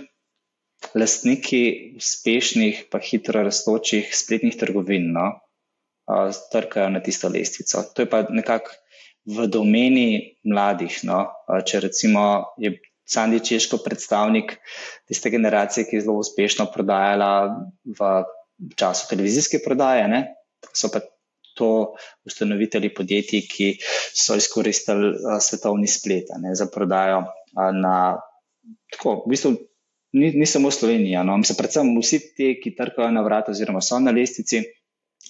lastniki 0.96 1.94
uspešnih, 1.98 2.86
pa 2.92 3.00
hitro 3.00 3.44
raztočih 3.44 4.10
spletnih 4.16 4.58
trgovin 4.58 5.12
no, 5.14 5.28
trkajo 6.52 6.90
na 6.90 7.02
tisto 7.04 7.30
lestvico. 7.30 7.84
To 7.96 8.02
je 8.02 8.10
pa 8.10 8.24
nekako 8.30 8.72
v 9.26 9.48
domeni 9.48 10.38
mladih. 10.44 11.02
No. 11.08 11.26
Če 11.66 11.84
recimo 11.88 12.54
je 12.62 12.76
Sandi 13.06 13.42
Češko, 13.44 13.82
predstavnik 13.84 14.56
tiste 15.10 15.30
generacije, 15.30 15.88
ki 15.90 15.98
je 15.98 16.04
zelo 16.06 16.22
uspešno 16.24 16.70
prodajala 16.74 17.32
v 17.86 18.12
času 18.78 19.10
televizijske 19.10 19.60
prodaje. 19.66 20.08
Ne? 20.08 20.22
So 20.74 20.92
pa 20.94 21.02
to 21.58 21.96
ustanovitelji 22.26 22.94
podjetij, 22.96 23.42
ki 23.52 23.68
so 24.16 24.38
izkoristili 24.40 25.18
svetovni 25.42 25.88
splet 25.88 26.32
ne, 26.40 26.56
za 26.56 26.70
prodajo 26.72 27.26
na. 27.56 28.20
Tako, 28.92 29.24
v 29.26 29.32
bistvu, 29.32 29.50
ni, 30.14 30.32
ni 30.36 30.46
samo 30.46 30.72
Slovenija, 30.72 31.24
no, 31.24 31.38
mislim, 31.40 31.58
predvsem 31.58 31.88
vsi 31.98 32.20
ti, 32.36 32.50
ki 32.62 32.74
trkajo 32.76 33.10
na 33.12 33.24
vrat, 33.26 33.50
oziroma 33.50 33.82
so 33.82 34.00
na 34.00 34.12
lestvici, 34.14 34.62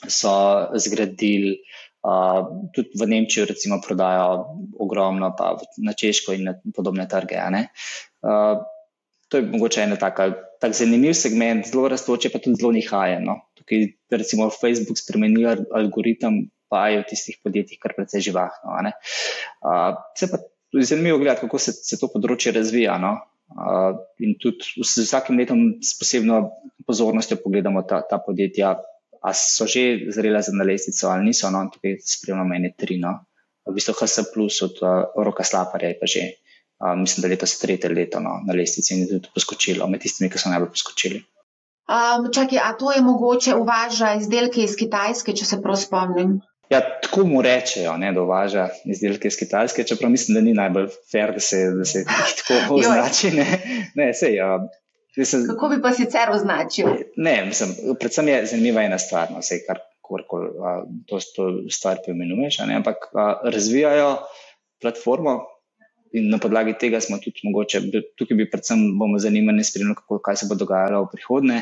so 0.08 0.34
zgradili 0.76 1.62
Uh, 2.02 2.66
tudi 2.74 2.98
v 2.98 3.06
Nemčiji, 3.06 3.46
recimo, 3.46 3.78
prodajajo 3.78 4.58
ogromno, 4.82 5.36
pa 5.38 5.54
na 5.86 5.94
Češko 5.94 6.34
in 6.34 6.50
na 6.50 6.58
podobne 6.74 7.06
trge. 7.06 7.38
Uh, 7.38 8.58
to 9.30 9.38
je 9.38 9.46
mogoče 9.46 9.86
en 9.86 9.94
tak 10.02 10.74
zanimiv 10.74 11.14
segment, 11.14 11.70
zelo 11.70 11.86
raztoče, 11.94 12.34
pa 12.34 12.42
tudi 12.42 12.58
zelo 12.58 12.74
nihajeno. 12.74 13.38
No. 13.38 13.54
Tukaj, 13.54 13.86
recimo, 14.18 14.50
Facebook 14.50 14.98
spremenil 14.98 15.62
algoritem, 15.70 16.50
pa 16.74 16.90
je 16.90 17.04
v 17.04 17.08
tistih 17.14 17.38
podjetjih 17.46 17.78
kar 17.78 17.94
precej 17.94 18.26
živahno. 18.34 18.82
Uh, 19.62 19.94
se 20.18 20.26
pa 20.26 20.42
tudi 20.74 20.90
zanimivo 20.90 21.22
gledati, 21.22 21.46
kako 21.46 21.62
se, 21.62 21.78
se 21.86 22.02
to 22.02 22.10
področje 22.10 22.58
razvija. 22.58 22.98
No. 22.98 23.20
Uh, 23.52 24.02
in 24.18 24.40
tudi 24.42 24.82
z 24.82 25.06
vsakim 25.06 25.38
letom 25.38 25.84
s 25.86 25.94
posebno 26.02 26.48
pozornostjo 26.90 27.38
pogledamo 27.46 27.86
ta, 27.86 28.02
ta 28.02 28.18
podjetja, 28.18 28.80
ali 29.22 29.38
so 29.38 29.68
že 29.70 30.12
zrela 30.14 30.42
za 30.42 30.52
nalestico 30.54 31.08
ali 31.08 31.30
niso, 31.30 31.50
no, 31.54 31.68
tukaj 31.74 31.98
spremljamo 32.06 32.50
meni 32.50 32.74
tri. 32.78 32.98
No. 33.00 33.20
V 33.70 33.74
bistvu 33.78 33.94
HS 33.94 34.34
plus 34.34 34.62
od 34.66 34.82
uh, 34.82 35.24
roka 35.26 35.44
slaparja 35.46 35.94
je 35.94 36.00
pa 36.00 36.10
že, 36.10 36.22
uh, 36.82 36.96
mislim, 36.98 37.22
da 37.22 37.30
letos 37.30 37.60
tretje 37.60 37.90
leto 37.94 38.20
no, 38.20 38.40
na 38.48 38.54
lestici 38.58 38.96
in 38.96 39.06
je 39.06 39.12
tudi 39.14 39.30
poskočilo, 39.36 39.88
med 39.88 40.02
tistimi, 40.02 40.32
ki 40.34 40.42
so 40.42 40.50
najbolj 40.50 40.74
poskočili. 40.74 41.22
Um, 41.92 42.32
čakaj, 42.34 42.60
a 42.64 42.74
to 42.80 42.92
je 42.96 43.02
mogoče 43.02 43.56
uvaža 43.56 44.16
izdelke 44.18 44.64
iz 44.64 44.74
Kitajske, 44.80 45.36
če 45.38 45.46
se 45.46 45.62
prav 45.62 45.78
spomnim? 45.78 46.40
Ja, 46.72 46.80
tako 47.04 47.26
mu 47.28 47.42
rečejo, 47.44 47.98
ne, 48.00 48.14
da 48.16 48.22
uvaža 48.24 48.70
izdelke 48.88 49.28
iz 49.28 49.38
Kitajske, 49.38 49.84
čeprav 49.84 50.10
mislim, 50.10 50.38
da 50.40 50.42
ni 50.42 50.54
najbolj 50.56 50.88
fair, 51.12 51.34
da 51.36 51.44
se, 51.44 51.66
da 51.78 51.86
se 51.86 52.06
tako 52.08 52.62
označi. 52.80 53.34
Ne, 53.36 53.48
ne 54.00 54.14
sej, 54.16 54.40
uh, 54.40 54.70
Mislim, 55.18 55.48
Kako 55.48 55.70
bi 55.70 55.82
pa 55.84 55.92
sicer 55.94 56.30
označil? 56.32 56.88
Ne, 57.18 57.46
mislim, 57.46 57.74
predvsem 58.00 58.28
je 58.28 58.46
zanimiva 58.54 58.84
ena 58.88 59.00
stvar, 59.00 59.32
no, 59.32 59.42
vse 59.44 59.60
kar 59.66 59.82
koli 60.02 60.24
to, 61.08 61.20
to 61.36 61.48
stvar 61.72 62.00
poimenuješ, 62.06 62.60
ampak 62.64 63.10
a, 63.14 63.26
razvijajo 63.44 64.14
platformo 64.82 65.40
in 66.12 66.30
na 66.32 66.40
podlagi 66.44 66.76
tega 66.80 67.00
smo 67.00 67.20
tudi 67.24 67.44
mogoče, 67.48 67.82
tukaj 68.20 68.38
bi 68.38 68.50
predvsem 68.52 68.82
bomo 69.00 69.20
zanimani 69.20 69.64
spremljali, 69.64 69.96
kako, 70.00 70.20
kaj 70.24 70.42
se 70.42 70.48
bo 70.50 70.58
dogajalo 70.60 71.06
v 71.06 71.12
prihodnje. 71.14 71.62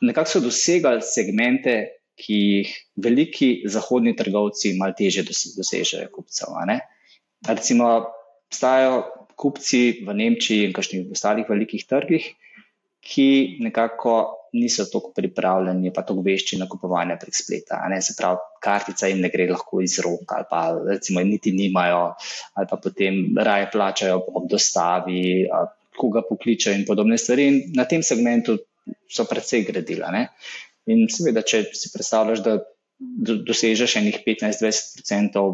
Nekako 0.00 0.30
so 0.30 0.40
dosegali 0.44 1.04
segmente, 1.04 1.76
ki 2.16 2.36
jih 2.36 2.70
veliki 3.04 3.48
zahodni 3.68 4.14
trgovci 4.16 4.72
malo 4.80 4.96
teže 4.96 5.24
dosežejo 5.26 6.08
kupcev. 6.14 6.56
Recimo, 7.44 7.90
obstajajo 8.48 9.02
kupci 9.36 10.02
v 10.06 10.16
Nemčiji 10.16 10.66
in 10.66 10.74
kakšnih 10.76 11.12
ostalih 11.12 11.48
velikih 11.48 11.84
trgih, 11.86 12.26
ki 13.06 13.28
nekako 13.62 14.14
niso 14.56 14.86
tako 14.90 15.12
pripravljeni, 15.14 15.92
pa 15.94 16.02
tako 16.02 16.24
vešči 16.26 16.58
na 16.58 16.66
kupovanje 16.68 17.18
prek 17.20 17.36
spleta. 17.36 17.78
Se 18.02 18.16
pravi, 18.18 18.40
kartica 18.64 19.10
jim 19.10 19.20
ne 19.22 19.30
gre 19.30 19.46
lahko 19.50 19.82
iz 19.84 19.98
rok, 20.02 20.32
ali 20.32 20.48
pa 20.50 20.62
recimo 20.88 21.22
niti 21.22 21.52
nimajo, 21.52 22.14
ali 22.54 22.70
pa 22.70 22.78
potem 22.82 23.36
raje 23.38 23.68
plačajo 23.72 24.22
ob 24.32 24.48
dostavi, 24.50 25.46
koga 25.96 26.24
pokličajo 26.28 26.76
in 26.76 26.86
podobne 26.88 27.18
stvari. 27.20 27.46
In 27.46 27.60
na 27.76 27.84
tem 27.84 28.02
segmentu 28.02 28.58
so 29.12 29.28
predvsej 29.28 29.66
gradila. 29.68 30.10
Ne? 30.14 30.26
In 30.90 31.06
seveda, 31.12 31.44
če 31.46 31.66
si 31.76 31.92
predstavljaš, 31.92 32.42
da 32.42 32.58
dosežeš 33.46 33.98
enih 34.00 34.20
15-20% 34.24 35.46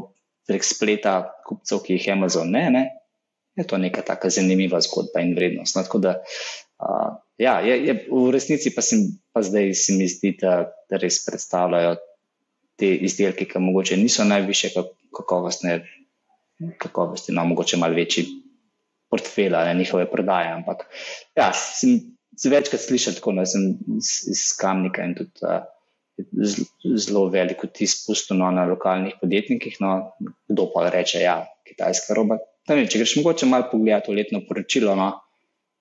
prek 0.47 0.67
spleta 0.67 1.15
kupcev, 1.47 1.83
ki 1.85 1.97
jih 1.99 2.13
Amazon 2.15 2.51
ne, 2.55 2.65
ne, 2.71 2.83
je 3.57 3.67
to 3.67 3.79
neka 3.79 4.03
tako 4.03 4.31
zanimiva 4.31 4.81
zgodba 4.81 5.21
in 5.21 5.35
vrednost. 5.37 5.77
No, 5.77 6.01
da, 6.01 6.15
uh, 6.79 7.11
ja, 7.39 7.59
je, 7.61 7.77
je, 7.87 7.97
v 8.11 8.31
resnici 8.33 8.73
pa, 8.75 8.85
sem, 8.85 9.05
pa 9.33 9.43
zdaj 9.43 9.75
se 9.75 9.97
mi 9.99 10.09
zdi, 10.09 10.37
da, 10.41 10.73
da 10.91 11.01
res 11.01 11.21
predstavljajo 11.27 11.97
te 12.81 12.95
izdelke, 13.09 13.47
ki 13.49 13.61
morda 13.63 13.99
niso 14.01 14.25
najviše 14.25 14.73
kakovostne, 15.13 15.83
kakovosti, 16.81 17.35
no, 17.37 17.45
mogoče 17.51 17.77
malo 17.81 17.99
večji 17.99 18.27
portfelj 19.13 19.55
ali 19.55 19.77
njihove 19.79 20.09
prodaje. 20.11 20.53
Ampak 20.53 20.87
ja, 21.37 21.53
sem 21.53 22.01
večkrat 22.49 22.81
slišal 22.81 23.19
tako, 23.19 23.37
no, 23.37 23.45
sem 23.47 23.75
iz, 23.99 24.23
iz 24.33 24.49
Kamnika 24.59 25.05
in 25.05 25.17
tudi. 25.19 25.45
Uh, 25.45 25.63
Zelo 27.03 27.23
veliko 27.33 27.67
ti 27.73 27.87
spustno 27.89 28.37
no, 28.37 28.51
na 28.53 28.67
lokalnih 28.69 29.15
podjetnikih, 29.21 29.79
no, 29.81 30.13
kdo 30.49 30.67
pa 30.75 30.85
reče, 30.93 31.19
da 31.19 31.25
ja, 31.25 31.37
kitajska 31.67 32.15
roba. 32.15 32.37
Ne, 32.71 32.85
če 32.87 33.01
greš 33.01 33.17
mogoče 33.19 33.49
malo 33.51 33.67
pogledati 33.73 34.13
v 34.13 34.21
letno 34.21 34.41
poročilo, 34.47 34.95
no, 34.99 35.09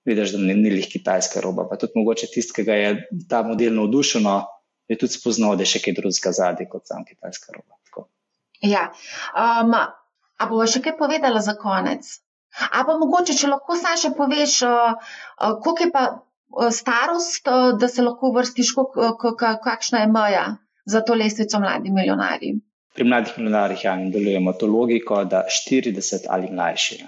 vidiš, 0.08 0.34
da 0.34 0.41
ni, 0.41 0.72
lih 0.74 0.88
kitajska 0.90 1.44
roba. 1.45 1.68
Pa 1.70 1.78
tudi 1.82 1.99
mogoče 1.99 2.32
tisti, 2.34 2.56
ki 2.58 2.66
ga 2.66 2.78
je 2.80 2.90
ta 3.30 3.44
model 3.45 3.76
navdušen, 3.78 4.26
no, 4.26 4.40
je 4.90 4.98
tudi 4.98 5.14
spoznal, 5.14 5.56
da 5.58 5.66
je 5.66 5.74
še 5.76 5.84
kaj 5.86 5.98
drugega 5.99 6.34
zadnji 6.38 6.68
kot 6.72 6.90
sam 6.90 7.06
kitajska 7.06 7.53
roba. 7.58 7.78
Tako. 7.86 8.08
Ja, 8.66 8.88
um, 9.38 9.78
a 9.78 10.49
bomo 10.49 10.66
še 10.68 10.82
kaj 10.86 10.98
povedali 10.98 11.44
za 11.45 11.56
konec? 11.62 12.10
A 12.72 12.82
pa 12.88 12.98
mogoče, 12.99 13.38
če 13.38 13.52
lahko 13.53 13.78
sam 13.80 13.95
še 13.99 14.12
poveš, 14.18 14.58
uh, 14.68 14.98
uh, 14.98 15.53
koliko 15.64 15.86
je 15.86 15.91
pa 15.94 16.03
uh, 16.10 16.74
starost, 16.74 17.45
uh, 17.48 17.78
da 17.80 17.88
se 17.88 18.03
lahko 18.03 18.34
vrstiš, 18.36 18.74
kakšna 19.38 20.03
je 20.03 20.12
meja 20.12 20.45
za 20.90 21.06
to 21.06 21.16
lestvico 21.16 21.62
mladi 21.62 21.94
milijonarji? 21.94 22.58
Pri 22.96 23.08
mladih 23.08 23.34
milijonarjih 23.38 23.84
ja, 23.86 23.96
delujemo 24.14 24.54
to 24.54 24.68
logiko, 24.68 25.24
da 25.24 25.46
40 25.48 26.26
ali 26.30 26.52
mlajši. 26.52 27.04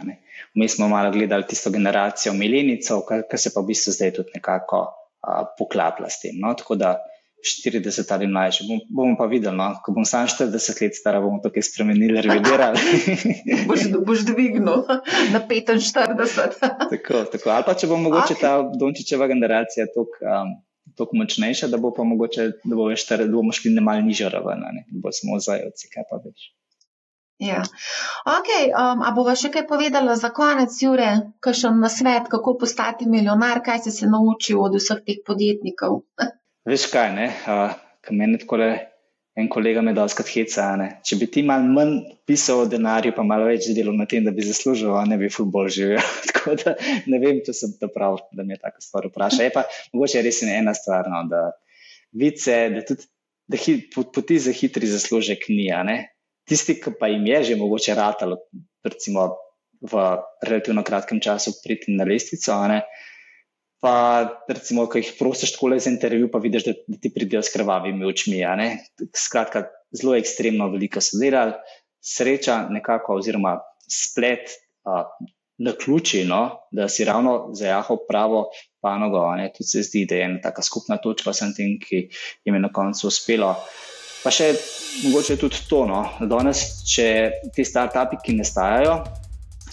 Mi 0.55 0.67
smo 0.69 0.87
malo 0.87 1.11
gledali 1.11 1.47
tisto 1.49 1.69
generacijo 1.69 2.33
milenicov, 2.33 3.01
kar 3.07 3.39
se 3.39 3.51
pa 3.53 3.61
v 3.61 3.71
bistvu 3.73 3.91
zdaj 3.91 4.13
tudi 4.19 4.37
nekako 4.37 4.83
uh, 4.83 5.41
poklaplja 5.59 6.09
s 6.09 6.21
tem. 6.21 6.39
No? 6.39 6.53
Tako 6.53 6.75
da 6.75 6.95
40 7.43 8.13
ali 8.13 8.27
mlajši. 8.27 8.65
Bom, 8.67 8.79
bomo 8.89 9.17
pa 9.19 9.25
videli, 9.25 9.57
no? 9.57 9.73
ko 9.83 9.91
bom 9.91 10.05
sam 10.07 10.27
40 10.27 10.81
let 10.81 10.95
star, 10.95 11.19
bomo 11.21 11.41
to 11.43 11.51
kaj 11.51 11.65
spremenili, 11.67 12.21
revidirali. 12.23 12.79
boš, 13.69 13.89
boš 14.07 14.23
dvignil 14.29 14.85
na 15.33 15.41
45. 15.49 16.53
tako, 16.93 17.25
tako. 17.33 17.49
Ali 17.49 17.67
pa 17.67 17.75
če 17.75 17.91
bo 17.91 17.99
mogoče 17.99 18.37
okay. 18.37 18.41
ta 18.41 18.53
Dončičeva 18.79 19.27
generacija 19.27 19.89
tako 19.91 20.07
um, 20.23 20.55
močnejša, 20.97 21.67
da, 21.67 21.77
bo 21.77 21.93
mogoče, 21.97 22.49
da, 22.63 22.75
bo 22.75 22.89
štar, 22.95 23.25
da 23.25 23.31
bomo 23.31 23.51
šli 23.55 23.73
na 23.73 23.81
malce 23.81 24.05
nižjo 24.07 24.29
raven, 24.33 24.65
ne 24.77 24.85
bo 25.03 25.11
samo 25.11 25.39
zajovci, 25.39 25.89
kaj 25.93 26.09
pa 26.09 26.21
več. 26.23 26.51
Ja. 27.41 27.63
Okay, 28.29 28.69
um, 28.71 29.01
a 29.03 29.11
bova 29.15 29.33
še 29.35 29.49
kaj 29.51 29.65
povedala 29.67 30.15
za 30.15 30.29
konec, 30.35 30.75
Jure, 30.79 31.09
kakšen 31.43 31.81
nasvet, 31.81 32.29
kako 32.31 32.55
postati 32.61 33.09
milijonar, 33.09 33.63
kaj 33.65 33.83
si 33.87 33.91
se 33.91 34.07
naučil 34.07 34.61
od 34.61 34.77
vseh 34.79 35.01
teh 35.03 35.19
podjetnikov? 35.25 36.03
Veš 36.69 36.87
kaj, 36.93 37.11
ne, 37.17 37.27
uh, 37.49 37.73
meni 38.11 38.39
tako 38.39 38.61
en 39.35 39.47
kolega 39.49 39.81
me 39.81 39.93
da 39.97 40.05
skrat 40.09 40.29
heca. 40.29 40.67
Ne? 40.79 40.89
Če 41.05 41.17
bi 41.21 41.27
ti 41.31 41.43
malo 41.45 41.69
manj 41.75 41.95
pisal 42.29 42.63
o 42.63 42.67
denarju, 42.69 43.15
pa 43.17 43.25
malo 43.25 43.47
več 43.49 43.69
delal 43.73 43.97
na 43.97 44.05
tem, 44.09 44.25
da 44.25 44.33
bi 44.35 44.45
zaslužil, 44.45 44.93
ne 45.09 45.17
bi 45.21 45.31
futbol 45.33 45.71
živel. 45.73 46.03
tako 46.29 46.57
da 46.61 46.75
ne 47.09 47.21
vem, 47.23 47.41
če 47.45 47.55
sem 47.57 47.73
to 47.79 47.89
prav, 47.93 48.21
da 48.35 48.45
me 48.45 48.59
tako 48.61 48.83
stvar 48.85 49.09
vpraša. 49.09 49.47
Je 49.47 49.55
pa 49.55 49.65
mogoče 49.95 50.23
res 50.25 50.43
ena 50.45 50.75
stvar, 50.77 51.09
no, 51.09 51.25
da 51.31 51.49
vice, 52.13 52.59
da 52.75 52.85
tudi 52.85 53.09
da 53.47 53.59
hi, 53.59 53.77
poti 53.93 54.39
za 54.39 54.53
hitri 54.55 54.87
zaslužek 54.87 55.49
ni. 55.49 55.69
Tisti, 56.47 56.75
ki 56.79 56.95
pa 56.99 57.07
jim 57.07 57.25
je 57.27 57.43
že 57.43 57.55
mogoče 57.55 57.95
ratalo, 57.95 58.37
recimo 58.83 59.29
v 59.83 59.99
relativno 60.43 60.83
kratkem 60.83 61.19
času 61.19 61.53
priti 61.63 61.91
na 61.91 62.03
lestvico, 62.07 62.55
pa 63.83 63.95
recimo, 64.47 64.85
ko 64.87 65.01
jih 65.01 65.11
prosiš 65.19 65.57
tako 65.57 65.73
za 65.75 65.91
intervju, 65.91 66.29
pa 66.31 66.39
vidiš, 66.39 66.63
da, 66.69 66.73
da 66.87 66.97
ti 67.03 67.11
pridejo 67.11 67.41
s 67.43 67.51
krvavimi 67.51 68.05
očmi. 68.07 68.39
Skratka, 69.11 69.65
zelo 69.91 70.15
ekstremno 70.15 70.69
veliko 70.71 71.03
so 71.03 71.19
delali, 71.19 71.57
sreča 71.99 72.61
nekako, 72.71 73.19
oziroma 73.19 73.57
splet 73.91 74.55
na 75.63 75.73
ključi, 75.83 76.23
no, 76.25 76.67
da 76.71 76.87
si 76.89 77.05
ravno 77.05 77.49
zajahal 77.53 77.99
pravo 78.07 78.45
panogo. 78.81 79.25
Tu 79.57 79.67
se 79.67 79.83
zdi, 79.83 80.05
da 80.09 80.15
je 80.15 80.29
ena 80.29 80.39
taka 80.41 80.63
skupna 80.63 80.97
točka 80.97 81.35
vsem 81.35 81.51
tem, 81.57 81.75
ki 81.79 82.07
jim 82.45 82.55
je 82.55 82.63
na 82.63 82.71
koncu 82.71 83.07
uspelo. 83.11 83.51
Pa 84.23 84.31
še 84.31 84.53
mogoče 85.03 85.35
tudi 85.41 85.59
to, 85.67 85.83
no, 85.89 86.05
da 86.21 86.29
danes, 86.37 86.63
če 86.87 87.07
ti 87.51 87.67
start-upi, 87.67 88.21
ki 88.23 88.37
nastajajo, 88.39 88.95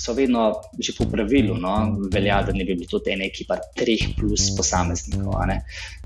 so 0.00 0.14
vedno 0.16 0.46
že 0.78 0.94
po 0.96 1.04
pravilu, 1.10 1.56
no, 1.60 1.74
velja, 2.12 2.40
da 2.46 2.54
ne 2.56 2.64
bi 2.64 2.76
bilo 2.80 2.98
to 2.98 3.12
ena 3.12 3.26
ekipa 3.28 3.58
treh 3.76 4.14
plus 4.16 4.48
posameznikov. 4.56 5.36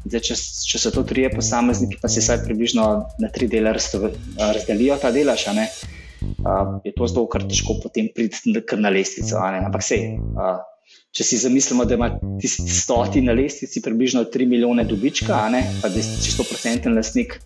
Zdaj, 0.05 0.23
če, 0.29 0.37
če 0.71 0.83
so 0.83 0.93
to 0.95 1.05
trije 1.09 1.31
posamezniki, 1.33 2.01
pa 2.03 2.11
se 2.11 2.25
vsaj 2.25 2.43
približno 2.45 2.85
na 3.23 3.31
tri 3.33 3.49
dele 3.49 3.73
razdelijo 3.73 4.99
ta 5.01 5.15
delaš, 5.15 5.47
uh, 5.49 6.77
je 6.85 6.93
to 6.97 7.09
zelo 7.09 7.27
težko 7.31 7.79
potem 7.83 8.11
priti 8.15 8.55
na 8.77 8.93
lestvico. 8.93 9.41
Ampak 9.41 9.83
sej. 9.87 10.15
Uh, 10.19 10.62
Če 11.15 11.23
si 11.23 11.37
zamislimo, 11.39 11.85
da 11.87 11.95
ima 11.95 12.09
tisti 12.43 12.66
stoti 12.75 13.21
na 13.23 13.33
lestvici 13.39 13.79
približno 13.83 14.25
3 14.35 14.49
milijone 14.51 14.83
dobička, 14.85 15.37
ne, 15.49 15.61
pa 15.79 15.89
da 15.89 16.01
je 16.01 16.16
čisto 16.25 16.43
procenten 16.43 16.97
lastnik, 16.99 17.37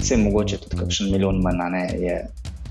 vse 0.00 0.16
mogoče 0.16 0.56
tudi 0.62 0.78
kakšen 0.80 1.10
milijon 1.12 1.42
manj, 1.44 1.60
ne, 1.74 1.82
je, 2.00 2.14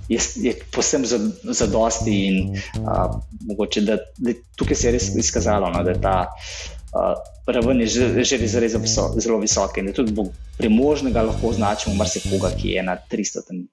je, 0.09 0.19
je 0.35 0.55
posebno 0.71 1.07
zadosti 1.43 2.11
za 2.11 2.27
in 2.27 2.55
uh, 2.81 3.21
mogoče, 3.41 3.81
da, 3.81 3.97
da 4.17 4.33
tukaj 4.55 4.75
se 4.75 4.87
je 4.87 4.91
res 4.91 5.09
izkazalo, 5.15 5.69
no, 5.69 5.83
da 5.83 5.91
je 5.91 6.01
ta 6.01 6.17
uh, 6.27 7.15
raven 7.47 7.85
že, 7.85 8.23
že 8.23 8.37
res 8.37 8.51
zelo, 8.51 8.81
visok, 8.83 9.19
zelo 9.19 9.39
visoka 9.39 9.79
in 9.79 9.91
da 9.91 9.93
tudi 9.93 10.29
premožnega 10.57 11.21
lahko 11.21 11.51
označimo 11.53 11.95
marsikoga, 11.95 12.51
ki 12.55 12.77
je 12.77 12.83
na 12.83 12.97
300. 13.11 13.63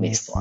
mestu. 0.00 0.32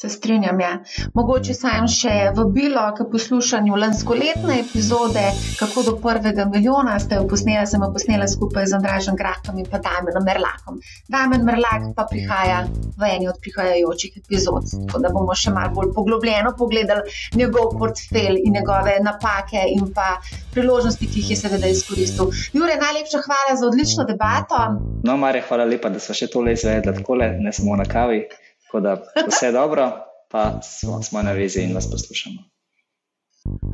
Se 0.00 0.08
strinjam, 0.08 0.60
ja. 0.60 0.70
Mogoče 1.14 1.52
sam 1.52 1.84
še 1.92 2.12
vabilo 2.32 2.86
k 2.96 3.04
poslušanju 3.12 3.76
lanskoletne 3.82 4.54
epizode, 4.62 5.26
kako 5.58 5.82
do 5.88 5.92
prvega 6.00 6.46
milijona 6.48 6.94
ste 7.04 7.18
jo 7.18 7.26
posneli, 7.28 7.66
sem 7.68 7.84
jo 7.84 7.90
posnela 7.92 8.28
skupaj 8.34 8.70
z 8.70 8.78
Andražem 8.78 9.18
Grahom 9.20 9.60
in 9.60 9.68
pa 9.68 9.82
Damenom 9.84 10.24
Merlakom. 10.24 10.80
Damen 11.04 11.44
Merlak 11.44 11.90
pa 12.00 12.08
prihaja 12.08 12.62
v 12.96 13.12
eni 13.12 13.28
od 13.28 13.36
prihajajočih 13.44 14.16
epizod, 14.22 14.72
tako 14.72 15.04
da 15.04 15.12
bomo 15.12 15.36
še 15.36 15.52
malo 15.52 15.76
bolj 15.76 15.92
poglobljeno 15.92 16.56
pogledali 16.56 17.20
njegov 17.36 17.76
portfelj 17.76 18.40
in 18.40 18.56
njegove 18.56 18.96
napake 19.04 19.68
in 19.76 19.92
pa 19.92 20.14
priložnosti, 20.56 21.12
ki 21.12 21.26
jih 21.26 21.34
je 21.36 21.42
seveda 21.44 21.68
izkoristil. 21.68 22.32
Jure, 22.56 22.80
najlepša 22.88 23.26
hvala 23.28 23.60
za 23.60 23.68
odlično 23.68 24.08
debato. 24.08 24.64
No, 25.04 25.20
Marja, 25.20 25.44
hvala 25.44 25.68
lepa, 25.68 25.92
da 25.92 26.00
smo 26.00 26.16
še 26.16 26.32
tole 26.32 26.56
izvedli, 26.56 26.96
tako 27.02 27.20
le, 27.20 27.34
ne 27.36 27.52
samo 27.52 27.76
na 27.76 27.84
kavi. 27.84 28.24
Tako 28.70 28.80
da 28.80 28.96
vse 29.26 29.52
dobro, 29.52 29.90
pa 30.30 30.62
smo, 30.62 31.02
smo 31.02 31.22
na 31.22 31.32
vezi 31.32 31.60
in 31.60 31.74
vas 31.74 31.90
poslušamo. 31.90 32.36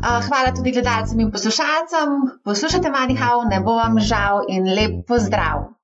Hvala 0.01 0.55
tudi 0.57 0.73
gledalcem 0.73 1.21
in 1.21 1.31
poslušalcem. 1.31 2.15
Poslušajte 2.45 2.91
Manihau, 2.91 3.45
ne 3.45 3.61
bo 3.61 3.75
vam 3.77 4.01
žal 4.01 4.47
in 4.49 4.65
lep 4.65 5.05
pozdrav. 5.09 5.76